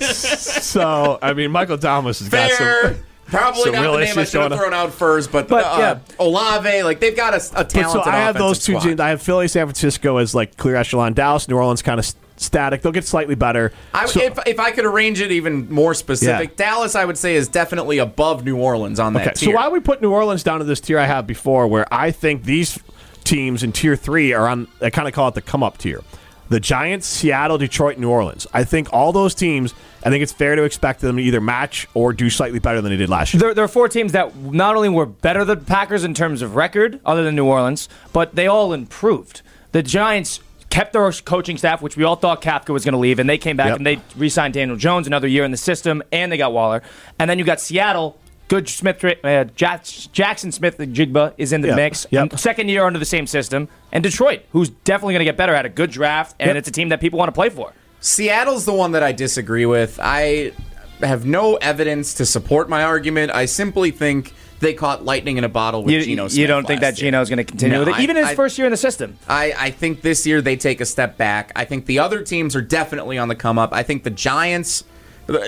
So 0.00 1.18
I 1.22 1.32
mean, 1.34 1.50
Michael 1.50 1.78
Thomas 1.78 2.18
has 2.20 2.28
got 2.28 2.50
some. 2.52 2.96
Probably 3.26 3.62
So 3.64 3.70
not 3.72 3.92
the 3.92 3.98
name 4.04 4.18
I 4.18 4.24
should 4.24 4.40
have 4.52 4.58
thrown 4.58 4.74
out 4.74 4.92
first, 4.92 5.32
but, 5.32 5.48
But, 5.48 5.64
uh, 5.64 5.76
yeah. 5.78 5.98
Olave, 6.18 6.82
like 6.82 7.00
they've 7.00 7.16
got 7.16 7.34
a, 7.34 7.38
a 7.38 7.40
But 7.54 7.70
talented 7.70 8.04
so 8.04 8.10
I 8.10 8.16
have 8.16 8.36
those 8.36 8.64
two 8.64 8.78
squad. 8.78 9.00
I 9.00 9.08
have 9.10 9.22
Philly, 9.22 9.48
San 9.48 9.66
Francisco 9.66 10.18
as 10.18 10.34
like 10.34 10.56
clear 10.56 10.76
echelon. 10.76 11.14
Dallas, 11.14 11.48
New 11.48 11.56
Orleans, 11.56 11.82
kind 11.82 11.98
of 11.98 12.06
static. 12.36 12.82
They'll 12.82 12.92
get 12.92 13.04
slightly 13.06 13.34
better. 13.34 13.72
I, 13.92 14.06
So- 14.06 14.20
if, 14.20 14.38
if 14.46 14.60
I 14.60 14.70
could 14.72 14.84
arrange 14.84 15.20
it 15.20 15.32
even 15.32 15.72
more 15.72 15.94
specific, 15.94 16.50
Yeah. 16.50 16.66
Dallas, 16.66 16.94
I 16.94 17.04
would 17.04 17.16
say, 17.18 17.34
is 17.34 17.48
definitely 17.48 17.98
above 17.98 18.44
New 18.44 18.56
Orleans 18.58 19.00
on 19.00 19.14
that 19.14 19.22
Okay, 19.28 19.32
tier. 19.34 19.50
so 19.52 19.56
why 19.56 19.68
we 19.68 19.80
put 19.80 20.02
New 20.02 20.12
Orleans 20.12 20.42
down 20.42 20.58
to 20.58 20.64
this 20.64 20.80
tier 20.80 20.98
I 20.98 21.06
have 21.06 21.26
before, 21.26 21.66
where 21.66 21.86
I 21.92 22.10
think 22.10 22.44
these 22.44 22.78
teams 23.24 23.62
in 23.62 23.72
tier 23.72 23.96
three 23.96 24.32
are 24.34 24.46
on. 24.48 24.68
I 24.82 24.90
kind 24.90 25.08
of 25.08 25.14
call 25.14 25.28
it 25.28 25.34
the 25.34 25.40
come 25.42 25.62
up 25.62 25.78
tier. 25.78 26.02
The 26.50 26.60
Giants, 26.60 27.06
Seattle, 27.06 27.56
Detroit, 27.58 27.98
New 27.98 28.10
Orleans. 28.10 28.46
I 28.52 28.64
think 28.64 28.92
all 28.92 29.12
those 29.12 29.34
teams. 29.34 29.74
I 30.04 30.10
think 30.10 30.22
it's 30.22 30.32
fair 30.32 30.54
to 30.56 30.64
expect 30.64 31.00
them 31.00 31.16
to 31.16 31.22
either 31.22 31.40
match 31.40 31.88
or 31.94 32.12
do 32.12 32.28
slightly 32.28 32.58
better 32.58 32.82
than 32.82 32.90
they 32.92 32.98
did 32.98 33.08
last 33.08 33.32
year. 33.32 33.40
There, 33.40 33.54
there 33.54 33.64
are 33.64 33.68
four 33.68 33.88
teams 33.88 34.12
that 34.12 34.36
not 34.36 34.76
only 34.76 34.90
were 34.90 35.06
better 35.06 35.44
than 35.44 35.64
Packers 35.64 36.04
in 36.04 36.12
terms 36.12 36.42
of 36.42 36.54
record, 36.56 37.00
other 37.06 37.24
than 37.24 37.34
New 37.34 37.46
Orleans, 37.46 37.88
but 38.12 38.34
they 38.34 38.46
all 38.46 38.74
improved. 38.74 39.40
The 39.72 39.82
Giants 39.82 40.40
kept 40.68 40.92
their 40.92 41.10
coaching 41.12 41.56
staff, 41.56 41.80
which 41.80 41.96
we 41.96 42.04
all 42.04 42.16
thought 42.16 42.42
Kafka 42.42 42.70
was 42.70 42.84
going 42.84 42.92
to 42.92 42.98
leave, 42.98 43.18
and 43.18 43.30
they 43.30 43.38
came 43.38 43.56
back 43.56 43.68
Yep. 43.68 43.76
and 43.78 43.86
they 43.86 44.00
re-signed 44.16 44.52
Daniel 44.54 44.76
Jones 44.76 45.06
another 45.06 45.28
year 45.28 45.44
in 45.44 45.50
the 45.52 45.56
system, 45.56 46.02
and 46.12 46.30
they 46.30 46.36
got 46.36 46.52
Waller. 46.52 46.82
And 47.18 47.30
then 47.30 47.38
you 47.38 47.44
got 47.44 47.60
Seattle. 47.60 48.18
Good 48.48 48.68
Smith, 48.68 49.02
uh, 49.02 49.08
Jaxon 49.56 50.52
Smith-Njigba 50.52 51.32
is 51.38 51.52
in 51.52 51.62
the 51.62 51.68
Yep. 51.68 51.76
mix. 51.76 52.06
Yep. 52.10 52.38
Second 52.38 52.68
year 52.68 52.84
under 52.84 52.98
the 52.98 53.04
same 53.06 53.26
system, 53.26 53.68
and 53.90 54.02
Detroit, 54.04 54.42
who's 54.52 54.68
definitely 54.68 55.14
going 55.14 55.20
to 55.20 55.24
get 55.24 55.36
better, 55.36 55.54
had 55.56 55.64
a 55.66 55.70
good 55.70 55.90
draft, 55.90 56.36
and 56.38 56.48
Yep. 56.48 56.56
it's 56.56 56.68
a 56.68 56.72
team 56.72 56.90
that 56.90 57.00
people 57.00 57.18
want 57.18 57.28
to 57.28 57.32
play 57.32 57.48
for. 57.48 57.72
Seattle's 58.00 58.66
the 58.66 58.72
one 58.74 58.92
that 58.92 59.02
I 59.02 59.12
disagree 59.12 59.64
with. 59.64 59.98
I 60.02 60.52
have 61.02 61.24
no 61.24 61.56
evidence 61.56 62.12
to 62.14 62.26
support 62.26 62.68
my 62.68 62.84
argument. 62.84 63.32
I 63.34 63.46
simply 63.46 63.90
think 63.90 64.32
they 64.60 64.74
caught 64.74 65.04
lightning 65.04 65.36
in 65.38 65.44
a 65.44 65.48
bottle 65.48 65.82
with 65.82 65.92
You, 65.94 66.02
Geno 66.04 66.28
you 66.28 66.46
don't 66.46 66.66
think 66.66 66.80
that 66.82 66.98
year. 67.00 67.10
Geno's 67.10 67.28
going 67.30 67.38
to 67.38 67.44
continue 67.44 67.74
No, 67.74 67.80
with 67.80 67.88
it, 67.88 67.94
I- 67.96 68.02
even 68.02 68.16
in 68.16 68.22
his 68.24 68.32
I- 68.32 68.34
first 68.36 68.58
year 68.58 68.66
in 68.66 68.70
the 68.70 68.76
system? 68.76 69.16
I, 69.28 69.54
I 69.58 69.70
think 69.70 70.02
this 70.02 70.26
year 70.26 70.40
they 70.42 70.56
take 70.56 70.80
a 70.82 70.86
step 70.86 71.16
back. 71.16 71.50
I 71.56 71.64
think 71.64 71.86
the 71.86 71.98
other 71.98 72.20
teams 72.20 72.54
are 72.54 72.62
definitely 72.62 73.16
on 73.18 73.28
the 73.28 73.34
come 73.34 73.58
up. 73.58 73.72
I 73.72 73.82
think 73.82 74.04
the 74.04 74.10
Giants, 74.10 74.84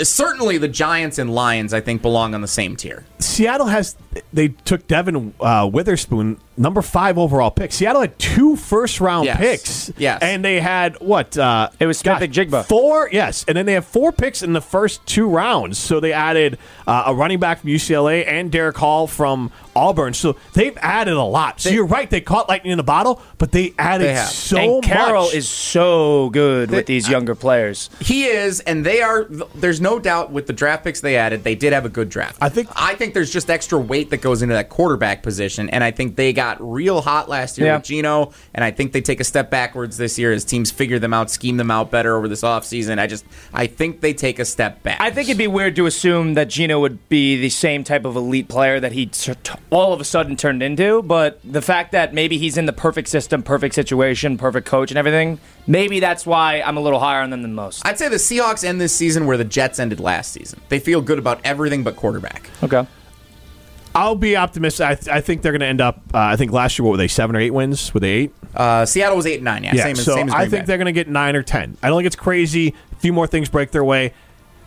certainly 0.03 0.59
the 0.59 0.69
Giants 0.69 1.19
and 1.19 1.35
Lions, 1.35 1.75
I 1.75 1.81
think 1.81 2.03
belong 2.03 2.35
on 2.35 2.41
the 2.41 2.49
same 2.49 2.77
tier. 2.77 3.05
Seattle 3.19 3.67
has. 3.67 3.97
They 4.33 4.49
took 4.49 4.87
Devin 4.87 5.35
uh, 5.41 5.69
Witherspoon, 5.73 6.39
number 6.57 6.83
five 6.83 7.19
overall 7.19 7.51
pick. 7.51 7.73
Seattle 7.73 8.01
had 8.03 8.19
two 8.19 8.57
first 8.57 9.01
round 9.01 9.27
Yes. 9.27 9.39
picks. 9.39 9.93
Yes. 9.99 10.21
and 10.23 10.45
they 10.45 10.61
had 10.61 10.97
what? 11.01 11.37
Uh, 11.37 11.69
It 11.81 11.87
was 11.87 11.99
Smith-Njigba. 11.99 12.67
Four, 12.67 13.09
yes, 13.13 13.45
and 13.49 13.57
then 13.57 13.67
they 13.67 13.75
have 13.75 13.85
four 13.85 14.13
picks 14.13 14.43
in 14.43 14.53
the 14.53 14.61
first 14.61 15.05
two 15.07 15.29
rounds. 15.29 15.79
So 15.79 16.01
they 16.01 16.13
added 16.13 16.59
uh, 16.87 17.05
a 17.07 17.15
running 17.15 17.39
back 17.41 17.61
from 17.61 17.71
UCLA 17.71 18.27
and 18.27 18.51
Derick 18.51 18.77
Hall 18.77 19.07
from 19.07 19.51
Auburn. 19.75 20.15
So 20.15 20.37
they've 20.55 20.77
added 20.81 21.15
a 21.15 21.23
lot. 21.23 21.61
So 21.61 21.69
They- 21.69 21.75
you're 21.75 21.87
right. 21.87 22.09
They 22.09 22.21
caught 22.21 22.49
lightning 22.49 22.73
in 22.73 22.79
a 22.81 22.83
bottle, 22.85 23.21
but 23.39 23.53
they 23.53 23.75
added 23.79 24.17
They 24.17 24.21
so 24.23 24.77
and 24.77 24.83
Carroll 24.85 25.25
much. 25.27 25.35
is 25.35 25.49
so 25.49 26.31
good 26.31 26.71
with 26.71 26.87
these 26.87 27.09
younger 27.09 27.35
players. 27.35 27.91
He 28.01 28.25
is, 28.25 28.61
and 28.61 28.85
they 28.87 29.03
are. 29.03 29.27
There's 29.55 29.81
no 29.81 29.99
doubt 29.99 30.31
with 30.33 30.47
the 30.47 30.53
draft 30.53 30.85
picks 30.85 31.01
they 31.01 31.17
added, 31.17 31.45
they 31.45 31.55
did 31.55 31.73
have 31.73 31.85
a 31.85 31.89
good 31.91 32.09
draft. 32.09 32.39
I 32.41 32.49
think- 32.49 32.69
I 32.75 32.95
think 32.95 33.13
there's 33.15 33.33
just 33.33 33.51
extra 33.51 33.79
weight 33.79 34.06
that 34.11 34.19
goes 34.23 34.43
into 34.43 34.55
that 34.55 34.69
quarterback 34.69 35.23
position, 35.23 35.69
and 35.71 35.83
I 35.85 35.91
think 35.91 36.17
they 36.17 36.33
got 36.33 36.57
real 36.61 37.01
hot 37.01 37.29
last 37.29 37.59
year 37.59 37.69
Yeah. 37.69 37.77
with 37.77 37.85
Geno, 37.85 38.33
and 38.55 38.65
I 38.65 38.71
think 38.71 38.93
they 38.93 39.01
take 39.01 39.21
a 39.21 39.25
step 39.25 39.51
backwards 39.51 39.97
this 39.97 40.19
year 40.19 40.33
as 40.33 40.45
teams 40.45 40.71
figure 40.71 40.99
them 40.99 41.13
out, 41.15 41.31
scheme 41.31 41.57
them 41.57 41.71
out 41.71 41.91
better 41.91 42.17
over 42.17 42.29
this 42.29 42.43
offseason. 42.43 42.99
I 42.99 43.07
just, 43.07 43.25
I 43.53 43.67
think 43.67 44.01
they 44.01 44.13
take 44.15 44.39
a 44.39 44.45
step 44.45 44.83
back. 44.83 44.99
I 45.01 45.11
think 45.11 45.29
it'd 45.29 45.39
be 45.39 45.47
weird 45.47 45.77
to 45.77 45.87
assume 45.87 46.35
that 46.35 46.49
Geno 46.49 46.81
would 46.81 47.09
be 47.09 47.41
the 47.41 47.51
same 47.51 47.85
type 47.85 48.05
of 48.05 48.17
elite 48.17 48.49
player 48.49 48.81
that 48.81 48.93
he 48.93 49.11
all 49.71 49.93
of 49.93 50.01
a 50.01 50.05
sudden 50.05 50.37
turned 50.37 50.63
into, 50.63 51.03
but 51.03 51.41
the 51.45 51.63
fact 51.63 51.93
that 51.93 52.13
maybe 52.15 52.39
he's 52.39 52.57
in 52.57 52.67
the 52.67 52.73
perfect 52.73 53.09
system, 53.09 53.43
perfect 53.43 53.75
situation, 53.75 54.37
perfect 54.39 54.67
coach, 54.67 54.91
and 54.91 54.99
everything, 54.99 55.39
maybe 55.67 56.01
that's 56.01 56.27
why 56.27 56.61
I'm 56.61 56.77
a 56.77 56.81
little 56.81 57.01
higher 57.01 57.21
on 57.23 57.31
them 57.31 57.43
than 57.43 57.55
most. 57.55 57.85
I'd 57.87 57.99
say 57.99 58.09
the 58.09 58.17
Seahawks 58.17 58.65
end 58.65 58.81
this 58.81 58.95
season 58.95 59.27
where 59.27 59.37
the 59.37 59.45
Jets 59.45 59.79
ended 59.79 60.01
last 60.01 60.33
season. 60.33 60.61
They 60.69 60.79
feel 60.79 61.01
good 61.01 61.19
about 61.19 61.41
everything 61.45 61.83
but 61.83 61.97
quarterback. 61.97 62.51
Okay. 62.63 62.87
I'll 63.97 64.15
be 64.15 64.37
optimistic. 64.37 64.87
I, 64.87 64.95
th- 64.95 65.09
I 65.09 65.21
think 65.21 65.43
they're 65.43 65.53
going 65.53 65.61
to 65.61 65.67
end 65.67 65.81
up. 65.81 66.03
Uh, 66.15 66.19
I 66.19 66.37
think 66.37 66.53
last 66.53 66.79
year, 66.79 66.85
what 66.85 66.93
were 66.93 66.97
they? 66.99 67.09
Seven 67.09 67.35
or 67.35 67.41
eight 67.41 67.51
wins? 67.53 67.93
Were 67.95 68.01
they 68.01 68.11
eight? 68.11 68.35
Uh, 68.55 68.85
Seattle 68.87 69.17
was 69.17 69.27
eight 69.27 69.37
and 69.37 69.45
nine. 69.45 69.65
Yeah, 69.65 69.75
Yeah, 69.75 69.83
same 69.85 69.93
as 69.93 70.05
so 70.05 70.15
same 70.15 70.29
as 70.29 70.35
I 70.35 70.39
Green 70.41 70.51
think 70.51 70.63
Bay. 70.63 70.67
they're 70.67 70.79
going 70.79 70.87
to 70.87 70.93
get 70.93 71.09
nine 71.09 71.35
or 71.35 71.43
ten. 71.43 71.77
I 71.83 71.89
don't 71.89 71.99
think 71.99 72.07
it's 72.07 72.17
crazy. 72.17 72.75
A 72.93 72.97
few 72.97 73.13
more 73.13 73.27
things 73.27 73.49
break 73.49 73.71
their 73.73 73.85
way. 73.85 74.13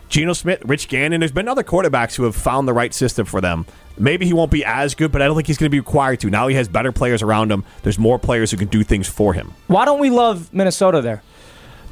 Geno 0.08 0.32
Smith, 0.32 0.60
Rich 0.64 0.88
Gannon. 0.88 1.20
There's 1.20 1.30
been 1.30 1.46
other 1.46 1.62
quarterbacks 1.62 2.16
who 2.16 2.24
have 2.24 2.34
found 2.34 2.66
the 2.66 2.72
right 2.72 2.92
system 2.92 3.24
for 3.26 3.40
them. 3.40 3.64
Maybe 3.96 4.26
he 4.26 4.32
won't 4.32 4.50
be 4.50 4.64
as 4.64 4.96
good, 4.96 5.12
but 5.12 5.22
I 5.22 5.26
don't 5.26 5.36
think 5.36 5.46
he's 5.46 5.56
going 5.58 5.68
to 5.68 5.70
be 5.70 5.78
required 5.78 6.18
to. 6.20 6.30
Now 6.30 6.48
he 6.48 6.56
has 6.56 6.66
better 6.68 6.90
players 6.90 7.22
around 7.22 7.52
him. 7.52 7.64
There's 7.84 7.98
more 7.98 8.18
players 8.18 8.50
who 8.50 8.56
can 8.56 8.66
do 8.66 8.82
things 8.82 9.08
for 9.08 9.34
him. 9.34 9.54
Why 9.68 9.84
don't 9.84 10.00
we 10.00 10.10
love 10.10 10.52
Minnesota 10.52 11.00
there? 11.00 11.22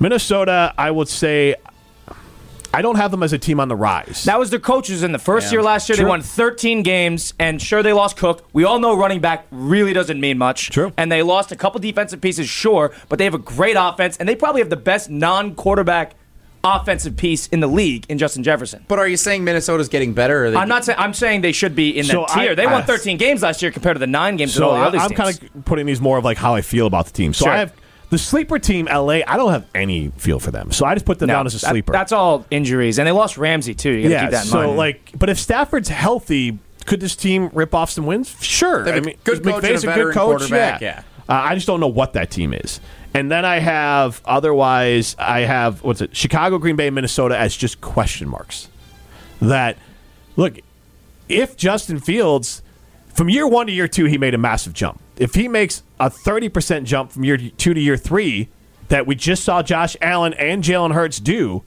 Minnesota, 0.01 0.74
I 0.77 0.90
would 0.90 1.09
say, 1.09 1.55
I 2.72 2.83
don't 2.83 2.96
have 2.96 3.11
them 3.11 3.22
as 3.22 3.33
a 3.33 3.38
team 3.38 3.61
on 3.61 3.68
the 3.68 3.76
rise. 3.76 4.24
That 4.24 4.38
was 4.38 4.50
their 4.50 4.59
coaches 4.61 5.02
in 5.02 5.12
the 5.12 5.18
first 5.18 5.46
Yeah. 5.46 5.52
year 5.52 5.62
last 5.62 5.88
year. 5.88 5.96
They 5.96 6.04
won 6.04 6.20
13 6.22 6.83
games, 6.83 7.33
and 7.38 7.61
sure, 7.62 7.83
they 7.83 7.92
lost 7.94 8.16
Cook. 8.16 8.44
We 8.52 8.64
all 8.64 8.78
know 8.78 8.94
running 8.96 9.20
back 9.20 9.46
really 9.50 9.92
doesn't 9.92 10.20
mean 10.20 10.37
much. 10.38 10.70
True. 10.70 10.92
And 10.96 11.11
they 11.11 11.22
lost 11.22 11.50
a 11.50 11.57
couple 11.57 11.81
defensive 11.81 12.20
pieces, 12.20 12.48
sure, 12.48 12.92
but 13.09 13.18
they 13.18 13.24
have 13.24 13.35
a 13.35 13.38
great 13.38 13.76
offense, 13.78 14.16
and 14.18 14.28
they 14.28 14.35
probably 14.37 14.61
have 14.61 14.70
the 14.70 14.76
best 14.76 15.09
non 15.11 15.54
quarterback 15.54 16.12
offensive 16.64 17.16
piece 17.16 17.46
in 17.46 17.61
the 17.61 17.66
league 17.68 18.04
in 18.09 18.18
Justin 18.18 18.42
Jefferson. 18.42 18.85
But 18.88 18.98
are 18.98 19.07
you 19.07 19.16
saying 19.16 19.44
Minnesota's 19.44 19.88
getting 19.88 20.12
better? 20.12 20.46
Or 20.46 20.50
they 20.50 20.57
I'm 20.57 20.68
not 20.68 20.85
saying 20.85 20.98
I'm 20.98 21.14
saying 21.14 21.40
they 21.40 21.52
should 21.52 21.74
be 21.76 21.96
in 21.96 22.04
So 22.04 22.26
that 22.28 22.35
tier. 22.40 22.50
I- 22.50 22.54
they 22.57 22.66
won 22.66 22.83
I- 22.83 22.85
13 22.85 23.16
games 23.16 23.42
last 23.42 23.62
year 23.62 23.70
compared 23.70 23.94
to 23.94 24.00
the 24.00 24.09
nine 24.09 24.37
games 24.37 24.54
that 24.54 24.59
so 24.59 24.68
all 24.70 24.74
the 24.74 24.81
I, 24.81 24.87
other 24.87 24.98
I'm 24.98 25.11
kind 25.11 25.31
of 25.54 25.64
putting 25.64 25.87
these 25.87 26.00
more 26.00 26.18
of 26.18 26.24
like 26.24 26.37
how 26.37 26.54
I 26.57 26.61
feel 26.61 26.87
about 26.88 27.07
the 27.07 27.12
team. 27.12 27.33
So 27.33 27.44
Sure. 27.44 27.52
I 27.52 27.59
have 27.59 27.72
the 28.10 28.18
sleeper 28.18 28.58
team, 28.58 28.86
LA. 28.86 29.20
I 29.26 29.36
don't 29.36 29.52
have 29.52 29.66
any 29.74 30.08
feel 30.16 30.40
for 30.40 30.50
them. 30.50 30.72
So 30.72 30.86
I 30.86 30.94
just 30.94 31.04
put 31.06 31.18
them 31.18 31.26
No, 31.28 31.34
down 31.34 31.46
as 31.46 31.54
a 31.54 31.58
that- 31.60 31.70
sleeper. 31.70 31.92
that's 31.92 32.12
all 32.12 32.46
injuries, 32.50 32.98
and 32.98 33.06
they 33.06 33.12
lost 33.12 33.36
Ramsey 33.38 33.74
too. 33.74 33.90
You 33.90 34.02
got 34.04 34.08
to 34.08 34.12
yeah. 34.14 34.20
keep 34.22 34.30
that 34.32 34.44
in 34.44 34.50
so 34.50 34.66
mind. 34.66 34.76
like, 34.78 35.12
but 35.18 35.28
if 35.28 35.38
Stafford's 35.38 35.88
healthy, 35.88 36.58
could 36.86 37.00
this 37.00 37.14
team 37.16 37.50
rip 37.52 37.74
off 37.74 37.90
some 37.90 38.06
wins? 38.06 38.34
Sure. 38.40 38.82
They 38.84 38.92
have 38.92 39.00
I 39.00 39.02
a 39.02 39.06
mean, 39.06 39.16
good 39.24 39.44
coach 39.44 39.62
McVay's 39.62 39.84
and 39.84 39.90
a 39.90 39.92
a 39.92 39.94
good 39.96 40.12
veteran 40.12 40.14
coach. 40.14 40.38
quarterback, 40.38 40.80
Yeah. 40.80 41.02
yeah. 41.28 41.34
Uh, 41.34 41.42
I 41.42 41.54
just 41.54 41.66
don't 41.66 41.80
know 41.80 41.88
what 41.88 42.14
that 42.14 42.30
team 42.30 42.54
is. 42.54 42.80
And 43.12 43.30
then 43.30 43.44
I 43.44 43.58
have 43.58 44.22
otherwise 44.24 45.14
I 45.18 45.40
have 45.40 45.82
what's 45.82 46.00
it? 46.00 46.16
Chicago, 46.16 46.56
Green 46.58 46.76
Bay, 46.76 46.88
Minnesota 46.88 47.36
as 47.36 47.54
just 47.54 47.80
question 47.82 48.28
marks. 48.28 48.68
That 49.42 49.76
look, 50.36 50.54
if 51.28 51.56
Justin 51.56 52.00
Fields 52.00 52.62
from 53.14 53.28
year 53.28 53.46
one 53.46 53.66
to 53.66 53.72
year 53.72 53.88
two, 53.88 54.06
he 54.06 54.16
made 54.16 54.32
a 54.34 54.38
massive 54.38 54.72
jump. 54.72 55.00
If 55.18 55.35
he 55.35 55.48
makes 55.48 55.83
a 55.98 56.11
30% 56.11 56.85
jump 56.85 57.12
from 57.12 57.24
year 57.24 57.37
two 57.37 57.74
to 57.74 57.81
year 57.81 57.96
three, 57.96 58.48
that 58.88 59.07
we 59.07 59.14
just 59.14 59.44
saw 59.44 59.62
Josh 59.62 59.96
Allen 60.00 60.33
and 60.35 60.62
Jalen 60.64 60.94
Hurts 60.94 61.18
do 61.18 61.62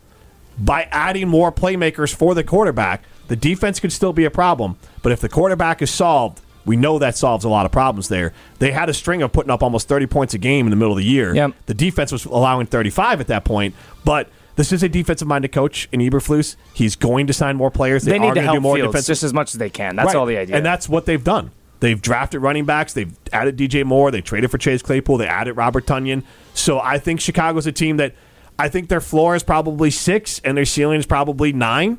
by 0.58 0.88
adding 0.92 1.28
more 1.28 1.52
playmakers 1.52 2.14
for 2.14 2.34
the 2.34 2.44
quarterback, 2.44 3.04
the 3.28 3.36
defense 3.36 3.80
could 3.80 3.92
still 3.92 4.14
be 4.14 4.26
a 4.26 4.32
problem. 4.32 4.78
But 5.02 5.12
if 5.12 5.20
the 5.22 5.30
quarterback 5.30 5.82
is 5.82 5.92
solved, 5.92 6.42
we 6.66 6.76
know 6.76 7.00
that 7.00 7.16
solves 7.18 7.44
a 7.46 7.50
lot 7.50 7.66
of 7.66 7.72
problems 7.72 8.08
there. 8.10 8.34
They 8.60 8.72
had 8.72 8.90
a 8.90 8.94
string 8.94 9.22
of 9.22 9.32
putting 9.32 9.50
up 9.50 9.64
almost 9.64 9.88
30 9.88 10.08
points 10.08 10.34
a 10.34 10.38
game 10.38 10.66
in 10.66 10.70
the 10.70 10.76
middle 10.76 10.92
of 10.94 10.98
the 10.98 11.04
year. 11.06 11.34
Yep. 11.36 11.54
The 11.66 11.74
defense 11.74 12.12
was 12.12 12.26
allowing 12.26 12.68
35 12.68 13.22
at 13.22 13.28
that 13.28 13.44
point, 13.46 13.74
but 14.06 14.30
this 14.56 14.72
is 14.72 14.84
a 14.84 14.90
defensive 14.90 15.28
minded 15.28 15.52
coach 15.52 15.88
in 15.92 16.02
Eberflus. 16.02 16.56
He's 16.74 16.96
going 16.96 17.26
to 17.28 17.34
sign 17.34 17.56
more 17.56 17.72
players. 17.72 18.04
They, 18.04 18.12
they 18.12 18.18
are 18.18 18.20
need 18.20 18.28
to 18.30 18.36
going 18.36 18.36
to 18.36 18.42
do 18.42 18.52
help 18.54 18.62
more 18.64 18.76
Fields 18.76 18.90
defensive 18.92 19.08
just 19.14 19.24
as 19.24 19.34
much 19.34 19.54
as 19.54 19.58
they 19.60 19.70
can. 19.70 19.96
That's 19.96 20.08
Right. 20.08 20.16
all 20.16 20.26
the 20.26 20.38
idea. 20.38 20.56
And 20.58 20.66
that's 20.66 20.88
what 20.90 21.06
they've 21.06 21.24
done. 21.24 21.52
They've 21.82 22.02
drafted 22.02 22.42
running 22.42 22.66
backs. 22.66 22.94
They've 22.94 23.12
added 23.34 23.58
DJ 23.58 23.84
Moore. 23.84 24.10
They 24.12 24.22
traded 24.22 24.50
for 24.50 24.58
Chase 24.58 24.82
Claypool. 24.82 25.18
They 25.18 25.28
added 25.28 25.54
Robert 25.54 25.86
Tonyan. 25.86 26.24
So 26.54 26.80
I 26.80 26.98
think 27.00 27.20
Chicago's 27.20 27.68
a 27.68 27.72
team 27.74 27.98
that 27.98 28.16
I 28.58 28.70
think 28.70 28.88
their 28.88 29.02
floor 29.02 29.36
is 29.36 29.44
probably 29.44 29.92
six 29.92 30.40
and 30.46 30.56
their 30.56 30.66
ceiling 30.66 31.00
is 31.00 31.06
probably 31.06 31.52
nine. 31.52 31.98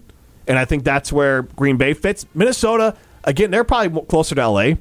And 0.48 0.58
I 0.58 0.64
think 0.64 0.84
that's 0.84 1.12
where 1.12 1.42
Green 1.42 1.76
Bay 1.76 1.94
fits. 1.94 2.26
Minnesota, 2.34 2.96
again, 3.24 3.50
they're 3.50 3.64
probably 3.64 4.02
closer 4.06 4.34
to 4.36 4.48
LA. 4.48 4.74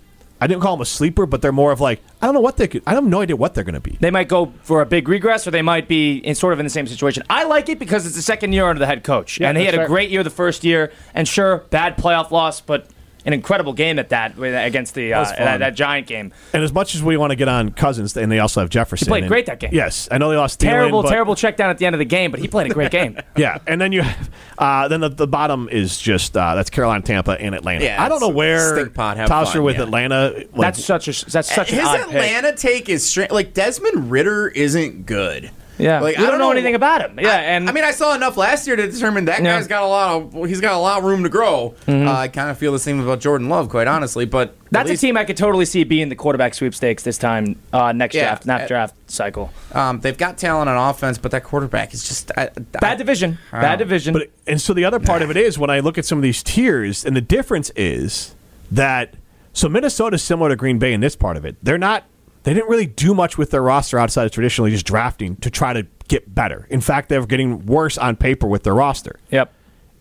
I 0.43 0.47
didn't 0.47 0.61
call 0.61 0.75
them 0.75 0.81
a 0.81 0.85
sleeper, 0.85 1.27
but 1.27 1.43
they're 1.43 1.51
more 1.51 1.71
of 1.71 1.79
like 1.81 2.01
I 2.19 2.25
don't 2.25 2.33
know 2.33 2.41
what 2.41 2.57
they 2.57 2.67
could. 2.67 2.81
I 2.87 2.95
have 2.95 3.03
no 3.03 3.21
idea 3.21 3.35
what 3.35 3.53
they're 3.53 3.63
going 3.63 3.75
to 3.75 3.79
be. 3.79 3.97
They 3.99 4.09
might 4.09 4.27
go 4.27 4.51
for 4.63 4.81
a 4.81 4.87
big 4.87 5.07
regress, 5.07 5.45
or 5.47 5.51
they 5.51 5.61
might 5.61 5.87
be 5.87 6.17
in 6.17 6.33
sort 6.33 6.53
of 6.53 6.59
in 6.59 6.65
the 6.65 6.69
same 6.71 6.87
situation. 6.87 7.21
I 7.29 7.43
like 7.43 7.69
it 7.69 7.77
because 7.77 8.07
it's 8.07 8.15
the 8.15 8.23
second 8.23 8.53
year 8.53 8.65
under 8.65 8.79
the 8.79 8.87
head 8.87 9.03
coach, 9.03 9.39
Yeah, 9.39 9.49
and 9.49 9.57
he 9.57 9.65
had 9.65 9.75
a 9.75 9.77
fair. 9.79 9.87
great 9.87 10.09
year 10.09 10.23
the 10.23 10.31
first 10.31 10.63
year. 10.63 10.91
And 11.13 11.27
sure, 11.27 11.57
bad 11.69 11.95
playoff 11.95 12.31
loss, 12.31 12.59
but 12.59 12.87
an 13.25 13.33
incredible 13.33 13.73
game 13.73 13.99
at 13.99 14.09
that 14.09 14.37
against 14.37 14.95
the 14.95 15.13
uh, 15.13 15.23
that, 15.23 15.57
that 15.57 15.75
Giant 15.75 16.07
game. 16.07 16.33
And 16.53 16.63
as 16.63 16.73
much 16.73 16.95
as 16.95 17.03
we 17.03 17.17
want 17.17 17.31
to 17.31 17.35
get 17.35 17.47
on 17.47 17.71
Cousins, 17.71 18.15
and 18.17 18.31
they 18.31 18.39
also 18.39 18.61
have 18.61 18.69
Jefferson. 18.69 19.05
he 19.05 19.09
played 19.09 19.23
and- 19.23 19.29
great 19.29 19.45
that 19.45 19.59
game. 19.59 19.71
Yes, 19.73 20.07
I 20.11 20.17
know 20.17 20.29
they 20.29 20.37
lost. 20.37 20.59
Terrible, 20.59 21.03
but- 21.03 21.09
terrible 21.09 21.35
check 21.35 21.57
down 21.57 21.69
at 21.69 21.77
the 21.77 21.85
end 21.85 21.95
of 21.95 21.99
the 21.99 22.05
game, 22.05 22.31
but 22.31 22.39
he 22.39 22.47
played 22.47 22.69
a 22.69 22.73
great 22.73 22.91
game. 22.91 23.17
Yeah, 23.37 23.59
and 23.65 23.79
then 23.79 23.91
you 23.91 24.01
have 24.01 24.29
uh, 24.57 24.87
then 24.87 24.99
the, 24.99 25.09
the 25.09 25.27
bottom 25.27 25.69
is 25.69 25.97
just 25.97 26.35
uh, 26.35 26.53
that's 26.53 26.69
Carolina, 26.69 27.01
Tampa, 27.01 27.39
and 27.39 27.55
Atlanta. 27.55 27.85
Yeah, 27.85 28.03
I 28.03 28.09
don't 28.09 28.19
know 28.19 28.29
where 28.29 28.75
stink 28.75 28.93
pot, 28.93 29.17
have 29.17 29.29
Towser 29.29 29.53
fun, 29.53 29.63
with 29.63 29.77
yeah. 29.77 29.83
Atlanta. 29.83 30.33
Like, 30.35 30.53
That's 30.53 30.83
such 30.83 31.07
a 31.07 31.31
that's 31.31 31.53
such 31.53 31.69
His 31.71 31.79
an 31.79 31.85
odd 31.85 31.97
pick. 32.07 32.15
Atlanta 32.15 32.55
take 32.55 32.89
is 32.89 33.07
strange. 33.07 33.31
Like 33.31 33.53
Desmond 33.53 34.11
Ridder 34.11 34.49
isn't 34.49 35.05
good. 35.05 35.49
Yeah, 35.81 35.99
Like, 35.99 36.17
we 36.17 36.23
I 36.23 36.29
don't, 36.29 36.37
know, 36.39 36.45
know- 36.45 36.51
anything 36.51 36.75
about 36.75 37.01
him. 37.01 37.19
Yeah, 37.19 37.35
and 37.35 37.67
I 37.67 37.71
mean, 37.71 37.83
I 37.83 37.91
saw 37.91 38.13
enough 38.15 38.37
last 38.37 38.67
year 38.67 38.75
to 38.75 38.89
determine 38.91 39.25
that 39.25 39.41
Yeah. 39.43 39.57
guy's 39.57 39.67
got 39.67 39.83
a 39.83 39.87
lot 39.87 40.15
of 40.35 40.47
he's 40.49 40.61
got 40.61 40.73
a 40.73 40.77
lot 40.77 40.99
of 40.99 41.03
room 41.03 41.23
to 41.23 41.29
grow. 41.29 41.73
Mm-hmm. 41.87 42.07
Uh, 42.07 42.11
I 42.13 42.27
kind 42.27 42.49
of 42.49 42.57
feel 42.57 42.71
the 42.71 42.79
same 42.79 42.99
about 42.99 43.19
Jordan 43.19 43.49
Love, 43.49 43.69
quite 43.69 43.87
honestly. 43.87 44.25
But 44.25 44.49
at 44.49 44.55
that's 44.71 44.89
a 44.91 44.97
team 44.97 45.17
I 45.17 45.23
could 45.25 45.37
totally 45.37 45.65
see 45.65 45.83
being 45.83 46.09
the 46.09 46.15
quarterback 46.15 46.53
sweepstakes 46.53 47.03
this 47.03 47.17
time 47.17 47.55
uh, 47.73 47.91
next 47.91 48.15
Yeah, 48.15 48.25
draft, 48.25 48.45
not 48.45 48.61
uh, 48.61 48.67
draft 48.67 48.95
cycle. 49.07 49.51
Um, 49.73 49.99
they've 49.99 50.17
got 50.17 50.37
talent 50.37 50.69
on 50.69 50.89
offense, 50.89 51.17
but 51.17 51.31
that 51.31 51.43
quarterback 51.43 51.93
is 51.93 52.07
just 52.07 52.31
I, 52.37 52.43
I- 52.43 52.59
Bad 52.79 52.97
division, 52.97 53.37
bad 53.51 53.79
division. 53.79 54.13
But 54.13 54.29
and 54.47 54.61
so 54.61 54.73
the 54.73 54.85
other 54.85 54.99
part 54.99 55.21
of 55.21 55.29
it 55.31 55.37
is 55.37 55.57
when 55.57 55.69
I 55.69 55.79
look 55.79 55.97
at 55.97 56.05
some 56.05 56.17
of 56.17 56.21
these 56.23 56.43
tiers, 56.43 57.03
and 57.05 57.15
the 57.15 57.21
difference 57.21 57.71
is 57.75 58.35
that 58.71 59.15
so 59.53 59.67
Minnesota 59.67 60.15
is 60.15 60.23
similar 60.23 60.49
to 60.49 60.55
Green 60.55 60.79
Bay 60.79 60.93
in 60.93 61.01
this 61.01 61.15
part 61.15 61.35
of 61.37 61.43
it. 61.45 61.55
They're 61.63 61.77
not. 61.77 62.03
They 62.43 62.53
didn't 62.53 62.69
really 62.69 62.87
do 62.87 63.13
much 63.13 63.37
with 63.37 63.51
their 63.51 63.61
roster 63.61 63.99
outside 63.99 64.25
of 64.25 64.31
traditionally 64.31 64.71
just 64.71 64.85
drafting 64.85 65.35
to 65.37 65.49
try 65.49 65.73
to 65.73 65.85
get 66.07 66.33
better. 66.33 66.67
In 66.69 66.81
fact, 66.81 67.09
they're 67.09 67.25
getting 67.25 67.65
worse 67.65 67.97
on 67.97 68.15
paper 68.15 68.47
with 68.47 68.63
their 68.63 68.73
roster. 68.75 69.19
yep. 69.29 69.53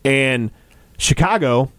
And 0.05 0.51
Chicago 0.97 1.71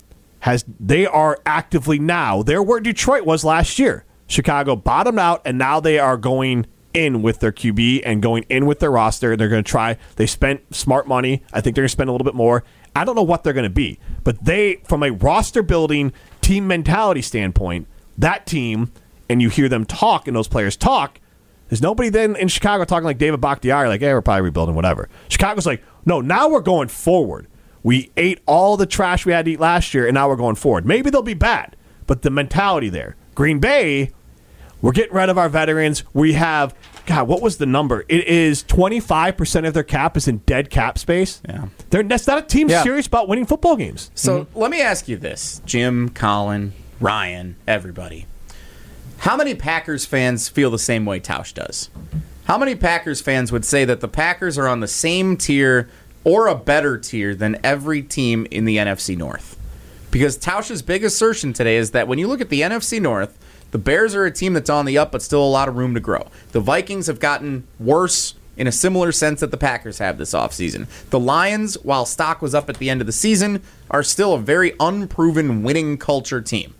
has 0.41 0.65
they 0.79 1.05
are 1.05 1.39
actively 1.45 1.99
now 1.99 2.41
they're 2.43 2.61
where 2.63 2.79
Detroit 2.79 3.25
was 3.25 3.43
last 3.43 3.79
year. 3.79 4.05
Chicago 4.27 4.75
bottomed 4.75 5.19
out 5.19 5.41
and 5.45 5.57
now 5.57 5.79
they 5.79 5.99
are 5.99 6.17
going 6.17 6.65
in 6.93 7.21
with 7.21 7.39
their 7.39 7.51
QB 7.51 8.01
and 8.05 8.21
going 8.21 8.45
in 8.49 8.65
with 8.65 8.79
their 8.79 8.91
roster. 8.91 9.31
And 9.31 9.41
they're 9.41 9.49
going 9.49 9.63
to 9.63 9.69
try. 9.69 9.97
They 10.15 10.25
spent 10.25 10.75
smart 10.75 11.07
money. 11.07 11.43
I 11.53 11.61
think 11.61 11.75
they're 11.75 11.83
going 11.83 11.89
to 11.89 11.91
spend 11.91 12.09
a 12.09 12.11
little 12.11 12.25
bit 12.25 12.35
more. 12.35 12.63
I 12.95 13.05
don't 13.05 13.15
know 13.15 13.23
what 13.23 13.43
they're 13.43 13.53
going 13.53 13.63
to 13.63 13.69
be, 13.69 13.99
but 14.23 14.43
they 14.43 14.81
from 14.83 15.01
a 15.03 15.11
roster 15.11 15.63
building 15.63 16.11
team 16.41 16.67
mentality 16.67 17.21
standpoint, 17.21 17.87
that 18.17 18.45
team 18.45 18.91
and 19.31 19.41
you 19.41 19.49
hear 19.49 19.69
them 19.69 19.85
talk 19.85 20.27
and 20.27 20.35
those 20.35 20.47
players 20.47 20.75
talk, 20.75 21.19
there's 21.69 21.81
nobody 21.81 22.09
then 22.09 22.35
in 22.35 22.49
Chicago 22.49 22.83
talking 22.83 23.05
like 23.05 23.17
David 23.17 23.39
Bakhtiari, 23.39 23.87
like, 23.87 24.01
hey, 24.01 24.13
we're 24.13 24.21
probably 24.21 24.41
rebuilding, 24.41 24.75
whatever. 24.75 25.07
Chicago's 25.29 25.65
like, 25.65 25.81
no, 26.05 26.19
now 26.19 26.49
we're 26.49 26.59
going 26.59 26.89
forward. 26.89 27.47
We 27.83 28.11
ate 28.17 28.41
all 28.45 28.75
the 28.77 28.85
trash 28.85 29.25
we 29.25 29.31
had 29.31 29.45
to 29.45 29.51
eat 29.51 29.59
last 29.59 29.93
year, 29.93 30.05
and 30.05 30.13
now 30.13 30.27
we're 30.27 30.35
going 30.35 30.55
forward. 30.55 30.85
Maybe 30.85 31.09
they'll 31.09 31.21
be 31.21 31.33
bad, 31.33 31.75
but 32.07 32.21
the 32.23 32.29
mentality 32.29 32.89
there. 32.89 33.15
Green 33.35 33.59
Bay, 33.59 34.11
we're 34.81 34.91
getting 34.91 35.15
rid 35.15 35.29
of 35.29 35.37
our 35.37 35.47
veterans. 35.49 36.03
We 36.13 36.33
have, 36.33 36.75
God, 37.05 37.27
what 37.27 37.41
was 37.41 37.57
the 37.57 37.65
number? 37.65 38.03
It 38.09 38.27
is 38.27 38.63
25% 38.65 39.65
of 39.67 39.73
their 39.73 39.83
cap 39.83 40.17
is 40.17 40.27
in 40.27 40.39
dead 40.39 40.69
cap 40.69 40.97
space. 40.97 41.41
Yeah. 41.47 41.67
They're, 41.89 42.03
that's 42.03 42.27
not 42.27 42.37
a 42.37 42.41
team 42.41 42.69
Yeah. 42.69 42.83
serious 42.83 43.07
about 43.07 43.27
winning 43.29 43.45
football 43.45 43.75
games. 43.77 44.11
So 44.13 44.45
let 44.53 44.69
me 44.71 44.81
ask 44.81 45.07
you 45.07 45.15
this, 45.17 45.61
Jim, 45.65 46.09
Colin, 46.09 46.73
Ryan, 46.99 47.55
everybody. 47.67 48.25
How 49.21 49.37
many 49.37 49.53
Packers 49.53 50.03
fans 50.03 50.49
feel 50.49 50.71
the 50.71 50.79
same 50.79 51.05
way 51.05 51.19
Tausch 51.19 51.53
does? 51.53 51.91
How 52.45 52.57
many 52.57 52.73
Packers 52.73 53.21
fans 53.21 53.51
would 53.51 53.63
say 53.63 53.85
that 53.85 53.99
the 53.99 54.07
Packers 54.07 54.57
are 54.57 54.67
on 54.67 54.79
the 54.79 54.87
same 54.87 55.37
tier 55.37 55.87
or 56.23 56.47
a 56.47 56.55
better 56.55 56.97
tier 56.97 57.35
than 57.35 57.59
every 57.63 58.01
team 58.01 58.47
in 58.49 58.65
the 58.65 58.77
NFC 58.77 59.15
North? 59.15 59.59
Because 60.09 60.39
Tausch's 60.39 60.81
big 60.81 61.03
assertion 61.03 61.53
today 61.53 61.77
is 61.77 61.91
that 61.91 62.07
when 62.07 62.17
you 62.17 62.27
look 62.27 62.41
at 62.41 62.49
the 62.49 62.61
NFC 62.61 62.99
North, 62.99 63.37
the 63.69 63.77
Bears 63.77 64.15
are 64.15 64.25
a 64.25 64.31
team 64.31 64.53
that's 64.53 64.71
on 64.71 64.85
the 64.85 64.97
up, 64.97 65.11
but 65.11 65.21
still 65.21 65.43
a 65.43 65.45
lot 65.45 65.69
of 65.69 65.75
room 65.75 65.93
to 65.93 65.99
grow. 65.99 66.27
The 66.51 66.59
Vikings 66.59 67.05
have 67.05 67.19
gotten 67.19 67.67
worse 67.79 68.33
in 68.57 68.65
a 68.65 68.71
similar 68.71 69.11
sense 69.11 69.41
that 69.41 69.51
the 69.51 69.55
Packers 69.55 69.99
have 69.99 70.17
this 70.17 70.33
offseason. 70.33 70.87
The 71.11 71.19
Lions, 71.19 71.75
while 71.83 72.07
stock 72.07 72.41
was 72.41 72.55
up 72.55 72.71
at 72.71 72.77
the 72.77 72.89
end 72.89 73.01
of 73.01 73.05
the 73.05 73.13
season, 73.13 73.61
are 73.91 74.01
still 74.01 74.33
a 74.33 74.39
very 74.39 74.73
unproven 74.79 75.61
winning 75.61 75.99
culture 75.99 76.41
team. 76.41 76.73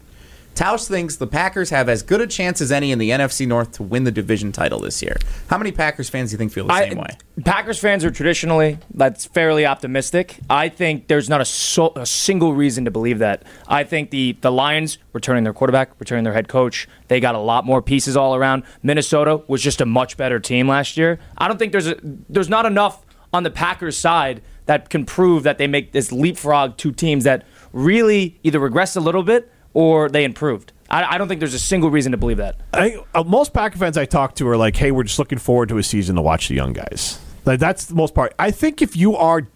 Tausch 0.55 0.87
thinks 0.87 1.15
the 1.15 1.27
Packers 1.27 1.69
have 1.69 1.87
as 1.87 2.03
good 2.03 2.19
a 2.21 2.27
chance 2.27 2.61
as 2.61 2.71
any 2.71 2.91
in 2.91 2.99
the 2.99 3.09
NFC 3.11 3.47
North 3.47 3.71
to 3.73 3.83
win 3.83 4.03
the 4.03 4.11
division 4.11 4.51
title 4.51 4.79
this 4.79 5.01
year. 5.01 5.15
How 5.47 5.57
many 5.57 5.71
Packers 5.71 6.09
fans 6.09 6.29
do 6.29 6.33
you 6.33 6.37
think 6.37 6.51
feel 6.51 6.67
the 6.67 6.73
I- 6.73 6.89
same 6.89 6.97
way? 6.97 7.17
Packers 7.45 7.79
fans 7.79 8.03
are 8.05 8.11
traditionally 8.11 8.77
that's 8.93 9.25
fairly 9.25 9.65
optimistic. 9.65 10.39
I 10.49 10.69
think 10.69 11.07
there's 11.07 11.29
not 11.29 11.41
a, 11.41 11.45
so, 11.45 11.93
a 11.95 12.05
single 12.05 12.53
reason 12.53 12.85
to 12.85 12.91
believe 12.91 13.19
that. 13.19 13.43
I 13.67 13.83
think 13.83 14.11
the 14.11 14.37
the 14.41 14.51
Lions 14.51 14.97
returning 15.13 15.43
their 15.43 15.53
quarterback, 15.53 15.91
returning 15.99 16.23
their 16.23 16.33
head 16.33 16.47
coach, 16.47 16.87
they 17.07 17.19
got 17.19 17.33
a 17.33 17.39
lot 17.39 17.65
more 17.65 17.81
pieces 17.81 18.15
all 18.17 18.35
around. 18.35 18.63
Minnesota 18.83 19.41
was 19.47 19.61
just 19.61 19.81
a 19.81 19.85
much 19.85 20.17
better 20.17 20.39
team 20.39 20.67
last 20.67 20.97
year. 20.97 21.19
I 21.37 21.47
don't 21.47 21.57
think 21.57 21.71
there's 21.71 21.87
a 21.87 21.95
there's 22.03 22.49
not 22.49 22.65
enough 22.65 23.05
on 23.33 23.43
the 23.43 23.51
Packers 23.51 23.97
side 23.97 24.41
that 24.65 24.89
can 24.89 25.05
prove 25.05 25.43
that 25.43 25.57
they 25.57 25.67
make 25.67 25.93
this 25.93 26.11
leapfrog 26.11 26.77
two 26.77 26.91
teams 26.91 27.23
that 27.23 27.45
really 27.73 28.39
either 28.43 28.59
regress 28.59 28.95
a 28.95 29.01
little 29.01 29.23
bit 29.23 29.51
or 29.73 30.09
they 30.09 30.23
improved. 30.23 30.73
I, 30.89 31.15
I 31.15 31.17
don't 31.17 31.27
think 31.27 31.39
there's 31.39 31.53
a 31.53 31.59
single 31.59 31.89
reason 31.89 32.11
to 32.11 32.17
believe 32.17 32.37
that. 32.37 32.59
I 32.73 33.03
uh, 33.15 33.23
most 33.23 33.53
Packer 33.53 33.77
fans 33.77 33.97
I 33.97 34.05
talk 34.05 34.35
to 34.35 34.47
are 34.49 34.57
like, 34.57 34.75
"Hey, 34.75 34.91
we're 34.91 35.03
just 35.03 35.17
looking 35.17 35.39
forward 35.39 35.69
to 35.69 35.77
a 35.77 35.83
season 35.83 36.15
to 36.17 36.21
watch 36.21 36.49
the 36.49 36.55
young 36.55 36.73
guys." 36.73 37.19
Like 37.45 37.59
that's 37.59 37.85
the 37.85 37.95
most 37.95 38.13
part. 38.13 38.33
I 38.37 38.51
think 38.51 38.81
if 38.81 38.95
you 38.95 39.15
are 39.15 39.47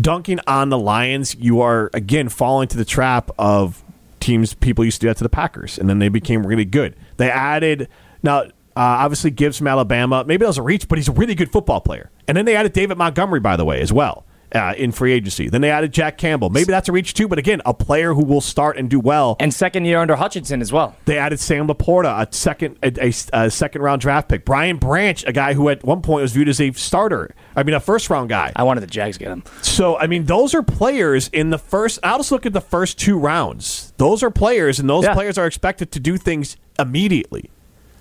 dunking 0.00 0.38
on 0.46 0.70
the 0.70 0.78
Lions, 0.78 1.34
you 1.34 1.60
are 1.60 1.90
again 1.92 2.28
falling 2.28 2.68
to 2.68 2.76
the 2.76 2.84
trap 2.84 3.30
of 3.38 3.82
teams 4.20 4.54
people 4.54 4.84
used 4.84 5.00
to 5.00 5.06
do 5.06 5.10
that 5.10 5.16
to 5.18 5.24
the 5.24 5.28
Packers, 5.28 5.78
and 5.78 5.88
then 5.88 5.98
they 5.98 6.08
became 6.08 6.46
really 6.46 6.64
good. 6.64 6.96
They 7.16 7.30
added 7.30 7.88
now. 8.22 8.44
Uh, 8.74 9.04
obviously, 9.04 9.30
Gibbs 9.30 9.58
from 9.58 9.66
Alabama. 9.66 10.24
Maybe 10.26 10.44
that 10.44 10.46
was 10.46 10.56
a 10.56 10.62
reach, 10.62 10.88
but 10.88 10.96
he's 10.96 11.08
a 11.08 11.12
really 11.12 11.34
good 11.34 11.52
football 11.52 11.82
player. 11.82 12.10
And 12.26 12.34
then 12.34 12.46
they 12.46 12.56
added 12.56 12.72
David 12.72 12.96
Montgomery, 12.96 13.40
by 13.40 13.58
the 13.58 13.66
way, 13.66 13.82
as 13.82 13.92
well 13.92 14.24
uh, 14.54 14.74
in 14.76 14.92
free 14.92 15.12
agency. 15.12 15.48
Then 15.48 15.60
they 15.60 15.70
added 15.70 15.92
Jack 15.92 16.18
Campbell. 16.18 16.50
Maybe 16.50 16.66
that's 16.72 16.88
a 16.88 16.92
reach 16.92 17.14
too, 17.14 17.28
but 17.28 17.38
again, 17.38 17.62
a 17.66 17.72
player 17.74 18.14
who 18.14 18.24
will 18.24 18.40
start 18.40 18.76
and 18.76 18.88
do 18.90 19.00
well. 19.00 19.36
And 19.40 19.52
second 19.52 19.84
year 19.84 19.98
under 19.98 20.16
Hutchinson 20.16 20.60
as 20.60 20.72
well. 20.72 20.96
They 21.04 21.18
added 21.18 21.40
Sam 21.40 21.66
Laporta, 21.68 22.26
a 22.28 22.32
second 22.32 22.78
a, 22.82 22.92
a- 23.06 23.44
a 23.44 23.50
second 23.50 23.82
round 23.82 24.00
draft 24.02 24.28
pick. 24.28 24.44
Brian 24.44 24.76
Branch, 24.76 25.24
a 25.26 25.32
guy 25.32 25.54
who 25.54 25.68
at 25.68 25.82
one 25.84 26.02
point 26.02 26.22
was 26.22 26.32
viewed 26.32 26.48
as 26.48 26.60
a 26.60 26.72
starter. 26.72 27.34
I 27.56 27.62
mean, 27.62 27.74
a 27.74 27.80
first 27.80 28.10
round 28.10 28.28
guy. 28.28 28.52
I 28.56 28.62
wanted 28.64 28.80
the 28.82 28.86
Jags 28.86 29.16
to 29.16 29.24
get 29.24 29.30
him. 29.32 29.44
So 29.62 29.98
I 29.98 30.06
mean, 30.06 30.24
those 30.24 30.54
are 30.54 30.62
players 30.62 31.28
in 31.32 31.50
the 31.50 31.58
first. 31.58 31.98
I'll 32.02 32.18
just 32.18 32.32
look 32.32 32.46
at 32.46 32.52
the 32.52 32.60
first 32.60 32.98
two 32.98 33.18
rounds. 33.18 33.92
Those 33.96 34.22
are 34.22 34.30
players, 34.30 34.78
and 34.78 34.88
those 34.88 35.04
Yeah. 35.04 35.14
players 35.14 35.38
are 35.38 35.46
expected 35.46 35.92
to 35.92 36.00
do 36.00 36.16
things 36.16 36.56
immediately. 36.78 37.50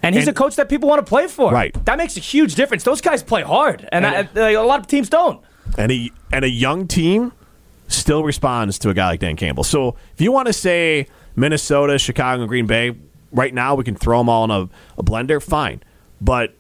And 0.04 0.16
he's 0.16 0.28
And- 0.28 0.36
a 0.36 0.40
coach 0.40 0.56
that 0.56 0.68
people 0.68 0.90
want 0.90 1.06
to 1.06 1.08
play 1.08 1.28
for. 1.28 1.52
Right. 1.52 1.76
That 1.86 1.98
makes 1.98 2.18
a 2.18 2.20
huge 2.20 2.56
difference. 2.56 2.84
Those 2.84 3.02
guys 3.02 3.22
play 3.22 3.44
hard, 3.44 3.88
and 3.92 4.06
I, 4.06 4.28
like, 4.34 4.56
a 4.56 4.60
lot 4.62 4.80
of 4.80 4.88
teams 4.88 5.10
don't. 5.10 5.40
And 5.78 5.92
a 5.92 6.12
and 6.32 6.46
a 6.46 6.50
young 6.50 6.88
team 6.88 7.34
still 7.88 8.24
responds 8.24 8.80
to 8.80 8.90
a 8.90 8.94
guy 8.94 9.08
like 9.08 9.20
Dan 9.20 9.36
Campbell. 9.36 9.64
So 9.64 9.96
if 10.14 10.22
you 10.22 10.32
want 10.32 10.48
to 10.48 10.54
say 10.54 11.08
Minnesota, 11.36 11.98
Chicago, 11.98 12.46
Green 12.46 12.66
Bay, 12.66 12.96
right 13.32 13.54
now 13.54 13.76
we 13.76 13.84
can 13.84 13.96
throw 13.96 14.20
them 14.20 14.30
all 14.30 14.46
in 14.46 14.52
a, 14.52 14.70
a 14.98 15.04
blender. 15.04 15.42
Fine, 15.42 15.84
but 16.20 16.56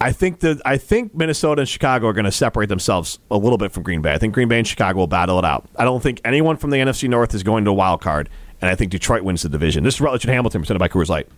I 0.00 0.12
think 0.12 0.40
that 0.40 0.60
I 0.64 0.76
think 0.76 1.14
Minnesota 1.14 1.62
and 1.62 1.68
Chicago 1.68 2.08
are 2.08 2.12
going 2.12 2.24
to 2.24 2.32
separate 2.32 2.68
themselves 2.68 3.18
a 3.30 3.36
little 3.36 3.58
bit 3.58 3.72
from 3.72 3.82
Green 3.82 4.02
Bay. 4.02 4.12
I 4.12 4.18
think 4.18 4.34
Green 4.34 4.48
Bay 4.48 4.58
and 4.58 4.66
Chicago 4.66 4.98
will 4.98 5.06
battle 5.06 5.38
it 5.38 5.44
out. 5.44 5.66
I 5.76 5.84
don't 5.84 6.02
think 6.02 6.20
anyone 6.24 6.56
from 6.56 6.70
the 6.70 6.76
NFC 6.76 7.08
North 7.08 7.34
is 7.34 7.42
going 7.42 7.64
to 7.64 7.70
a 7.70 7.74
wild 7.74 8.00
card, 8.00 8.28
and 8.60 8.70
I 8.70 8.74
think 8.74 8.90
Detroit 8.90 9.22
wins 9.22 9.42
the 9.42 9.48
division. 9.48 9.84
This 9.84 9.94
is 9.94 10.00
Rutledge 10.00 10.24
and 10.24 10.34
Hamilton 10.34 10.62
presented 10.62 10.78
by 10.80 10.88
Coors 10.88 11.08
Light. 11.08 11.28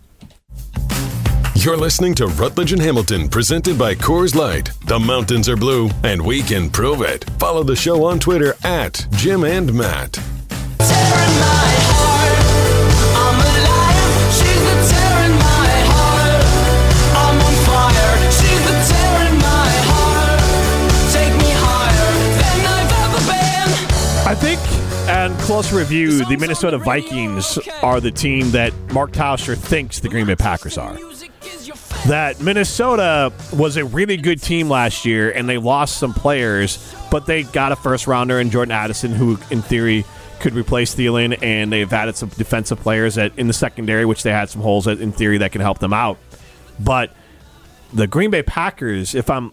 You're 1.67 1.75
listening 1.75 2.15
to 2.15 2.27
Rutledge 2.27 2.71
and 2.71 2.81
Hamilton, 2.81 3.27
presented 3.27 3.77
by 3.77 3.93
Coors 3.93 4.35
Light. 4.35 4.71
The 4.85 4.97
mountains 4.97 5.49
are 5.49 5.57
blue, 5.57 5.89
and 6.01 6.25
we 6.25 6.41
can 6.41 6.69
prove 6.69 7.01
it. 7.01 7.29
Follow 7.39 7.61
the 7.61 7.75
show 7.75 8.05
on 8.05 8.19
Twitter 8.19 8.55
at 8.63 9.05
Jim 9.17 9.43
and 9.43 9.73
Matt. 9.73 10.13
Tearing 10.13 11.35
my 11.43 11.73
heart, 11.91 12.39
I'm 13.19 13.35
alive. 13.43 14.31
She's 14.31 14.63
the 14.63 14.75
tearing 14.95 15.35
my 15.35 15.75
heart. 15.91 16.45
I'm 17.19 17.35
on 17.35 17.55
fire. 17.67 18.15
She's 18.31 18.63
the 18.63 18.75
tearing 18.87 19.37
my 19.43 19.67
heart. 19.91 20.39
Take 21.11 21.33
me 21.35 21.51
higher 21.51 22.09
I've 22.63 22.95
ever 23.03 23.19
been. 23.27 23.67
I 24.25 24.35
think, 24.39 24.61
and 25.09 25.37
close 25.39 25.73
review, 25.73 26.23
the 26.23 26.37
Minnesota 26.37 26.77
Vikings 26.77 27.59
are 27.83 27.99
the 27.99 28.11
team 28.11 28.51
that 28.51 28.71
Mark 28.93 29.11
Tauscher 29.11 29.57
thinks 29.57 29.99
the 29.99 30.07
Green 30.07 30.27
Bay 30.27 30.37
Packers 30.37 30.77
are. 30.77 30.97
That 32.07 32.39
Minnesota 32.39 33.33
was 33.53 33.75
a 33.75 33.83
really 33.83 34.15
good 34.15 34.41
team 34.41 34.69
last 34.69 35.05
year, 35.05 35.29
and 35.29 35.47
they 35.49 35.57
lost 35.57 35.97
some 35.97 36.13
players, 36.13 36.95
but 37.11 37.25
they 37.25 37.43
got 37.43 37.73
a 37.73 37.75
first 37.75 38.07
rounder 38.07 38.39
in 38.39 38.49
Jordan 38.49 38.71
Addison, 38.71 39.11
who, 39.11 39.37
in 39.51 39.61
theory, 39.61 40.05
could 40.39 40.53
replace 40.53 40.95
Thielen, 40.95 41.37
and 41.41 41.71
they've 41.71 41.91
added 41.91 42.15
some 42.15 42.29
defensive 42.29 42.79
players 42.79 43.15
that 43.15 43.37
in 43.37 43.47
the 43.47 43.53
secondary, 43.53 44.05
which 44.05 44.23
they 44.23 44.31
had 44.31 44.49
some 44.49 44.61
holes 44.61 44.85
that, 44.85 45.01
in 45.01 45.11
theory, 45.11 45.39
that 45.39 45.51
can 45.51 45.59
help 45.59 45.79
them 45.79 45.91
out. 45.91 46.17
But 46.79 47.11
the 47.93 48.07
Green 48.07 48.31
Bay 48.31 48.43
Packers, 48.43 49.13
if 49.13 49.29
I'm 49.29 49.51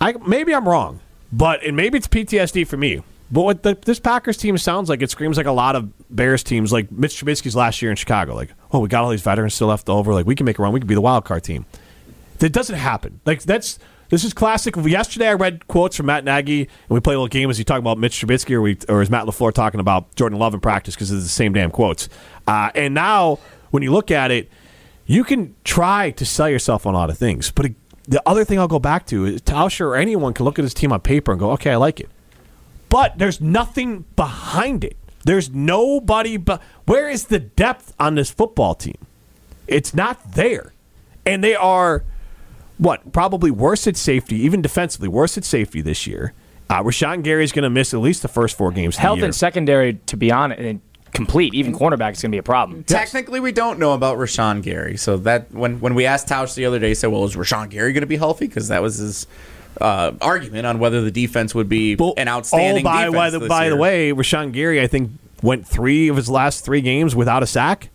I 0.00 0.14
maybe 0.26 0.54
I'm 0.54 0.68
wrong, 0.68 1.00
but 1.32 1.62
and 1.64 1.76
maybe 1.76 1.98
it's 1.98 2.08
PTSD 2.08 2.66
for 2.66 2.76
me. 2.76 3.02
But 3.30 3.42
what 3.42 3.62
the, 3.62 3.76
this 3.84 4.00
Packers 4.00 4.38
team 4.38 4.56
sounds 4.56 4.88
like, 4.88 5.02
it 5.02 5.10
screams 5.10 5.36
like 5.36 5.46
a 5.46 5.52
lot 5.52 5.76
of 5.76 5.92
Bears 6.08 6.42
teams, 6.42 6.72
like 6.72 6.90
Mitch 6.90 7.22
Trubisky's 7.22 7.54
last 7.54 7.82
year 7.82 7.90
in 7.90 7.96
Chicago. 7.96 8.34
Like, 8.34 8.50
oh, 8.72 8.80
we 8.80 8.88
got 8.88 9.04
all 9.04 9.10
these 9.10 9.22
veterans 9.22 9.54
still 9.54 9.68
left 9.68 9.88
over. 9.88 10.12
Like, 10.14 10.26
we 10.26 10.34
can 10.34 10.44
make 10.44 10.58
a 10.58 10.62
run. 10.62 10.72
We 10.72 10.80
can 10.80 10.86
be 10.86 10.94
the 10.94 11.00
wild 11.00 11.24
card 11.24 11.44
team. 11.44 11.66
That 12.38 12.52
doesn't 12.52 12.76
happen. 12.76 13.20
Like, 13.24 13.42
that's 13.42 13.78
this 14.10 14.24
is 14.24 14.32
classic. 14.32 14.74
Yesterday, 14.76 15.28
I 15.28 15.34
read 15.34 15.66
quotes 15.68 15.96
from 15.96 16.06
Matt 16.06 16.24
Nagy, 16.24 16.62
and 16.62 16.68
we 16.88 17.00
played 17.00 17.14
a 17.14 17.18
little 17.18 17.28
game 17.28 17.50
as 17.50 17.58
he 17.58 17.64
talking 17.64 17.82
about 17.82 17.98
Mitch 17.98 18.24
Trubisky, 18.24 18.54
or, 18.54 18.62
we, 18.62 18.78
or 18.88 19.02
is 19.02 19.10
Matt 19.10 19.26
Lafleur 19.26 19.52
talking 19.52 19.80
about 19.80 20.14
Jordan 20.14 20.38
Love 20.38 20.54
in 20.54 20.60
practice 20.60 20.94
because 20.94 21.10
it's 21.10 21.24
the 21.24 21.28
same 21.28 21.52
damn 21.52 21.70
quotes. 21.70 22.08
Uh, 22.46 22.70
and 22.74 22.94
now, 22.94 23.38
when 23.70 23.82
you 23.82 23.92
look 23.92 24.10
at 24.10 24.30
it, 24.30 24.50
you 25.06 25.24
can 25.24 25.54
try 25.64 26.10
to 26.12 26.24
sell 26.24 26.48
yourself 26.48 26.86
on 26.86 26.94
a 26.94 26.96
lot 26.96 27.10
of 27.10 27.18
things, 27.18 27.50
but 27.50 27.72
the 28.06 28.22
other 28.24 28.44
thing 28.44 28.58
I'll 28.58 28.68
go 28.68 28.78
back 28.78 29.06
to 29.08 29.26
is 29.26 29.42
Tauscher 29.42 29.86
or 29.86 29.96
anyone 29.96 30.32
can 30.32 30.46
look 30.46 30.58
at 30.58 30.62
his 30.62 30.72
team 30.72 30.92
on 30.92 31.00
paper 31.00 31.32
and 31.32 31.38
go, 31.38 31.50
okay, 31.52 31.72
I 31.72 31.76
like 31.76 32.00
it. 32.00 32.08
But 32.88 33.18
there's 33.18 33.40
nothing 33.40 34.06
behind 34.16 34.82
it. 34.82 34.96
There's 35.24 35.50
nobody 35.50 36.38
but 36.38 36.62
where 36.88 37.08
is 37.08 37.26
the 37.26 37.38
depth 37.38 37.94
on 37.98 38.14
this 38.14 38.30
football 38.30 38.74
team? 38.74 38.98
It's 39.66 39.94
not 39.94 40.32
there. 40.32 40.72
And 41.26 41.44
they 41.44 41.54
are 41.54 42.02
what, 42.78 43.12
probably 43.12 43.50
worse 43.50 43.86
at 43.86 43.96
safety, 43.96 44.36
even 44.36 44.62
defensively, 44.62 45.08
worse 45.08 45.36
at 45.36 45.44
safety 45.44 45.80
this 45.80 46.06
year. 46.06 46.32
Uh, 46.70 46.82
Rashan 46.82 47.22
Gary's 47.22 47.52
going 47.52 47.62
to 47.64 47.70
miss 47.70 47.94
at 47.94 48.00
least 48.00 48.22
the 48.22 48.28
first 48.28 48.56
four 48.56 48.70
games. 48.70 48.94
of 48.94 48.98
the 48.98 49.02
Health 49.02 49.16
year. 49.18 49.24
and 49.26 49.34
secondary, 49.34 49.94
to 50.06 50.16
be 50.16 50.30
honest, 50.30 50.60
and 50.60 50.80
complete, 51.12 51.54
even 51.54 51.72
cornerback 51.72 52.12
is 52.12 52.22
going 52.22 52.30
to 52.30 52.34
be 52.34 52.38
a 52.38 52.42
problem. 52.42 52.84
Technically, 52.84 53.40
we 53.40 53.52
don't 53.52 53.78
know 53.78 53.94
about 53.94 54.18
Rashan 54.18 54.62
Gary. 54.62 54.96
So 54.96 55.16
that 55.18 55.50
when 55.52 55.80
when 55.80 55.94
we 55.94 56.04
asked 56.04 56.28
Tausch 56.28 56.54
the 56.54 56.66
other 56.66 56.78
day, 56.78 56.88
he 56.88 56.94
said, 56.94 57.08
"Well, 57.08 57.24
is 57.24 57.34
Rashan 57.36 57.70
Gary 57.70 57.92
going 57.92 58.02
to 58.02 58.06
be 58.06 58.18
healthy?" 58.18 58.46
Because 58.46 58.68
that 58.68 58.82
was 58.82 58.98
his 58.98 59.26
uh, 59.80 60.12
argument 60.20 60.66
on 60.66 60.78
whether 60.78 61.00
the 61.00 61.10
defense 61.10 61.54
would 61.54 61.68
be 61.70 61.96
Well, 61.96 62.12
an 62.18 62.28
outstanding. 62.28 62.84
Oh, 62.86 62.90
by, 62.90 63.04
defense 63.06 63.14
by, 63.16 63.30
the, 63.30 63.38
this 63.38 63.48
by 63.48 63.68
the 63.70 63.76
way, 63.76 64.12
Rashan 64.12 64.52
Gary, 64.52 64.80
I 64.80 64.86
think, 64.86 65.10
went 65.42 65.66
three 65.66 66.08
of 66.08 66.16
his 66.16 66.28
last 66.28 66.64
three 66.64 66.80
games 66.80 67.14
without 67.14 67.42
a 67.42 67.46
sack. 67.46 67.90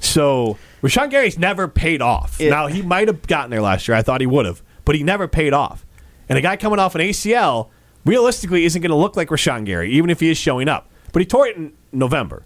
So 0.00 0.58
Rashan 0.82 1.10
Gary's 1.10 1.38
never 1.38 1.68
paid 1.68 2.02
off. 2.02 2.38
now 2.50 2.66
he 2.66 2.82
might 2.82 3.08
have 3.08 3.26
gotten 3.26 3.50
there 3.50 3.62
last 3.62 3.88
year. 3.88 3.96
I 3.96 4.02
thought 4.02 4.20
he 4.20 4.26
would 4.26 4.46
have, 4.46 4.62
but 4.84 4.94
he 4.94 5.02
never 5.02 5.26
paid 5.28 5.52
off. 5.52 5.84
And 6.28 6.38
a 6.38 6.42
guy 6.42 6.56
coming 6.56 6.78
off 6.78 6.94
an 6.94 7.00
ACL 7.00 7.68
realistically 8.04 8.64
isn't 8.64 8.80
going 8.80 8.90
to 8.90 8.96
look 8.96 9.16
like 9.16 9.28
Rashan 9.28 9.64
Gary, 9.64 9.90
even 9.92 10.10
if 10.10 10.20
he 10.20 10.30
is 10.30 10.38
showing 10.38 10.68
up. 10.68 10.90
But 11.12 11.20
he 11.20 11.26
tore 11.26 11.46
it 11.46 11.56
in 11.56 11.72
November. 11.92 12.44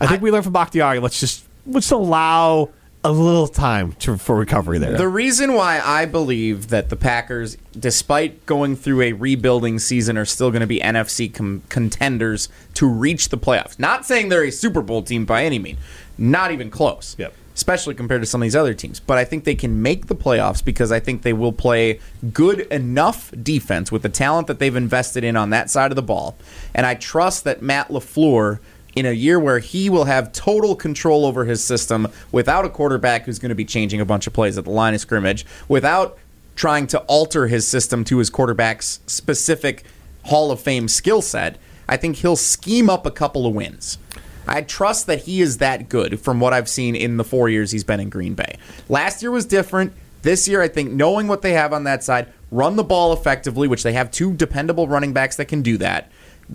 I 0.00 0.06
think 0.06 0.22
we 0.22 0.30
learned 0.30 0.44
from 0.44 0.54
Bakhtiari. 0.54 0.98
Let's 0.98 1.20
just 1.20 1.44
let's 1.66 1.90
allow 1.90 2.70
a 3.02 3.10
little 3.10 3.48
time 3.48 3.92
to, 3.92 4.18
for 4.18 4.36
recovery 4.36 4.78
there. 4.78 4.96
The 4.96 5.08
reason 5.08 5.54
why 5.54 5.80
I 5.80 6.04
believe 6.04 6.68
that 6.68 6.90
the 6.90 6.96
Packers, 6.96 7.56
despite 7.78 8.44
going 8.44 8.76
through 8.76 9.00
a 9.00 9.12
rebuilding 9.12 9.78
season, 9.78 10.18
are 10.18 10.26
still 10.26 10.50
going 10.50 10.60
to 10.60 10.66
be 10.66 10.80
NFC 10.80 11.32
com- 11.32 11.62
contenders 11.70 12.48
to 12.74 12.86
reach 12.86 13.30
the 13.30 13.38
playoffs. 13.38 13.78
Not 13.78 14.04
saying 14.04 14.28
they're 14.28 14.44
a 14.44 14.52
Super 14.52 14.82
Bowl 14.82 15.02
team 15.02 15.24
by 15.24 15.44
any 15.44 15.58
means, 15.58 15.78
not 16.18 16.50
even 16.50 16.70
close. 16.70 17.16
Yep. 17.18 17.34
Especially 17.54 17.94
compared 17.94 18.22
to 18.22 18.26
some 18.26 18.40
of 18.40 18.46
these 18.46 18.56
other 18.56 18.74
teams. 18.74 19.00
But 19.00 19.18
I 19.18 19.24
think 19.24 19.44
they 19.44 19.54
can 19.54 19.82
make 19.82 20.06
the 20.06 20.14
playoffs 20.14 20.64
because 20.64 20.92
I 20.92 21.00
think 21.00 21.22
they 21.22 21.32
will 21.32 21.52
play 21.52 22.00
good 22.32 22.60
enough 22.60 23.32
defense 23.42 23.90
with 23.90 24.02
the 24.02 24.08
talent 24.08 24.46
that 24.46 24.58
they've 24.58 24.76
invested 24.76 25.24
in 25.24 25.36
on 25.36 25.50
that 25.50 25.68
side 25.68 25.90
of 25.90 25.96
the 25.96 26.02
ball. 26.02 26.36
And 26.74 26.86
I 26.86 26.94
trust 26.94 27.44
that 27.44 27.60
Matt 27.60 27.88
LaFleur 27.88 28.60
in 28.94 29.06
a 29.06 29.12
year 29.12 29.38
where 29.38 29.58
he 29.58 29.88
will 29.88 30.04
have 30.04 30.32
total 30.32 30.74
control 30.74 31.24
over 31.24 31.44
his 31.44 31.62
system 31.62 32.08
without 32.32 32.64
a 32.64 32.68
quarterback 32.68 33.24
who's 33.24 33.38
going 33.38 33.50
to 33.50 33.54
be 33.54 33.64
changing 33.64 34.00
a 34.00 34.04
bunch 34.04 34.26
of 34.26 34.32
plays 34.32 34.58
at 34.58 34.64
the 34.64 34.70
line 34.70 34.94
of 34.94 35.00
scrimmage, 35.00 35.46
without 35.68 36.18
trying 36.56 36.86
to 36.88 36.98
alter 37.00 37.46
his 37.46 37.66
system 37.66 38.04
to 38.04 38.18
his 38.18 38.30
quarterback's 38.30 39.00
specific 39.06 39.84
Hall 40.24 40.50
of 40.50 40.60
Fame 40.60 40.88
skill 40.88 41.22
set, 41.22 41.56
I 41.88 41.96
think 41.96 42.16
he'll 42.16 42.36
scheme 42.36 42.90
up 42.90 43.06
a 43.06 43.10
couple 43.10 43.46
of 43.46 43.54
wins. 43.54 43.98
I 44.46 44.62
trust 44.62 45.06
that 45.06 45.20
he 45.20 45.40
is 45.40 45.58
that 45.58 45.88
good 45.88 46.20
from 46.20 46.40
what 46.40 46.52
I've 46.52 46.68
seen 46.68 46.96
in 46.96 47.16
the 47.16 47.24
four 47.24 47.48
years 47.48 47.70
he's 47.70 47.84
been 47.84 48.00
in 48.00 48.10
Green 48.10 48.34
Bay. 48.34 48.58
Last 48.88 49.22
year 49.22 49.30
was 49.30 49.46
different. 49.46 49.92
This 50.22 50.48
year, 50.48 50.60
I 50.60 50.68
think 50.68 50.90
knowing 50.90 51.28
what 51.28 51.40
they 51.40 51.52
have 51.52 51.72
on 51.72 51.84
that 51.84 52.04
side, 52.04 52.30
run 52.50 52.76
the 52.76 52.84
ball 52.84 53.12
effectively, 53.12 53.68
which 53.68 53.82
they 53.82 53.92
have 53.92 54.10
two 54.10 54.34
dependable 54.34 54.86
running 54.86 55.12
backs 55.12 55.36
that 55.36 55.46
can 55.46 55.62
do 55.62 55.78
that 55.78 56.10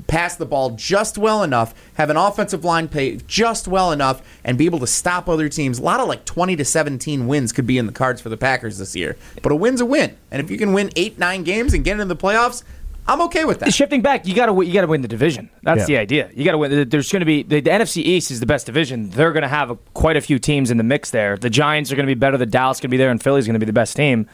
pass 0.07 0.35
the 0.35 0.45
ball 0.45 0.71
just 0.71 1.17
well 1.17 1.43
enough, 1.43 1.73
have 1.95 2.09
an 2.09 2.17
offensive 2.17 2.63
line 2.65 2.87
play 2.87 3.17
just 3.27 3.67
well 3.67 3.91
enough, 3.91 4.21
and 4.43 4.57
be 4.57 4.65
able 4.65 4.79
to 4.79 4.87
stop 4.87 5.27
other 5.29 5.49
teams. 5.49 5.79
A 5.79 5.83
lot 5.83 5.99
of 5.99 6.07
like 6.07 6.25
20 6.25 6.55
to 6.57 6.65
17 6.65 7.27
wins 7.27 7.51
could 7.51 7.67
be 7.67 7.77
in 7.77 7.85
the 7.85 7.91
cards 7.93 8.21
for 8.21 8.29
the 8.29 8.37
Packers 8.37 8.77
this 8.77 8.95
year. 8.95 9.15
But 9.41 9.51
a 9.51 9.55
win's 9.55 9.81
a 9.81 9.85
win. 9.85 10.15
And 10.31 10.41
if 10.41 10.49
you 10.51 10.57
can 10.57 10.73
win 10.73 10.89
eight, 10.95 11.17
nine 11.19 11.43
games 11.43 11.73
and 11.73 11.83
get 11.83 11.93
into 11.93 12.05
the 12.05 12.15
playoffs, 12.15 12.63
I'm 13.07 13.21
okay 13.23 13.45
with 13.45 13.59
that. 13.59 13.71
Shifting 13.71 14.01
back, 14.01 14.25
you 14.25 14.33
got 14.33 14.47
to 14.47 14.61
you 14.63 14.73
got 14.73 14.81
to 14.81 14.87
win 14.87 15.03
the 15.03 15.07
division. 15.07 15.51
That's 15.61 15.81
Yeah. 15.81 15.85
the 15.85 15.97
idea. 15.97 16.29
You 16.33 16.43
got 16.43 16.53
to 16.53 16.57
win. 16.57 16.89
There's 16.89 17.11
going 17.11 17.19
to 17.19 17.25
be 17.25 17.43
the, 17.43 17.61
the 17.61 17.69
NFC 17.69 17.97
East 17.97 18.31
is 18.31 18.39
the 18.39 18.47
best 18.47 18.65
division. 18.65 19.11
They're 19.11 19.31
going 19.31 19.43
to 19.43 19.47
have 19.47 19.69
a, 19.69 19.75
quite 19.93 20.17
a 20.17 20.21
few 20.21 20.39
teams 20.39 20.71
in 20.71 20.77
the 20.77 20.83
mix 20.83 21.11
there. 21.11 21.37
The 21.37 21.51
Giants 21.51 21.91
are 21.91 21.95
going 21.95 22.07
to 22.07 22.09
be 22.09 22.17
better. 22.19 22.35
The 22.37 22.47
Dallas 22.47 22.79
going 22.79 22.89
to 22.89 22.91
be 22.91 22.97
there, 22.97 23.11
and 23.11 23.21
Philly's 23.21 23.45
going 23.45 23.53
to 23.53 23.59
be 23.59 23.65
the 23.67 23.73
best 23.73 23.95
team. 23.95 24.27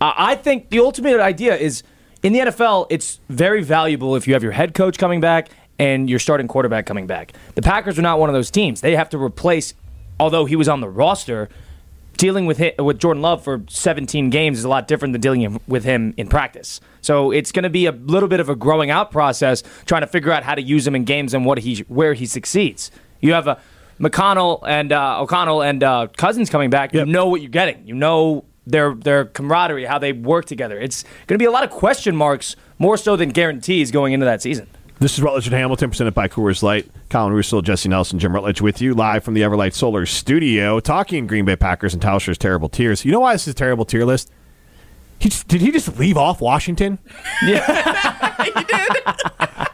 Uh, 0.00 0.12
I 0.16 0.34
think 0.34 0.70
the 0.70 0.80
ultimate 0.80 1.20
idea 1.20 1.54
is 1.56 1.84
in 2.26 2.32
the 2.32 2.40
NFL. 2.40 2.88
It's 2.90 3.20
very 3.28 3.62
valuable 3.62 4.16
if 4.16 4.26
you 4.26 4.34
have 4.34 4.42
your 4.42 4.50
head 4.50 4.74
coach 4.74 4.98
coming 4.98 5.20
back 5.20 5.48
and 5.78 6.10
your 6.10 6.18
starting 6.18 6.48
quarterback 6.48 6.84
coming 6.84 7.06
back. 7.06 7.32
The 7.54 7.62
Packers 7.62 8.00
are 8.00 8.02
not 8.02 8.18
one 8.18 8.28
of 8.28 8.34
those 8.34 8.50
teams. 8.50 8.80
They 8.80 8.96
have 8.96 9.08
to 9.10 9.18
replace, 9.18 9.74
although 10.18 10.44
he 10.44 10.56
was 10.56 10.68
on 10.68 10.80
the 10.80 10.88
roster 10.88 11.48
dealing 12.16 12.46
with 12.46 12.60
with 12.78 12.98
Jordan 12.98 13.22
Love 13.22 13.44
for 13.44 13.62
17 13.68 14.30
games 14.30 14.58
is 14.58 14.64
a 14.64 14.68
lot 14.68 14.88
different 14.88 15.12
than 15.12 15.20
dealing 15.20 15.60
with 15.68 15.84
him 15.84 16.14
in 16.16 16.26
practice. 16.26 16.80
So 17.00 17.30
it's 17.30 17.52
going 17.52 17.62
to 17.62 17.70
be 17.70 17.86
a 17.86 17.92
little 17.92 18.28
bit 18.28 18.40
of 18.40 18.48
a 18.48 18.56
growing 18.56 18.90
out 18.90 19.12
process, 19.12 19.62
trying 19.84 20.00
to 20.00 20.08
figure 20.08 20.32
out 20.32 20.42
how 20.42 20.56
to 20.56 20.62
use 20.62 20.84
him 20.84 20.96
in 20.96 21.04
games 21.04 21.32
and 21.32 21.46
what 21.46 21.58
he 21.58 21.84
where 21.86 22.14
he 22.14 22.26
succeeds. 22.26 22.90
You 23.20 23.34
have 23.34 23.46
a 23.46 23.60
McConnell 24.00 24.66
and 24.66 24.92
uh, 24.92 25.22
O'Connell 25.22 25.62
and 25.62 25.84
uh, 25.84 26.08
Cousins 26.16 26.50
coming 26.50 26.70
back. 26.70 26.92
Yep. 26.92 27.06
You 27.06 27.12
know 27.12 27.28
what 27.28 27.40
you're 27.40 27.50
getting. 27.50 27.86
You 27.86 27.94
know 27.94 28.44
their 28.66 28.94
their 28.94 29.24
camaraderie, 29.26 29.84
how 29.84 29.98
they 29.98 30.12
work 30.12 30.44
together. 30.44 30.78
It's 30.78 31.02
going 31.26 31.38
to 31.38 31.38
be 31.38 31.44
a 31.44 31.50
lot 31.50 31.64
of 31.64 31.70
question 31.70 32.16
marks, 32.16 32.56
more 32.78 32.96
so 32.96 33.16
than 33.16 33.30
guarantees 33.30 33.90
going 33.90 34.12
into 34.12 34.26
that 34.26 34.42
season. 34.42 34.68
This 34.98 35.12
is 35.12 35.22
Rutledge 35.22 35.46
and 35.46 35.54
Hamilton, 35.54 35.90
presented 35.90 36.14
by 36.14 36.26
Coors 36.26 36.62
Light. 36.62 36.90
Colin 37.10 37.34
Russo, 37.34 37.60
Jesse 37.60 37.88
Nelson, 37.88 38.18
Jim 38.18 38.34
Rutledge 38.34 38.62
with 38.62 38.80
you 38.80 38.94
live 38.94 39.22
from 39.22 39.34
the 39.34 39.42
Everlight 39.42 39.74
Solar 39.74 40.06
Studio, 40.06 40.80
talking 40.80 41.26
Green 41.26 41.44
Bay 41.44 41.54
Packers 41.54 41.92
and 41.92 42.02
Tauscher's 42.02 42.38
terrible 42.38 42.70
tiers. 42.70 43.04
You 43.04 43.12
know 43.12 43.20
why 43.20 43.34
this 43.34 43.46
is 43.46 43.52
a 43.52 43.54
terrible 43.54 43.84
tier 43.84 44.06
list? 44.06 44.32
He 45.18 45.28
just, 45.28 45.48
did 45.48 45.60
he 45.60 45.70
just 45.70 45.98
leave 45.98 46.16
off 46.16 46.40
Washington? 46.40 46.98
Yeah, 47.44 48.36
he 48.42 48.50
did. 48.52 49.65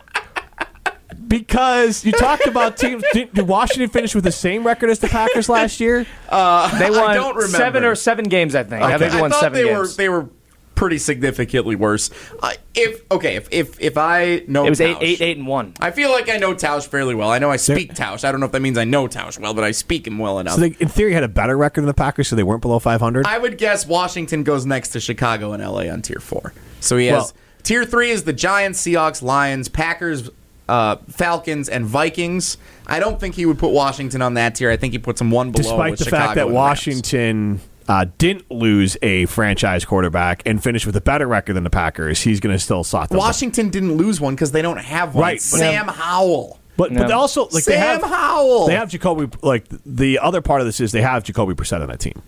Because 1.33 2.05
you 2.05 2.13
talked 2.13 2.47
about 2.47 2.77
teams. 2.79 3.03
Did, 3.13 3.33
did 3.33 3.49
Washington 3.49 3.89
finish 3.89 4.15
with 4.15 4.25
the 4.25 4.33
same 4.33 4.67
record 4.67 4.91
as 4.91 4.99
the 4.99 5.09
Packers 5.09 5.49
last 5.49 5.81
year? 5.81 6.05
They 6.31 6.91
won 6.91 7.15
don't 7.15 7.35
remember. 7.35 7.47
seven 7.47 7.85
or 7.85 7.95
seven 7.95 8.27
games, 8.27 8.55
I 8.55 8.63
think. 8.65 8.83
I 8.83 8.99
think 8.99 9.13
they 9.13 9.21
won 9.21 9.31
thought 9.31 9.41
seven 9.41 9.59
they 9.63 9.69
games. 9.69 9.79
were 9.79 9.87
they 9.97 10.09
were 10.09 10.29
pretty 10.75 10.99
significantly 10.99 11.77
worse. 11.77 12.11
Uh, 12.43 12.53
if 12.75 13.01
okay, 13.11 13.37
if 13.37 13.49
if 13.51 13.81
if 13.81 13.97
I 13.97 14.43
know 14.47 14.67
it 14.67 14.71
was 14.71 14.81
eight, 14.81 14.97
Tausch- 14.97 15.03
eight, 15.03 15.21
eight, 15.23 15.37
and 15.39 15.47
one. 15.47 15.73
I 15.81 15.91
feel 15.91 16.11
like 16.11 16.29
I 16.29 16.37
know 16.37 16.55
Tausch 16.55 16.87
fairly 16.87 17.15
well. 17.15 17.31
I 17.31 17.39
know 17.39 17.51
I 17.51 17.57
speak 17.57 17.95
Tausch. 17.95 18.25
I 18.25 18.31
don't 18.33 18.41
know 18.41 18.47
if 18.47 18.53
that 18.53 18.61
means 18.61 18.77
I 18.77 18.85
know 18.85 19.09
Tausch 19.09 19.39
well, 19.39 19.55
but 19.55 19.65
I 19.65 19.71
speak 19.71 20.07
him 20.07 20.19
well 20.19 20.39
enough. 20.39 20.55
So 20.57 20.61
they, 20.63 20.77
in 20.81 20.89
theory, 20.89 21.13
had 21.15 21.23
a 21.25 21.29
better 21.29 21.57
record 21.57 21.83
than 21.83 21.87
the 21.87 21.95
Packers, 21.95 22.29
so 22.29 22.37
they 22.37 22.43
weren't 22.43 22.63
below 22.63 22.79
500. 22.79 23.27
I 23.27 23.39
would 23.39 23.57
guess 23.59 23.87
Washington 23.87 24.43
goes 24.43 24.67
next 24.67 24.91
to 24.91 25.01
Chicago 25.01 25.53
and 25.53 25.63
LA 25.63 25.91
on 25.93 26.03
tier 26.03 26.21
four. 26.21 26.53
So 26.81 26.97
he 26.99 27.07
has 27.07 27.15
Well- 27.15 27.33
tier 27.63 27.85
three 27.85 28.11
is 28.11 28.25
the 28.25 28.33
Giants, 28.35 28.83
Seahawks, 28.83 29.23
Lions, 29.23 29.69
Packers, 29.69 30.29
uh, 30.69 30.97
Falcons, 31.09 31.69
and 31.69 31.85
Vikings. 31.85 32.57
I 32.87 32.99
don't 33.01 33.19
think 33.21 33.35
he 33.35 33.47
would 33.47 33.59
put 33.59 33.73
Washington 33.73 34.23
on 34.23 34.35
that 34.35 34.55
tier. 34.55 34.71
I 34.71 34.77
think 34.77 34.93
he 34.93 34.99
puts 34.99 35.19
them 35.19 35.31
one 35.31 35.51
below. 35.53 35.63
Despite 35.63 35.99
the 35.99 36.05
Chicago 36.05 36.25
fact 36.25 36.35
that. 36.37 36.51
Washington 36.51 37.61
uh, 37.89 38.07
didn't 38.19 38.51
lose 38.51 38.97
a 39.03 39.27
franchise 39.27 39.85
quarterback 39.85 40.43
and 40.47 40.63
finished 40.63 40.87
with 40.87 40.97
a 40.97 41.01
better 41.01 41.27
record 41.27 41.55
than 41.55 41.65
the 41.65 41.71
Packers, 41.71 42.21
he's 42.23 42.41
going 42.41 42.55
to 42.55 42.59
still 42.61 42.85
slot 42.85 43.09
them. 43.09 43.19
Washington 43.19 43.71
didn't 43.71 43.93
lose 43.97 44.21
one 44.21 44.35
because 44.35 44.53
they 44.53 44.63
don't 44.63 44.79
have 44.79 45.15
one. 45.15 45.23
Right, 45.23 45.37
It's 45.37 45.51
but- 45.51 45.59
Sam 45.59 45.89
Howell. 45.89 46.59
But 46.75 46.95
but 46.95 47.09
Yeah. 47.11 47.15
also 47.17 47.43
like 47.51 47.65
they 47.65 47.75
Sam 47.75 48.01
have 48.01 48.03
Howell. 48.11 48.67
they 48.67 48.75
have 48.77 48.89
Jacoby. 48.89 49.29
Like 49.43 49.67
the 49.85 50.19
other 50.21 50.41
part 50.41 50.63
of 50.63 50.67
this 50.67 50.81
is 50.81 50.91
they 50.91 51.03
have 51.03 51.23
Jacoby 51.23 51.53
Brissett 51.53 51.83
on 51.83 51.89
that 51.89 52.01
team. 52.01 52.21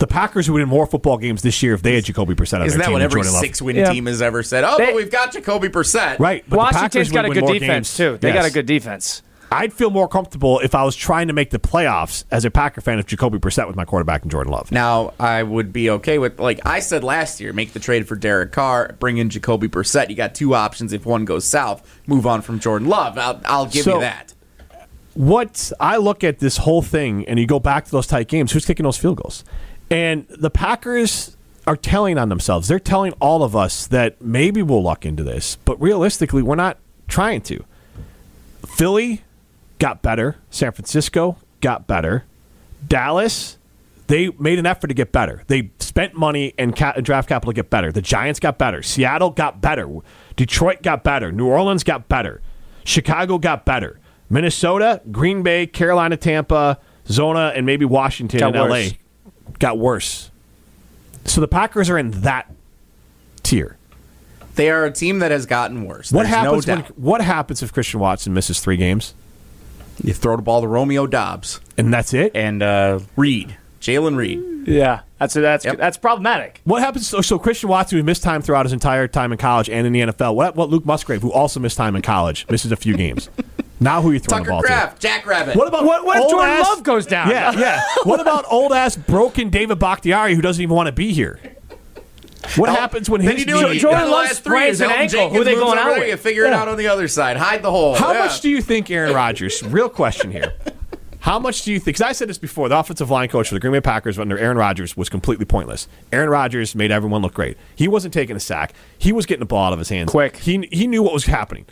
The 0.00 0.06
Packers 0.06 0.50
would 0.50 0.58
win 0.58 0.68
more 0.68 0.86
football 0.86 1.18
games 1.18 1.42
this 1.42 1.62
year 1.62 1.74
if 1.74 1.82
they 1.82 1.94
had 1.94 2.04
Jacoby 2.04 2.34
Brissett 2.34 2.60
on 2.60 2.66
Isn't 2.66 2.78
their 2.78 2.78
that 2.78 2.84
team. 2.86 2.92
what 2.94 3.02
every 3.02 3.22
six-win 3.22 3.76
Yeah. 3.76 3.92
team 3.92 4.06
has 4.06 4.20
ever 4.20 4.42
said? 4.42 4.64
Oh, 4.64 4.76
They- 4.78 4.86
but 4.86 4.94
we've 4.94 5.10
got 5.10 5.32
Jacoby 5.32 5.68
Brissett. 5.68 6.18
Right, 6.18 6.42
but 6.48 6.56
the 6.56 6.58
Washington's 6.58 6.82
Packers 6.94 7.12
got 7.12 7.24
a 7.26 7.28
would 7.28 7.34
good 7.34 7.44
more 7.44 7.52
defense 7.52 7.96
games. 7.96 7.96
too. 7.96 8.18
They 8.20 8.32
got 8.32 8.44
a 8.46 8.50
good 8.50 8.66
defense. 8.66 9.22
I'd 9.52 9.72
feel 9.72 9.90
more 9.90 10.06
comfortable 10.08 10.60
if 10.60 10.74
I 10.76 10.84
was 10.84 10.94
trying 10.96 11.26
to 11.26 11.32
make 11.34 11.50
the 11.50 11.58
playoffs 11.58 12.22
as 12.30 12.44
a 12.44 12.50
Packer 12.52 12.80
fan 12.80 12.98
if 13.00 13.06
Jacoby 13.06 13.38
Brissett 13.38 13.66
was 13.66 13.74
my 13.76 13.84
quarterback 13.84 14.22
and 14.22 14.30
Jordan 14.30 14.52
Love. 14.52 14.70
Now 14.72 15.12
I 15.20 15.42
would 15.42 15.72
be 15.72 15.90
okay 15.90 16.18
with 16.18 16.38
like 16.38 16.60
I 16.64 16.78
said 16.80 17.02
last 17.04 17.40
year, 17.40 17.52
make 17.52 17.72
the 17.72 17.80
trade 17.80 18.06
for 18.08 18.14
Derek 18.16 18.52
Carr, 18.52 18.94
bring 19.00 19.18
in 19.18 19.28
Jacoby 19.28 19.68
Brissett. 19.68 20.08
You 20.08 20.14
got 20.16 20.34
two 20.34 20.54
options. 20.54 20.92
If 20.94 21.04
one 21.04 21.24
goes 21.26 21.44
south, 21.44 21.82
move 22.06 22.26
on 22.26 22.40
from 22.42 22.58
Jordan 22.60 22.88
Love. 22.88 23.18
I'll, 23.18 23.40
I'll 23.44 23.66
give 23.66 23.82
So- 23.84 23.96
you 23.96 24.00
that. 24.02 24.32
what 25.14 25.72
I 25.80 25.96
look 25.96 26.22
at 26.24 26.38
this 26.38 26.58
whole 26.58 26.80
thing, 26.80 27.26
and 27.28 27.38
you 27.38 27.46
go 27.46 27.58
back 27.58 27.84
to 27.86 27.90
those 27.90 28.06
tight 28.06 28.28
games, 28.28 28.52
who's 28.52 28.64
kicking 28.64 28.84
those 28.84 28.96
field 28.96 29.16
goals? 29.20 29.44
And 29.90 30.26
the 30.28 30.50
Packers 30.50 31.36
are 31.66 31.76
telling 31.76 32.16
on 32.18 32.28
themselves. 32.28 32.68
They're 32.68 32.78
telling 32.78 33.12
all 33.20 33.42
of 33.42 33.54
us 33.56 33.86
that 33.88 34.20
maybe 34.22 34.62
we'll 34.62 34.82
luck 34.82 35.04
into 35.04 35.22
this, 35.24 35.56
but 35.64 35.80
realistically, 35.80 36.42
we're 36.42 36.54
not 36.54 36.78
trying 37.08 37.40
to. 37.42 37.64
Philly 38.66 39.22
got 39.78 40.02
better. 40.02 40.36
San 40.50 40.72
Francisco 40.72 41.36
got 41.60 41.86
better. 41.86 42.24
Dallas, 42.86 43.58
they 44.06 44.30
made 44.38 44.58
an 44.58 44.66
effort 44.66 44.88
to 44.88 44.94
get 44.94 45.12
better. 45.12 45.42
They 45.48 45.70
spent 45.80 46.14
money 46.14 46.54
and, 46.56 46.74
ca- 46.74 46.94
and 46.96 47.04
draft 47.04 47.28
capital 47.28 47.52
to 47.52 47.56
get 47.56 47.68
better. 47.70 47.92
The 47.92 48.02
Giants 48.02 48.40
got 48.40 48.58
better. 48.58 48.82
Seattle 48.82 49.30
got 49.30 49.60
better. 49.60 49.88
Detroit 50.36 50.82
got 50.82 51.04
better. 51.04 51.32
New 51.32 51.46
Orleans 51.46 51.84
got 51.84 52.08
better. 52.08 52.40
Chicago 52.84 53.38
got 53.38 53.64
better. 53.64 53.98
Minnesota, 54.30 55.02
Green 55.10 55.42
Bay, 55.42 55.66
Carolina, 55.66 56.16
Tampa, 56.16 56.78
Zona, 57.08 57.52
and 57.54 57.66
maybe 57.66 57.84
Washington 57.84 58.40
Got 58.40 58.56
and 58.56 58.70
worse. 58.70 58.92
LA 58.92 58.96
got 59.58 59.78
worse. 59.78 60.30
So 61.24 61.40
the 61.40 61.48
Packers 61.48 61.90
are 61.90 61.98
in 61.98 62.10
that 62.22 62.50
tier. 63.42 63.76
They 64.54 64.70
are 64.70 64.84
a 64.84 64.90
team 64.90 65.20
that 65.20 65.30
has 65.30 65.46
gotten 65.46 65.84
worse. 65.84 66.10
What 66.12 66.24
There's 66.24 66.34
happens 66.34 66.66
no 66.66 66.74
when, 66.76 66.84
what 66.96 67.20
happens 67.20 67.62
if 67.62 67.72
Christian 67.72 68.00
Watson 68.00 68.34
misses 68.34 68.60
three 68.60 68.76
games? 68.76 69.14
you 70.02 70.12
throw 70.14 70.34
the 70.36 70.42
ball 70.42 70.62
to 70.62 70.66
Romeo 70.66 71.06
Doubs 71.06 71.60
And 71.76 71.92
that's 71.92 72.14
it? 72.14 72.32
and 72.34 72.62
uh, 72.62 73.00
Reed, 73.16 73.56
Jalen 73.82 74.16
Reed? 74.16 74.42
Yeah, 74.66 75.00
that's 75.18 75.34
that's 75.34 75.64
Yep. 75.64 75.78
that's 75.78 75.96
problematic. 75.98 76.60
What 76.64 76.82
happens? 76.82 77.08
So, 77.08 77.20
so 77.22 77.38
Christian 77.38 77.68
Watson, 77.70 77.98
who 77.98 78.04
missed 78.04 78.22
time 78.22 78.42
throughout 78.42 78.64
his 78.66 78.72
entire 78.74 79.08
time 79.08 79.32
in 79.32 79.38
college 79.38 79.68
and 79.70 79.86
in 79.86 79.92
the 79.92 80.00
NFL. 80.00 80.34
What, 80.34 80.54
what 80.56 80.68
Luke 80.68 80.84
Musgrave, 80.84 81.22
who 81.22 81.32
also 81.32 81.60
missed 81.60 81.76
time 81.78 81.96
in 81.96 82.02
college, 82.02 82.46
misses 82.50 82.72
a 82.72 82.76
few 82.76 82.96
games. 82.96 83.28
Now 83.82 84.02
who 84.02 84.10
are 84.10 84.12
you 84.12 84.18
throwing 84.18 84.44
Tucker 84.44 84.50
the 84.50 84.52
ball 84.52 84.62
Kraft, 84.62 85.00
Jack 85.00 85.24
Rabbit. 85.26 85.56
What 85.56 85.66
about 85.66 85.84
What- 85.84 86.04
what 86.04 86.18
if 86.18 86.30
Jordan 86.30 86.50
ass- 86.50 86.66
Love 86.68 86.82
goes 86.82 87.06
down? 87.06 87.30
Yeah, 87.30 87.52
yeah. 87.52 87.80
what 88.04 88.20
about 88.20 88.44
old 88.50 88.72
ass 88.72 88.94
broken 88.94 89.48
David 89.48 89.78
Bakhtiari 89.78 90.34
who 90.34 90.42
doesn't 90.42 90.62
even 90.62 90.76
want 90.76 90.86
to 90.88 90.92
be 90.92 91.12
here? 91.12 91.40
What 92.56 92.68
oh, 92.68 92.74
happens 92.74 93.08
when 93.08 93.22
Then 93.22 93.36
his 93.36 93.40
you 93.46 93.46
do 93.46 93.62
knee- 93.62 93.76
it. 93.76 93.80
Jordan 93.80 94.04
the 94.04 94.10
Love 94.10 94.28
three 94.28 94.34
sprains 94.34 94.74
is 94.76 94.80
an 94.82 94.90
Elgton 94.90 94.96
ankle. 94.98 95.28
Who 95.30 95.44
Jenkins 95.44 95.44
they 95.46 95.54
going 95.54 95.78
over 95.78 95.78
out 95.78 95.90
there, 95.90 95.98
with? 96.00 96.08
You 96.08 96.16
figure 96.16 96.44
it 96.44 96.52
out 96.52 96.68
on 96.68 96.76
the 96.76 96.88
other 96.88 97.08
side. 97.08 97.36
Hide 97.36 97.62
the 97.62 97.70
hole. 97.70 97.94
How 97.94 98.12
Yeah. 98.12 98.18
much 98.20 98.40
do 98.40 98.48
you 98.50 98.60
think 98.60 98.90
Aaron 98.90 99.14
Rodgers? 99.14 99.62
Real 99.62 99.88
question 99.88 100.30
here. 100.30 100.52
How 101.20 101.38
much 101.38 101.62
do 101.62 101.70
you 101.72 101.78
think? 101.78 101.96
Because 101.96 102.00
I 102.00 102.12
said 102.12 102.30
this 102.30 102.38
before. 102.38 102.70
The 102.70 102.78
offensive 102.78 103.10
line 103.10 103.28
coach 103.28 103.48
for 103.48 103.54
the 103.54 103.60
Green 103.60 103.74
Bay 103.74 103.80
Packers 103.82 104.18
under 104.18 104.38
Aaron 104.38 104.56
Rodgers 104.56 104.96
was 104.96 105.10
completely 105.10 105.44
pointless. 105.44 105.86
Aaron 106.12 106.30
Rodgers 106.30 106.74
made 106.74 106.90
everyone 106.90 107.20
look 107.20 107.34
great. 107.34 107.58
He 107.76 107.86
wasn't 107.88 108.14
taking 108.14 108.36
a 108.36 108.40
sack. 108.40 108.72
He 108.98 109.12
was 109.12 109.26
getting 109.26 109.40
the 109.40 109.46
ball 109.46 109.66
out 109.66 109.72
of 109.74 109.78
his 109.78 109.90
hands 109.90 110.10
Quick. 110.10 110.38
He 110.38 110.66
he 110.72 110.86
knew 110.86 111.02
what 111.02 111.12
was 111.12 111.26
happening. 111.26 111.66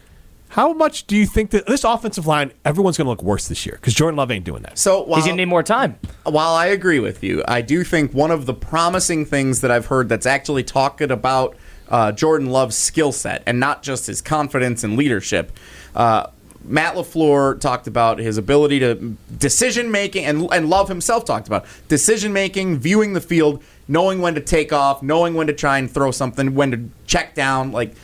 How 0.51 0.72
much 0.72 1.07
do 1.07 1.16
you 1.16 1.26
think 1.26 1.51
that 1.51 1.66
this 1.66 1.84
offensive 1.84 2.26
line? 2.26 2.53
Everyone's 2.64 2.96
going 2.96 3.05
to 3.07 3.11
look 3.11 3.22
worse 3.22 3.49
this 3.49 3.66
year 3.66 3.76
because 3.76 3.94
Jordan 3.94 4.16
Love 4.16 4.30
ain't 4.30 4.44
doing 4.44 4.62
that. 4.62 4.78
So 4.78 5.03
while, 5.03 5.16
He's 5.16 5.26
gonna 5.26 5.36
need 5.36 5.44
more 5.46 5.62
time. 5.62 5.99
while 6.24 6.55
I 6.55 6.66
agree 6.66 7.01
with 7.01 7.22
you, 7.22 7.44
I 7.46 7.61
do 7.61 7.84
think 7.84 8.12
one 8.14 8.30
of 8.30 8.46
the 8.46 8.55
promising 8.55 9.26
things 9.26 9.61
that 9.61 9.70
I've 9.70 9.86
heard 9.86 10.09
that's 10.09 10.26
actually 10.26 10.64
talking 10.64 11.11
about 11.11 11.57
uh, 11.90 12.12
Jordan 12.12 12.49
Love's 12.49 12.76
skill 12.76 13.12
set 13.12 13.42
and 13.46 13.61
not 13.61 13.82
just 13.82 14.07
his 14.07 14.20
confidence 14.22 14.84
and 14.84 14.96
leadership. 14.96 15.53
Uh, 15.94 16.28
Matt 16.64 16.94
LaFleur 16.96 17.61
talked 17.61 17.86
about 17.86 18.18
his 18.18 18.36
ability 18.36 18.78
to 18.80 18.94
decision 19.38 19.90
making, 19.90 20.24
and, 20.26 20.49
and 20.53 20.68
Love 20.68 20.88
himself 20.88 21.24
talked 21.24 21.46
about 21.46 21.64
decision 21.88 22.32
making, 22.32 22.78
viewing 22.78 23.14
the 23.14 23.20
field, 23.20 23.62
knowing 23.86 24.20
when 24.20 24.34
to 24.34 24.40
take 24.40 24.72
off, 24.72 25.03
knowing 25.03 25.34
when 25.34 25.46
to 25.46 25.53
try 25.55 25.78
and 25.78 25.90
throw 25.90 26.11
something, 26.11 26.55
when 26.55 26.70
to 26.70 26.90
check 27.07 27.34
down. 27.34 27.72
Like, 27.72 27.94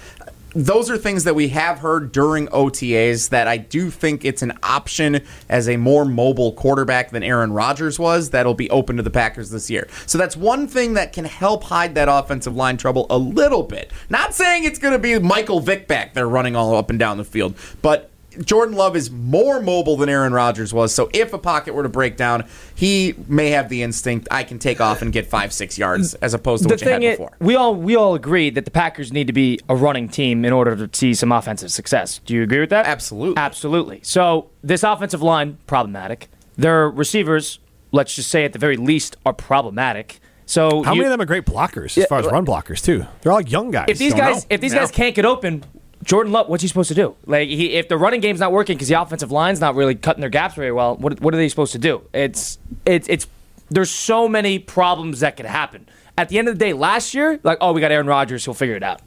those 0.54 0.90
are 0.90 0.96
things 0.96 1.24
that 1.24 1.34
we 1.34 1.48
have 1.48 1.78
heard 1.78 2.12
during 2.12 2.46
OTAs 2.48 3.30
that 3.30 3.48
I 3.48 3.56
do 3.56 3.90
think 3.90 4.24
it's 4.24 4.42
an 4.42 4.52
option 4.62 5.22
as 5.48 5.68
a 5.68 5.76
more 5.76 6.04
mobile 6.04 6.52
quarterback 6.52 7.10
than 7.10 7.22
Aaron 7.22 7.52
Rodgers 7.52 7.98
was 7.98 8.30
that'll 8.30 8.54
be 8.54 8.70
open 8.70 8.96
to 8.96 9.02
the 9.02 9.10
Packers 9.10 9.50
this 9.50 9.68
year. 9.68 9.88
So 10.06 10.16
that's 10.18 10.36
one 10.36 10.68
thing 10.68 10.94
that 10.94 11.12
can 11.12 11.24
help 11.24 11.64
hide 11.64 11.94
that 11.96 12.08
offensive 12.08 12.54
line 12.54 12.76
trouble 12.76 13.06
a 13.10 13.18
little 13.18 13.62
bit. 13.62 13.90
Not 14.08 14.34
saying 14.34 14.64
it's 14.64 14.78
going 14.78 14.92
to 14.92 14.98
be 14.98 15.18
Michael 15.18 15.60
Vick 15.60 15.88
back 15.88 16.14
there 16.14 16.28
running 16.28 16.54
all 16.56 16.76
up 16.76 16.90
and 16.90 16.98
down 16.98 17.16
the 17.16 17.24
field, 17.24 17.54
but 17.82 18.10
Jordan 18.44 18.74
Love 18.76 18.96
is 18.96 19.10
more 19.10 19.60
mobile 19.60 19.96
than 19.96 20.08
Aaron 20.08 20.32
Rodgers 20.32 20.72
was. 20.72 20.94
So 20.94 21.10
if 21.12 21.32
a 21.32 21.38
pocket 21.38 21.74
were 21.74 21.82
to 21.82 21.88
break 21.88 22.16
down, 22.16 22.44
he 22.74 23.14
may 23.28 23.50
have 23.50 23.68
the 23.68 23.82
instinct 23.82 24.28
I 24.30 24.42
can 24.44 24.58
take 24.58 24.80
off 24.80 25.02
and 25.02 25.12
get 25.12 25.26
five, 25.26 25.52
six 25.52 25.78
yards 25.78 26.14
as 26.14 26.34
opposed 26.34 26.62
to 26.64 26.68
the 26.68 26.74
what 26.74 26.80
you 26.82 26.88
had 26.88 27.00
thing 27.00 27.08
is, 27.10 27.16
before. 27.18 27.36
we 27.40 27.54
all 27.56 27.74
we 27.74 27.96
all 27.96 28.14
agree 28.14 28.50
that 28.50 28.64
the 28.64 28.70
Packers 28.70 29.12
need 29.12 29.26
to 29.26 29.32
be 29.32 29.60
a 29.68 29.76
running 29.76 30.08
team 30.08 30.44
in 30.44 30.52
order 30.52 30.74
to 30.86 30.96
see 30.98 31.14
some 31.14 31.32
offensive 31.32 31.70
success. 31.72 32.20
Do 32.24 32.34
you 32.34 32.42
agree 32.42 32.60
with 32.60 32.70
that? 32.70 32.86
Absolutely. 32.86 33.36
Absolutely. 33.40 34.00
So 34.02 34.50
this 34.62 34.82
offensive 34.82 35.22
line 35.22 35.58
problematic. 35.66 36.28
Their 36.56 36.88
receivers, 36.90 37.58
let's 37.92 38.14
just 38.14 38.30
say 38.30 38.44
at 38.44 38.52
the 38.52 38.58
very 38.58 38.76
least, 38.76 39.16
are 39.26 39.32
problematic. 39.32 40.20
So 40.46 40.82
How 40.82 40.92
you- 40.92 40.98
many 40.98 41.04
of 41.06 41.10
them 41.10 41.20
are 41.20 41.24
great 41.26 41.46
blockers 41.46 41.86
as 41.92 41.96
Yeah, 41.96 42.04
far 42.06 42.18
as 42.20 42.26
run 42.26 42.44
blockers 42.44 42.82
too? 42.84 43.06
They're 43.22 43.32
all 43.32 43.40
young 43.40 43.70
guys. 43.70 43.86
if 43.88 43.98
these 43.98 44.12
Don't 44.12 44.20
guys 44.20 44.36
know. 44.36 44.46
if 44.50 44.60
these 44.60 44.72
No. 44.74 44.80
guys 44.80 44.90
can't 44.90 45.14
get 45.14 45.24
open, 45.24 45.64
Jordan 46.04 46.32
Love, 46.32 46.48
what's 46.48 46.62
he 46.62 46.68
supposed 46.68 46.88
to 46.88 46.94
do? 46.94 47.16
Like 47.26 47.48
he, 47.48 47.72
if 47.72 47.88
the 47.88 47.96
running 47.96 48.20
game's 48.20 48.38
not 48.40 48.52
working 48.52 48.76
because 48.76 48.88
the 48.88 49.00
offensive 49.00 49.32
line's 49.32 49.60
not 49.60 49.74
really 49.74 49.94
cutting 49.94 50.20
their 50.20 50.30
gaps 50.30 50.54
very 50.54 50.70
well, 50.72 50.96
what 50.96 51.20
what 51.20 51.34
are 51.34 51.36
they 51.36 51.48
supposed 51.48 51.72
to 51.72 51.78
do? 51.78 52.02
It's 52.12 52.58
it's 52.84 53.08
it's 53.08 53.26
there's 53.70 53.90
so 53.90 54.28
many 54.28 54.58
problems 54.58 55.20
that 55.20 55.36
could 55.36 55.46
happen. 55.46 55.88
At 56.16 56.28
the 56.28 56.38
end 56.38 56.48
of 56.48 56.54
the 56.58 56.64
day, 56.64 56.72
last 56.74 57.14
year, 57.14 57.40
like 57.42 57.58
oh 57.60 57.72
we 57.72 57.80
got 57.80 57.90
Aaron 57.90 58.06
Rodgers, 58.06 58.44
he'll 58.44 58.54
figure 58.54 58.76
it 58.76 58.82
out. 58.82 59.00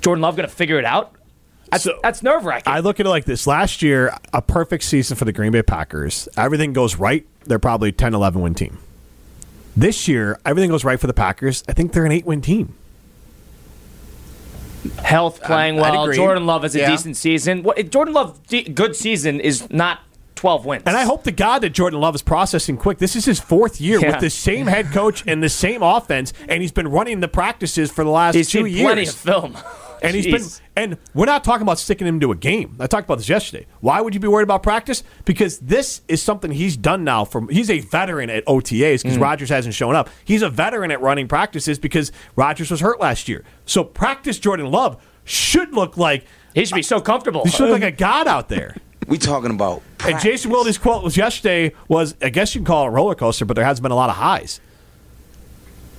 Jordan 0.00 0.22
Love 0.22 0.36
gonna 0.36 0.48
figure 0.48 0.78
it 0.78 0.84
out? 0.84 1.12
That's 1.70 1.84
So- 1.84 1.98
that's 2.02 2.22
nerve 2.22 2.44
wracking. 2.44 2.72
I 2.72 2.80
look 2.80 3.00
at 3.00 3.06
it 3.06 3.10
like 3.10 3.24
this. 3.26 3.46
Last 3.46 3.82
year, 3.82 4.16
a 4.32 4.40
perfect 4.42 4.84
season 4.84 5.16
for 5.16 5.24
the 5.24 5.32
Green 5.32 5.52
Bay 5.52 5.62
Packers. 5.62 6.28
Everything 6.36 6.72
goes 6.72 6.96
right. 6.96 7.26
They're 7.46 7.58
probably 7.58 7.92
10 7.92 8.14
11 8.14 8.40
win 8.40 8.54
team. 8.54 8.78
This 9.76 10.06
year, 10.06 10.38
everything 10.46 10.70
goes 10.70 10.84
right 10.84 11.00
for 11.00 11.06
the 11.08 11.12
Packers. 11.14 11.64
I 11.68 11.72
think 11.72 11.92
they're 11.92 12.04
an 12.06 12.12
eight 12.12 12.24
win 12.26 12.40
team. 12.40 12.74
Health 15.02 15.42
playing 15.42 15.78
I'd 15.80 15.92
well. 15.92 16.12
Jordan 16.12 16.46
Love 16.46 16.62
has 16.62 16.74
a 16.74 16.80
Yeah. 16.80 16.90
decent 16.90 17.16
season. 17.16 17.62
What 17.62 17.90
Jordan 17.90 18.14
Love 18.14 18.38
de- 18.48 18.64
good 18.64 18.94
season 18.96 19.40
is 19.40 19.68
not 19.70 20.00
twelve 20.34 20.66
wins. 20.66 20.82
And 20.86 20.96
I 20.96 21.04
hope 21.04 21.24
to 21.24 21.32
God 21.32 21.60
that 21.62 21.70
Jordan 21.70 22.00
Love 22.00 22.14
is 22.14 22.22
processing 22.22 22.76
quick. 22.76 22.98
This 22.98 23.16
is 23.16 23.24
his 23.24 23.40
fourth 23.40 23.80
year 23.80 23.98
Yeah. 24.00 24.08
with 24.12 24.20
the 24.20 24.30
same 24.30 24.66
head 24.66 24.92
coach 24.92 25.24
and 25.26 25.42
the 25.42 25.48
same 25.48 25.82
offense, 25.82 26.32
and 26.48 26.60
he's 26.60 26.72
been 26.72 26.88
running 26.88 27.20
the 27.20 27.28
practices 27.28 27.90
for 27.90 28.04
the 28.04 28.10
last 28.10 28.34
he's 28.34 28.50
two 28.50 28.64
seen 28.64 28.66
years. 28.76 28.82
plenty 28.84 29.06
of 29.06 29.14
film. 29.14 29.56
And 30.02 30.14
he's 30.16 30.26
been, 30.26 30.44
and 30.76 30.98
we're 31.14 31.26
not 31.26 31.44
talking 31.44 31.62
about 31.62 31.78
sticking 31.78 32.06
him 32.06 32.20
to 32.20 32.32
a 32.32 32.36
game. 32.36 32.76
I 32.80 32.86
talked 32.86 33.04
about 33.06 33.18
this 33.18 33.28
yesterday. 33.28 33.66
Why 33.80 34.00
would 34.00 34.14
you 34.14 34.20
be 34.20 34.28
worried 34.28 34.42
about 34.44 34.62
practice? 34.62 35.02
Because 35.24 35.58
this 35.58 36.00
is 36.08 36.22
something 36.22 36.50
he's 36.50 36.76
done 36.76 37.04
now. 37.04 37.24
From 37.24 37.48
he's 37.48 37.70
a 37.70 37.80
veteran 37.80 38.30
at 38.30 38.44
OTAs 38.46 39.00
Mm. 39.00 39.02
because 39.04 39.18
Rodgers 39.18 39.48
hasn't 39.50 39.74
shown 39.74 39.94
up. 39.94 40.08
He's 40.24 40.42
a 40.42 40.50
veteran 40.50 40.90
at 40.90 41.00
running 41.00 41.28
practices 41.28 41.78
because 41.78 42.12
Rodgers 42.36 42.70
was 42.70 42.80
hurt 42.80 43.00
last 43.00 43.28
year. 43.28 43.44
So 43.66 43.84
practice 43.84 44.38
Jordan 44.38 44.70
Love 44.70 45.00
should 45.24 45.72
look 45.74 45.96
like 45.96 46.24
He 46.54 46.64
should 46.64 46.74
be 46.74 46.82
so 46.82 47.00
comfortable. 47.00 47.44
he 47.44 47.50
should 47.50 47.68
look 47.70 47.80
like 47.80 47.94
a 47.94 47.96
god 47.96 48.26
out 48.28 48.48
there. 48.48 48.76
We 49.06 49.18
talking 49.18 49.50
about 49.50 49.82
And 50.06 50.18
Jason 50.18 50.50
Wilde's 50.50 50.78
quote 50.78 51.04
was 51.04 51.14
yesterday 51.14 51.72
was 51.88 52.14
I 52.22 52.30
guess 52.30 52.54
you 52.54 52.60
can 52.62 52.66
call 52.66 52.84
it 52.84 52.88
a 52.88 52.90
roller 52.90 53.14
coaster, 53.14 53.44
but 53.44 53.54
there 53.54 53.64
has 53.66 53.78
been 53.78 53.90
a 53.90 53.94
lot 53.94 54.08
of 54.08 54.16
highs. 54.16 54.60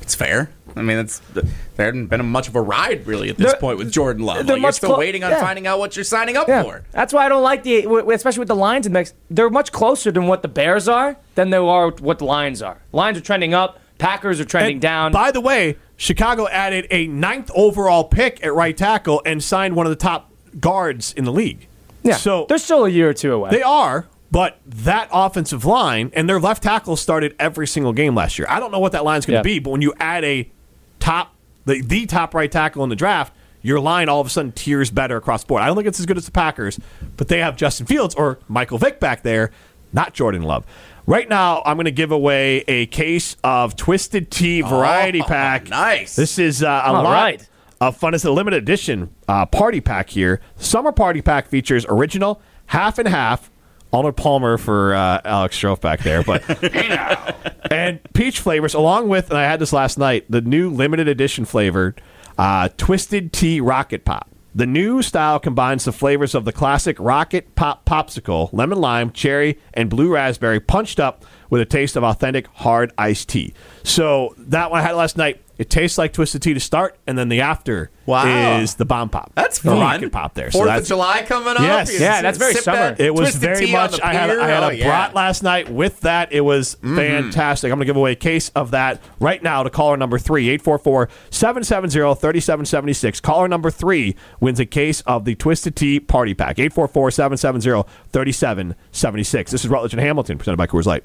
It's 0.06 0.16
fair. 0.16 0.50
I 0.76 0.82
mean, 0.84 0.98
it's 1.00 1.20
there 1.34 1.44
hasn't 1.88 2.10
been 2.10 2.26
much 2.28 2.48
of 2.48 2.56
a 2.56 2.62
ride 2.62 3.08
really 3.08 3.30
at 3.30 3.38
this 3.38 3.52
They're- 3.52 3.60
point 3.60 3.78
with 3.80 3.92
Jordan 3.92 4.24
Love. 4.24 4.46
Like, 4.48 4.62
you're 4.62 4.72
still 4.72 4.90
clo- 4.90 5.00
waiting 5.00 5.24
on 5.24 5.32
yeah. 5.32 5.42
finding 5.42 5.66
out 5.68 5.80
what 5.80 5.96
you're 5.96 6.04
signing 6.06 6.38
up 6.38 6.48
Yeah. 6.48 6.62
for. 6.64 6.84
That's 6.92 7.12
why 7.14 7.26
I 7.26 7.30
don't 7.30 7.42
like 7.44 7.64
the, 7.64 7.86
especially 8.14 8.40
with 8.40 8.48
the 8.50 8.56
Lions 8.56 8.86
in 8.86 8.94
the 8.94 9.00
mix. 9.00 9.14
They're 9.32 9.50
much 9.50 9.72
closer 9.72 10.12
than 10.12 10.28
what 10.28 10.42
the 10.44 10.48
Bears 10.48 10.88
are 10.88 11.18
than 11.36 11.50
they 11.50 11.58
are 11.58 11.90
what 11.90 12.20
the 12.20 12.26
Lions 12.26 12.62
are. 12.62 12.78
Lions 12.92 13.18
are 13.18 13.22
trending 13.22 13.54
up. 13.54 13.80
Packers 13.98 14.40
are 14.40 14.46
trending 14.46 14.74
And 14.76 14.82
down. 14.82 15.12
By 15.12 15.32
the 15.32 15.42
way, 15.42 15.78
Chicago 15.98 16.48
added 16.50 16.86
a 16.92 17.08
ninth 17.08 17.50
overall 17.56 18.04
pick 18.04 18.44
at 18.46 18.54
right 18.54 18.76
tackle 18.78 19.22
and 19.26 19.42
signed 19.44 19.76
one 19.76 19.86
of 19.86 19.90
the 19.90 19.96
top 19.96 20.30
guards 20.60 21.14
in 21.14 21.24
the 21.24 21.32
league. 21.32 21.68
yeah, 22.04 22.18
So 22.18 22.46
they're 22.50 22.58
still 22.58 22.86
a 22.86 22.90
year 22.90 23.10
or 23.10 23.14
two 23.14 23.34
away. 23.34 23.50
they 23.52 23.64
are, 23.64 24.06
but 24.36 24.60
that 24.66 25.08
offensive 25.14 25.64
line 25.64 26.12
and 26.14 26.28
their 26.28 26.42
left 26.42 26.62
tackle 26.62 26.98
started 26.98 27.34
every 27.40 27.66
single 27.66 27.94
game 27.94 28.14
last 28.16 28.38
year. 28.38 28.46
I 28.50 28.60
don't 28.60 28.70
know 28.70 28.80
what 28.80 28.92
that 28.92 29.06
line's 29.06 29.26
going 29.26 29.42
to 29.42 29.50
Yeah. 29.50 29.56
be, 29.56 29.60
but 29.60 29.70
when 29.70 29.82
you 29.82 29.94
add 29.98 30.26
a 30.26 30.52
top, 31.00 31.34
the, 31.64 31.82
the 31.82 32.06
top 32.06 32.34
right 32.34 32.52
tackle 32.52 32.84
in 32.84 32.90
the 32.90 32.98
draft, 32.98 33.34
your 33.62 33.80
line 33.80 34.10
all 34.10 34.20
of 34.20 34.28
a 34.28 34.30
sudden 34.30 34.52
tiers 34.52 34.92
better 34.92 35.16
across 35.16 35.44
the 35.44 35.48
board. 35.48 35.62
I 35.62 35.68
don't 35.68 35.76
think 35.78 35.88
it's 35.88 36.02
as 36.02 36.06
good 36.06 36.18
as 36.18 36.26
the 36.26 36.32
Packers, 36.34 36.78
but 37.16 37.30
they 37.30 37.40
have 37.40 37.56
Justin 37.56 37.86
Fields 37.86 38.14
or 38.14 38.40
Michael 38.50 38.78
Vick 38.78 39.00
back 39.00 39.24
there, 39.24 39.52
not 39.94 40.14
Jordan 40.14 40.42
Love. 40.42 40.66
Right 41.08 41.30
now, 41.30 41.62
I'm 41.66 41.78
going 41.78 41.86
to 41.86 41.92
give 41.92 42.12
away 42.12 42.66
a 42.68 42.88
case 42.88 43.38
of 43.42 43.78
Twisted 43.78 44.32
Tea 44.32 44.60
Variety 44.62 45.22
Oh, 45.22 45.26
Pack. 45.26 45.70
nice. 45.70 46.16
This 46.18 46.38
is 46.38 46.62
uh, 46.62 46.68
a 46.68 46.88
All 46.88 47.04
lot 47.04 47.12
right. 47.14 47.50
of 47.80 47.96
fun. 47.96 48.14
It's 48.14 48.26
a 48.26 48.32
limited 48.32 48.62
edition 48.64 49.12
uh, 49.30 49.46
party 49.46 49.80
pack 49.80 50.10
here. 50.10 50.42
Summer 50.58 50.92
party 50.92 51.22
pack 51.22 51.48
features 51.48 51.86
original 51.88 52.42
half 52.68 53.00
and 53.00 53.08
half. 53.08 53.50
Arnold 53.96 54.18
Palmer 54.18 54.58
for 54.58 54.94
uh, 54.94 55.22
Alex 55.24 55.58
Strofe 55.58 55.80
back 55.80 56.02
there, 56.02 56.22
but 56.22 56.44
and 57.72 58.00
peach 58.14 58.40
flavors 58.40 58.74
along 58.74 59.08
with, 59.08 59.30
and 59.30 59.40
I 59.40 59.44
had 59.44 59.60
this 59.60 59.72
last 59.72 59.98
night, 59.98 60.26
the 60.30 60.42
new 60.42 60.70
limited 60.70 61.08
edition 61.08 61.46
flavored 61.46 62.02
uh, 62.38 62.68
Twisted 62.76 63.32
Tea 63.32 63.62
Rocket 63.62 64.04
Pop. 64.04 64.30
The 64.54 64.66
new 64.66 65.02
style 65.02 65.40
combines 65.40 65.86
the 65.86 65.94
flavors 65.94 66.36
of 66.36 66.44
the 66.44 66.52
classic 66.52 66.98
Rocket 67.00 67.56
Pop 67.56 67.86
popsicle, 67.86 68.50
lemon 68.52 68.80
lime, 68.80 69.12
cherry, 69.12 69.60
and 69.74 69.90
blue 69.90 70.14
raspberry, 70.14 70.60
punched 70.60 71.00
up 71.00 71.24
with 71.50 71.62
a 71.62 71.66
taste 71.66 71.96
of 71.96 72.04
authentic 72.04 72.48
hard 72.48 72.92
iced 72.98 73.30
tea. 73.30 73.54
So 73.84 74.36
that 74.38 74.72
one 74.72 74.82
I 74.82 74.84
had 74.84 74.96
last 74.96 75.16
night. 75.16 75.42
It 75.58 75.70
tastes 75.70 75.98
like 75.98 76.12
Twisted 76.14 76.42
Tea 76.42 76.54
to 76.54 76.60
start, 76.60 76.98
and 77.08 77.18
then 77.18 77.30
the 77.30 77.42
after 77.42 77.90
Wow. 78.06 78.60
is 78.60 78.76
the 78.76 78.86
bomb 78.86 79.10
pop. 79.10 79.32
That's 79.36 79.60
the 79.60 79.72
fun. 79.72 79.80
rocket 79.80 80.12
pop 80.12 80.34
there. 80.34 80.52
So 80.52 80.60
Fourth 80.60 80.68
that's 80.68 80.82
of 80.84 80.88
July 80.90 81.24
coming 81.24 81.56
up. 81.56 81.62
Yes. 81.62 81.94
You 81.94 82.00
Yeah, 82.00 82.22
that's 82.22 82.38
very 82.38 82.54
summer. 82.56 82.78
that 82.96 83.00
it 83.00 83.14
was 83.16 83.36
very 83.36 83.72
much. 83.72 84.00
I 84.02 84.14
had. 84.14 84.30
I 84.30 84.48
had 84.48 84.64
Oh, 84.64 84.68
a 84.70 84.74
yeah. 84.74 84.86
brat 84.88 85.16
last 85.16 85.44
night 85.44 85.70
with 85.72 86.02
that. 86.02 86.32
It 86.32 86.42
was 86.42 86.76
mm-hmm. 86.76 86.96
fantastic. 86.98 87.72
I'm 87.72 87.78
going 87.78 87.86
to 87.88 87.90
give 87.90 87.96
away 87.96 88.12
a 88.12 88.16
case 88.16 88.50
of 88.50 88.72
that 88.72 89.02
right 89.20 89.42
now 89.42 89.64
to 89.64 89.70
caller 89.70 89.98
number 89.98 90.20
three, 90.20 90.50
844 90.50 91.10
770 91.30 92.16
3776. 92.20 93.20
Caller 93.22 93.48
number 93.48 93.72
three 93.72 94.16
wins 94.40 94.60
a 94.60 94.66
case 94.66 95.02
of 95.02 95.26
the 95.26 95.36
Twisted 95.36 95.76
Tea 95.76 96.00
Party 96.00 96.34
Pack, 96.34 96.60
844 96.60 97.12
770 97.12 97.90
3776. 98.12 99.52
This 99.52 99.64
is 99.66 99.70
Rutledge 99.70 99.94
and 99.94 100.02
Hamilton, 100.02 100.38
presented 100.38 100.58
by 100.58 100.68
Coors 100.68 100.86
Light. 100.86 101.04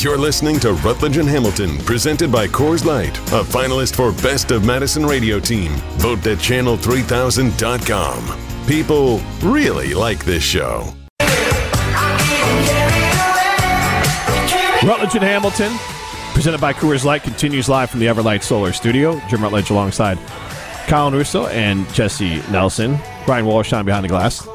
You're 0.00 0.16
listening 0.16 0.60
to 0.60 0.74
Rutledge 0.74 1.16
and 1.16 1.28
Hamilton, 1.28 1.76
presented 1.78 2.30
by 2.30 2.46
Coors 2.46 2.84
Light, 2.84 3.18
a 3.18 3.42
finalist 3.42 3.96
for 3.96 4.12
Best 4.22 4.52
of 4.52 4.64
Madison 4.64 5.04
Radio 5.04 5.40
Team. 5.40 5.72
Vote 5.96 6.24
at 6.24 6.38
channel3000.com. 6.38 8.66
People 8.68 9.20
really 9.42 9.94
like 9.94 10.24
this 10.24 10.44
show. 10.44 10.94
Rutledge 14.84 15.16
and 15.16 15.24
Hamilton, 15.24 15.76
presented 16.32 16.60
by 16.60 16.72
Coors 16.72 17.04
Light, 17.04 17.24
continues 17.24 17.68
live 17.68 17.90
from 17.90 17.98
the 17.98 18.06
Everlight 18.06 18.44
Solar 18.44 18.72
Studio. 18.72 19.20
Jim 19.28 19.42
Rutledge 19.42 19.70
alongside 19.70 20.16
Colin 20.86 21.12
Russo 21.12 21.48
and 21.48 21.92
Jesse 21.92 22.36
Nelson. 22.52 23.00
Brian 23.26 23.46
Walsh 23.46 23.72
on 23.72 23.84
behind 23.84 24.04
the 24.04 24.08
glass. 24.08 24.46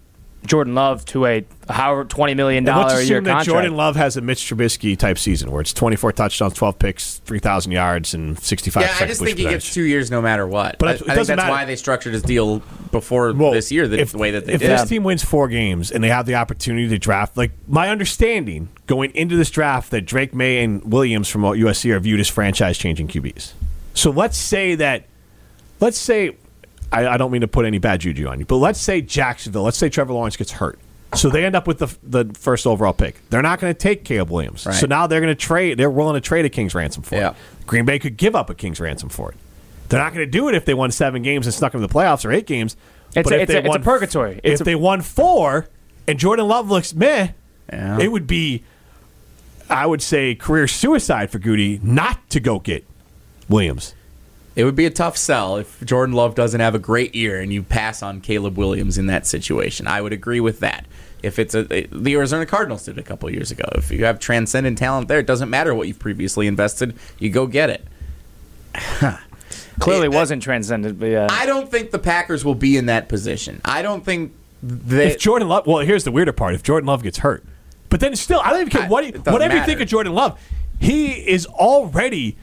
Jordan 0.46 0.76
Love 0.76 1.04
to 1.06 1.26
a 1.26 1.46
Howard 1.70 2.10
twenty 2.10 2.34
million 2.36 2.68
And 2.68 2.78
let's 2.78 2.93
a 2.93 2.98
year 2.98 3.04
assume 3.18 3.24
that 3.26 3.30
contract. 3.32 3.46
Jordan 3.48 3.76
Love 3.76 3.96
has 3.96 4.18
a 4.18 4.22
Mitch 4.22 4.39
Trubisky 4.50 4.98
type 4.98 5.18
season 5.18 5.52
where 5.52 5.62
it's 5.62 5.74
24 5.74 6.12
touchdowns, 6.12 6.54
12 6.54 6.78
picks, 6.80 7.18
3,000 7.20 7.72
yards, 7.72 8.14
and 8.14 8.38
65 8.39 8.84
Yeah, 8.84 8.96
I 9.00 9.08
just 9.08 9.22
think 9.22 9.38
he 9.38 9.46
gets 9.46 9.74
two 9.74 9.84
years 9.84 10.12
no 10.12 10.22
matter 10.22 10.46
what. 10.48 10.78
But 10.78 10.88
I, 10.88 10.91
it 10.91 10.96
I 10.96 11.16
think 11.16 11.28
that's 11.28 11.30
matter. 11.38 11.52
why 11.52 11.66
they 11.66 11.76
structured 11.76 12.14
his 12.14 12.22
deal 12.24 12.60
before 12.91 13.34
Well, 13.34 13.52
this 13.52 13.72
year 13.72 13.88
the, 13.88 14.00
if- 14.00 14.12
the 14.12 14.18
way 14.18 14.32
that 14.32 14.46
they 14.46 14.54
if 14.54 14.60
did. 14.62 14.70
If 14.72 14.80
this 14.82 14.89
team 14.89 15.04
wins 15.04 15.24
four 15.24 15.48
games 15.48 15.91
and 15.91 16.04
they 16.04 16.10
have 16.10 16.26
the 16.26 16.36
opportunity 16.36 16.88
to 16.89 16.98
draft, 17.00 17.36
like 17.36 17.52
my 17.68 17.89
understanding 17.89 18.70
going 18.88 19.12
into 19.16 19.36
this 19.36 19.50
draft, 19.50 19.91
that 19.91 20.02
Drake 20.02 20.34
Maye 20.36 20.64
and 20.64 20.84
Williams 20.91 21.28
from 21.30 21.41
USC 21.41 21.91
are 21.91 22.00
viewed 22.00 22.20
as 22.20 22.30
franchise 22.30 22.78
changing 22.78 23.08
QBs. 23.08 23.54
So 23.96 24.12
let's 24.12 24.38
say 24.38 24.76
that, 24.76 25.06
let's 25.80 25.98
say, 25.98 26.36
I, 26.92 27.08
I 27.08 27.18
don't 27.18 27.32
mean 27.32 27.42
to 27.42 27.48
put 27.48 27.66
any 27.66 27.78
bad 27.80 28.02
juju 28.02 28.28
on 28.28 28.40
you, 28.40 28.46
but 28.46 28.58
let's 28.58 28.80
say 28.80 29.02
Jacksonville, 29.02 29.64
let's 29.64 29.78
say 29.78 29.90
Trevor 29.90 30.14
Lawrence 30.14 30.38
gets 30.38 30.52
hurt. 30.52 30.80
So 31.16 31.30
they 31.30 31.46
end 31.46 31.56
up 31.56 31.66
with 31.68 31.80
the 31.80 31.96
the 32.04 32.34
first 32.38 32.68
overall 32.68 32.92
pick. 32.94 33.16
They're 33.30 33.42
not 33.42 33.60
going 33.60 33.74
to 33.74 33.78
take 33.78 34.04
Caleb 34.04 34.30
Williams. 34.32 34.66
Right. 34.66 34.76
So 34.76 34.86
now 34.86 35.08
they're 35.08 35.22
going 35.22 35.32
to 35.36 35.40
trade. 35.40 35.78
They're 35.78 35.90
willing 35.90 36.16
to 36.16 36.22
trade 36.22 36.44
a 36.46 36.50
king's 36.50 36.76
ransom 36.76 37.04
for 37.04 37.16
Yeah. 37.16 37.30
it. 37.32 37.36
Green 37.68 37.86
Bay 37.86 38.00
could 38.00 38.18
give 38.18 38.36
up 38.36 38.50
a 38.50 38.54
king's 38.56 38.80
ransom 38.82 39.10
for 39.10 39.32
it. 39.32 39.38
They're 39.88 40.00
not 40.02 40.14
going 40.14 40.26
to 40.26 40.32
do 40.32 40.50
it 40.50 40.56
if 40.56 40.66
they 40.66 40.74
won 40.74 40.92
seven 40.92 41.22
games 41.22 41.46
and 41.48 41.54
snuck 41.54 41.74
into 41.74 41.86
the 41.88 41.94
playoffs 41.94 42.26
or 42.26 42.32
eight 42.32 42.46
games. 42.48 42.76
It's 43.16 43.30
But 43.30 43.34
a- 43.34 43.36
if 43.38 43.42
it's 43.44 43.52
they 43.52 43.56
a- 43.58 43.60
it's 43.60 43.68
a 43.68 43.70
won- 43.70 43.84
purgatory. 43.84 44.42
If 44.44 44.60
a- 44.62 44.64
they 44.66 44.76
won 44.76 45.02
four 45.02 45.68
and 46.08 46.20
Jordan 46.20 46.48
Love 46.48 46.70
looks 46.70 46.94
meh, 46.94 47.30
Yeah. 47.72 48.00
it 48.00 48.12
would 48.12 48.28
be, 48.28 48.64
I 49.70 49.86
would 49.86 50.02
say, 50.02 50.36
career 50.36 50.68
suicide 50.68 51.30
for 51.32 51.40
Gutey 51.40 51.82
not 51.82 52.30
to 52.32 52.40
go 52.42 52.60
get 52.60 52.86
Williams. 53.48 53.94
It 54.56 54.64
would 54.64 54.76
be 54.76 54.86
a 54.86 54.89
tough 54.89 55.18
sell 55.18 55.58
if 55.58 55.84
Jordan 55.84 56.16
Love 56.16 56.34
doesn't 56.36 56.62
have 56.62 56.76
a 56.76 56.80
great 56.80 57.14
year 57.14 57.41
and 57.41 57.51
you 57.51 57.62
pass 57.62 58.01
on 58.01 58.22
Caleb 58.22 58.58
Williams 58.58 58.97
in 58.97 59.08
that 59.08 59.28
situation. 59.28 59.86
I 59.86 60.01
would 60.01 60.14
agree 60.14 60.39
with 60.39 60.62
that. 60.62 60.86
If 61.24 61.39
it's 61.39 61.53
a 61.56 61.64
the 61.64 62.14
Arizona 62.14 62.45
Cardinals 62.45 62.86
did 62.86 62.97
a 62.97 63.03
couple 63.03 63.30
years 63.32 63.51
ago. 63.51 63.66
If 63.74 63.91
you 63.91 64.06
have 64.06 64.20
transcendent 64.20 64.78
talent 64.78 65.08
there, 65.08 65.20
it 65.20 65.26
doesn't 65.28 65.49
matter 65.49 65.74
what 65.74 65.88
you've 65.88 65.99
previously 65.99 66.45
invested. 66.47 66.95
You 67.20 67.30
go 67.32 67.47
get 67.47 67.70
it. 67.70 67.86
Clearly 69.80 70.06
It- 70.06 70.14
wasn't 70.14 70.41
transcendent, 70.43 70.99
but 70.99 71.08
yeah. 71.08 71.28
I 71.30 71.45
don't 71.45 71.70
think 71.70 71.91
the 71.91 71.99
Packers 71.99 72.45
will 72.45 72.56
be 72.56 72.78
in 72.78 72.86
that 72.86 73.10
position. 73.10 73.60
I 73.66 73.82
don't 73.82 74.06
think 74.06 74.34
they. 74.64 75.08
If 75.14 75.20
Jordan 75.20 75.47
Love, 75.49 75.66
well, 75.68 75.80
here's 75.80 76.03
the 76.03 76.12
weirder 76.12 76.32
part: 76.34 76.56
if 76.56 76.64
Jordan 76.64 76.88
Love 76.88 77.03
gets 77.03 77.18
hurt, 77.20 77.43
but 77.89 77.99
then 77.99 78.16
still, 78.16 78.39
I 78.43 78.51
don't 78.51 78.62
even 78.62 78.70
care 78.72 78.84
I- 78.84 78.88
what 78.88 79.03
it 79.03 79.12
doesn't 79.16 79.34
whatever 79.34 79.56
you 79.58 79.64
think 79.64 79.82
of 79.82 79.88
Jordan 79.88 80.14
Love, 80.14 80.39
he 80.80 81.12
is 81.28 81.45
already 81.47 82.38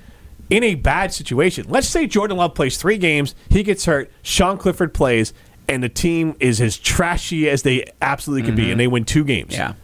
in 0.53 0.63
a 0.63 0.75
bad 0.75 1.15
situation. 1.15 1.65
Let's 1.69 1.89
say 1.89 2.07
Jordan 2.07 2.37
Love 2.37 2.55
plays 2.55 2.77
three 2.77 2.99
games, 2.99 3.35
he 3.49 3.63
gets 3.63 3.87
hurt, 3.87 4.11
Sean 4.21 4.59
Clifford 4.59 4.93
plays, 4.93 5.33
and 5.67 5.83
the 5.83 5.89
team 5.89 6.37
is 6.41 6.61
as 6.61 6.77
trashy 6.77 7.49
as 7.49 7.63
they 7.63 7.87
absolutely 8.03 8.47
could 8.47 8.57
be, 8.57 8.71
and 8.71 8.79
they 8.79 8.87
win 8.87 9.07
two 9.07 9.25
games. 9.25 9.55
Mm-hmm. 9.55 9.61
yeah. 9.61 9.75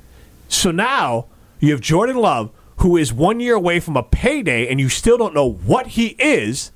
So 0.48 0.70
now 0.70 1.26
you 1.58 1.72
have 1.72 1.80
Jordan 1.80 2.16
Love, 2.16 2.50
who 2.78 2.98
is 2.98 3.14
one 3.14 3.40
year 3.40 3.54
away 3.54 3.80
from 3.80 3.96
a 3.96 4.02
payday, 4.02 4.68
and 4.68 4.78
you 4.78 4.90
still 4.90 5.16
don't 5.16 5.34
know 5.34 5.52
what 5.52 5.88
he 5.88 6.08
is, 6.18 6.70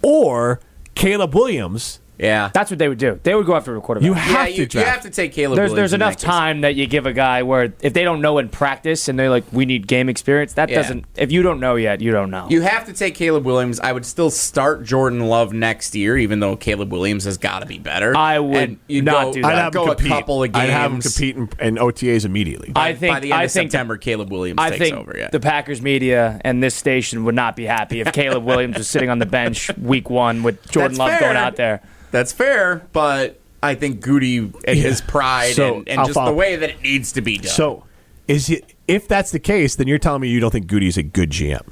or 0.00 0.60
Caleb 0.94 1.34
Williams. 1.34 1.98
Yeah. 2.22 2.50
That's 2.54 2.70
what 2.70 2.78
they 2.78 2.88
would 2.88 2.98
do. 2.98 3.18
They 3.22 3.34
would 3.34 3.46
go 3.46 3.54
after 3.56 3.76
a 3.76 3.80
quarterback. 3.80 4.06
You 4.06 4.12
have 4.14 4.48
yeah, 4.48 4.66
to 4.66 4.76
you, 4.78 4.80
you 4.80 4.86
have 4.86 5.02
to 5.02 5.10
take 5.10 5.32
Caleb 5.32 5.56
there's 5.56 5.72
there's 5.74 5.92
enough 5.92 6.16
that 6.16 6.24
time 6.26 6.60
that 6.62 6.74
you 6.76 6.86
give 6.86 7.04
a 7.04 7.12
guy 7.12 7.42
where 7.42 7.74
if 7.80 7.92
they 7.92 8.04
don't 8.04 8.20
know 8.20 8.38
in 8.38 8.48
practice 8.48 9.08
and 9.08 9.18
they're 9.18 9.28
like 9.30 9.44
we 9.52 9.66
need 9.66 9.86
game 9.86 10.08
experience 10.08 10.52
that 10.54 10.68
Yeah. 10.70 10.76
doesn't 10.82 11.04
if 11.16 11.32
you 11.32 11.42
don't 11.42 11.58
know 11.60 11.74
yet 11.76 12.00
you 12.00 12.12
don't 12.12 12.30
know 12.30 12.46
You 12.48 12.62
have 12.62 12.86
to 12.86 12.92
take 12.92 13.14
Caleb 13.16 13.44
Williams. 13.44 13.80
I 13.80 13.92
would 13.92 14.06
still 14.06 14.30
start 14.30 14.84
Jordan 14.84 15.20
Love 15.28 15.52
next 15.52 15.94
year, 15.94 16.16
even 16.16 16.40
though 16.40 16.54
Caleb 16.56 16.92
Williams 16.92 17.24
has 17.24 17.38
got 17.38 17.58
to 17.60 17.66
be 17.66 17.78
better. 17.78 18.16
I 18.16 18.38
would 18.38 18.78
not 18.88 19.24
go, 19.26 19.32
do 19.32 19.42
that. 19.42 19.52
I'd 19.52 19.58
have 19.58 19.72
go 19.72 19.84
him 19.92 20.06
a 20.06 20.08
couple 20.08 20.42
of 20.44 20.52
games. 20.52 20.62
I'd 20.64 20.70
have 20.70 20.92
him 20.92 21.00
compete 21.00 21.36
in, 21.36 21.48
in 21.60 21.74
OTAs 21.76 22.24
immediately. 22.24 22.72
I 22.76 22.94
think 22.94 23.12
by 23.14 23.20
the 23.20 23.32
end 23.32 23.40
I 23.40 23.44
of 23.44 23.52
think 23.52 23.70
September, 23.72 23.96
Caleb 23.96 24.30
Williams 24.30 24.58
I 24.60 24.70
takes 24.70 24.78
think 24.78 24.96
over. 24.96 25.14
Yeah. 25.18 25.28
the 25.30 25.40
Packers 25.40 25.82
media 25.82 26.40
and 26.44 26.62
this 26.62 26.74
station 26.74 27.24
would 27.24 27.34
not 27.34 27.56
be 27.56 27.64
happy 27.64 28.00
if 28.00 28.12
Caleb 28.12 28.44
Williams 28.52 28.78
was 28.78 28.88
sitting 28.88 29.10
on 29.10 29.18
the 29.18 29.26
bench 29.26 29.76
week 29.76 30.08
one 30.08 30.42
with 30.44 30.70
Jordan 30.70 30.92
That's 30.92 30.98
Love 30.98 31.10
fair. 31.10 31.20
going 31.20 31.36
out 31.36 31.56
there. 31.56 31.82
That's 32.12 32.32
fair, 32.32 32.86
but 32.92 33.40
I 33.62 33.74
think 33.74 34.04
Gutey 34.04 34.54
and 34.64 34.78
his 34.78 35.00
pride 35.00 35.54
So, 35.54 35.78
and, 35.78 35.88
and 35.88 36.00
I'll 36.00 36.06
just 36.06 36.24
the 36.24 36.32
way 36.32 36.56
that 36.56 36.70
it 36.70 36.82
needs 36.82 37.12
to 37.12 37.20
be 37.20 37.38
done. 37.38 37.50
So, 37.50 37.84
is 38.28 38.48
it 38.50 38.74
if 38.86 39.08
that's 39.08 39.32
the 39.32 39.40
case, 39.40 39.74
then 39.74 39.88
you're 39.88 39.98
telling 39.98 40.20
me 40.20 40.28
you 40.28 40.38
don't 40.38 40.50
think 40.50 40.66
Gutey's 40.66 40.96
a 40.96 41.02
good 41.02 41.30
GM? 41.30 41.66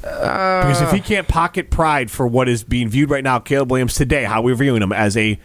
because 0.00 0.80
if 0.80 0.92
he 0.92 1.00
uh. 1.00 1.02
can't 1.02 1.28
pocket 1.28 1.70
pride 1.70 2.10
for 2.10 2.26
what 2.26 2.48
is 2.48 2.64
being 2.64 2.88
viewed 2.88 3.10
right 3.10 3.24
now, 3.24 3.38
Caleb 3.38 3.70
Williams 3.70 3.94
today, 3.94 4.24
how 4.24 4.42
we're 4.42 4.54
viewing 4.54 4.82
him 4.82 4.92
as 4.92 5.16
a 5.16 5.38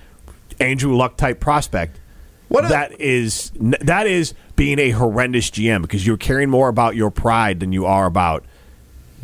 Andrew 0.60 0.96
Luck 0.96 1.18
type 1.18 1.40
prospect, 1.40 2.00
What 2.48 2.66
a- 2.66 2.70
that 2.70 3.00
is 3.00 3.52
that 3.60 4.08
is 4.08 4.34
being 4.56 4.80
a 4.80 4.92
horrendous 4.92 5.50
GM 5.52 5.82
because 5.82 6.08
you're 6.08 6.18
caring 6.18 6.50
more 6.50 6.70
about 6.70 6.96
your 6.96 7.12
pride 7.12 7.60
than 7.60 7.74
you 7.74 7.86
are 7.86 8.06
about 8.06 8.46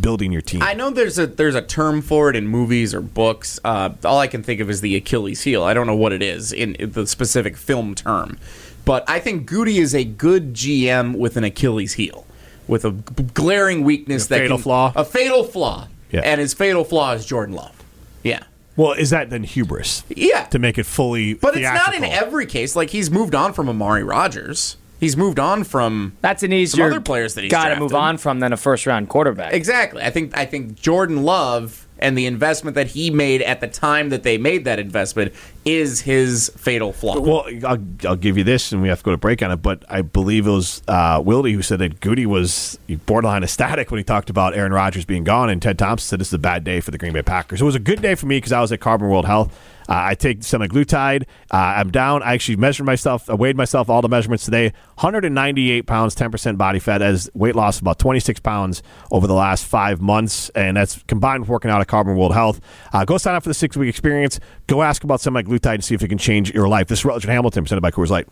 building 0.01 0.31
your 0.31 0.41
team. 0.41 0.61
I 0.61 0.73
know 0.73 0.89
there's 0.89 1.17
a 1.19 1.27
there's 1.27 1.55
a 1.55 1.61
term 1.61 2.01
for 2.01 2.29
it 2.29 2.35
in 2.35 2.47
movies 2.47 2.93
or 2.93 3.01
books. 3.01 3.59
Uh, 3.63 3.91
all 4.03 4.19
I 4.19 4.27
can 4.27 4.43
think 4.43 4.59
of 4.59 4.69
is 4.69 4.81
the 4.81 4.95
Achilles 4.95 5.43
heel. 5.43 5.63
I 5.63 5.73
don't 5.73 5.87
know 5.87 5.95
what 5.95 6.11
it 6.13 6.21
is 6.21 6.51
in, 6.51 6.75
in 6.75 6.91
the 6.91 7.05
specific 7.07 7.55
film 7.55 7.95
term, 7.95 8.37
but 8.85 9.07
I 9.09 9.19
think 9.19 9.49
Gutey 9.49 9.75
is 9.79 9.93
a 9.95 10.03
good 10.03 10.53
GM 10.53 11.15
with 11.15 11.37
an 11.37 11.43
Achilles 11.43 11.93
heel, 11.93 12.25
with 12.67 12.83
a 12.85 12.91
g- 12.91 13.23
glaring 13.33 13.83
weakness 13.83 14.25
A 14.25 14.29
that 14.29 14.37
fatal 14.39 14.57
can- 14.57 14.63
flaw? 14.63 14.93
a 14.95 15.05
fatal 15.05 15.43
flaw, 15.43 15.87
Yeah. 16.11 16.21
and 16.21 16.41
his 16.41 16.53
fatal 16.53 16.83
flaw 16.83 17.13
is 17.13 17.25
Jordan 17.25 17.55
Love. 17.55 17.75
Yeah, 18.23 18.43
Well, 18.75 18.93
is 18.93 19.09
that 19.11 19.29
then 19.29 19.43
hubris? 19.43 20.03
Yeah. 20.09 20.45
To 20.45 20.59
make 20.59 20.77
it 20.77 20.85
fully 20.85 21.33
But 21.33 21.55
it's 21.55 21.63
not 21.63 21.93
in 21.95 22.03
every 22.03 22.45
case. 22.45 22.75
Like 22.75 22.89
he's 22.91 23.09
moved 23.11 23.33
on 23.35 23.53
from 23.53 23.67
Amari 23.69 24.03
Rodgers. 24.03 24.77
He's 25.01 25.17
moved 25.17 25.39
on 25.39 25.63
from 25.63 26.15
That's 26.21 26.43
an 26.43 26.51
some 26.51 26.57
easier 26.57 26.85
other 26.85 27.01
players 27.01 27.33
that 27.33 27.41
he's 27.41 27.51
got 27.51 27.69
to 27.69 27.79
move 27.79 27.95
on 27.95 28.19
from 28.19 28.39
than 28.39 28.53
a 28.53 28.57
first 28.57 28.85
round 28.85 29.09
quarterback. 29.09 29.51
Exactly. 29.51 30.03
I 30.03 30.11
think 30.11 30.37
I 30.37 30.45
think 30.45 30.79
Jordan 30.79 31.23
Love 31.23 31.87
and 31.97 32.15
the 32.15 32.27
investment 32.27 32.75
that 32.75 32.87
he 32.87 33.09
made 33.09 33.41
at 33.41 33.61
the 33.61 33.67
time 33.67 34.09
that 34.09 34.21
they 34.21 34.37
made 34.37 34.65
that 34.65 34.77
investment 34.77 35.33
is 35.65 36.01
his 36.01 36.51
fatal 36.55 36.93
flaw. 36.93 37.19
Well, 37.19 37.45
I'll, 37.65 37.77
I'll 38.07 38.15
give 38.15 38.37
you 38.37 38.43
this, 38.43 38.71
and 38.71 38.81
we 38.81 38.89
have 38.89 38.99
to 38.99 39.03
go 39.03 39.11
to 39.11 39.17
break 39.17 39.41
on 39.41 39.51
it. 39.51 39.57
But 39.57 39.83
I 39.89 40.03
believe 40.03 40.45
it 40.45 40.51
was 40.51 40.83
uh, 40.87 41.19
Wildy 41.19 41.53
who 41.53 41.63
said 41.63 41.79
that 41.79 41.99
Gutey 41.99 42.27
was 42.27 42.77
borderline 43.07 43.43
ecstatic 43.43 43.89
when 43.89 43.97
he 43.97 44.03
talked 44.03 44.29
about 44.29 44.55
Aaron 44.55 44.71
Rodgers 44.71 45.05
being 45.05 45.23
gone, 45.23 45.49
and 45.49 45.61
Ted 45.61 45.79
Thompson 45.79 46.07
said 46.07 46.19
this 46.19 46.27
is 46.27 46.33
a 46.33 46.39
bad 46.39 46.63
day 46.63 46.79
for 46.79 46.91
the 46.91 46.99
Green 46.99 47.13
Bay 47.13 47.23
Packers. 47.23 47.59
It 47.59 47.65
was 47.65 47.75
a 47.75 47.79
good 47.79 48.03
day 48.03 48.13
for 48.13 48.27
me 48.27 48.37
because 48.37 48.51
I 48.51 48.61
was 48.61 48.71
at 48.71 48.79
Carbon 48.81 49.09
World 49.09 49.25
Health. 49.25 49.57
Uh, 49.91 50.07
I 50.07 50.15
take 50.15 50.39
semaglutide. 50.39 51.23
Uh, 51.51 51.57
I'm 51.57 51.91
down. 51.91 52.23
I 52.23 52.33
actually 52.33 52.55
measured 52.55 52.85
myself. 52.85 53.29
I 53.29 53.33
weighed 53.33 53.57
myself. 53.57 53.89
All 53.89 54.01
the 54.01 54.07
measurements 54.07 54.45
today: 54.45 54.71
198 54.95 55.85
pounds, 55.85 56.15
10 56.15 56.31
percent 56.31 56.57
body 56.57 56.79
fat. 56.79 57.01
As 57.01 57.29
weight 57.33 57.57
loss 57.57 57.81
about 57.81 57.99
26 57.99 58.39
pounds 58.39 58.83
over 59.11 59.27
the 59.27 59.33
last 59.33 59.65
five 59.65 59.99
months, 59.99 60.47
and 60.51 60.77
that's 60.77 61.03
combined 61.03 61.41
with 61.41 61.49
working 61.49 61.69
out 61.69 61.81
at 61.81 61.89
Carbon 61.89 62.15
World 62.15 62.33
Health. 62.33 62.61
Uh, 62.93 63.03
go 63.03 63.17
sign 63.17 63.35
up 63.35 63.43
for 63.43 63.49
the 63.49 63.53
six 63.53 63.75
week 63.75 63.89
experience. 63.89 64.39
Go 64.67 64.81
ask 64.81 65.03
about 65.03 65.19
semaglutide 65.19 65.73
and 65.73 65.83
see 65.83 65.93
if 65.93 66.01
it 66.01 66.07
can 66.07 66.17
change 66.17 66.53
your 66.53 66.69
life. 66.69 66.87
This 66.87 66.99
is 66.99 67.05
Rutledge 67.05 67.25
Hamilton, 67.25 67.65
presented 67.65 67.81
by 67.81 67.91
Coors 67.91 68.09
Light. 68.09 68.29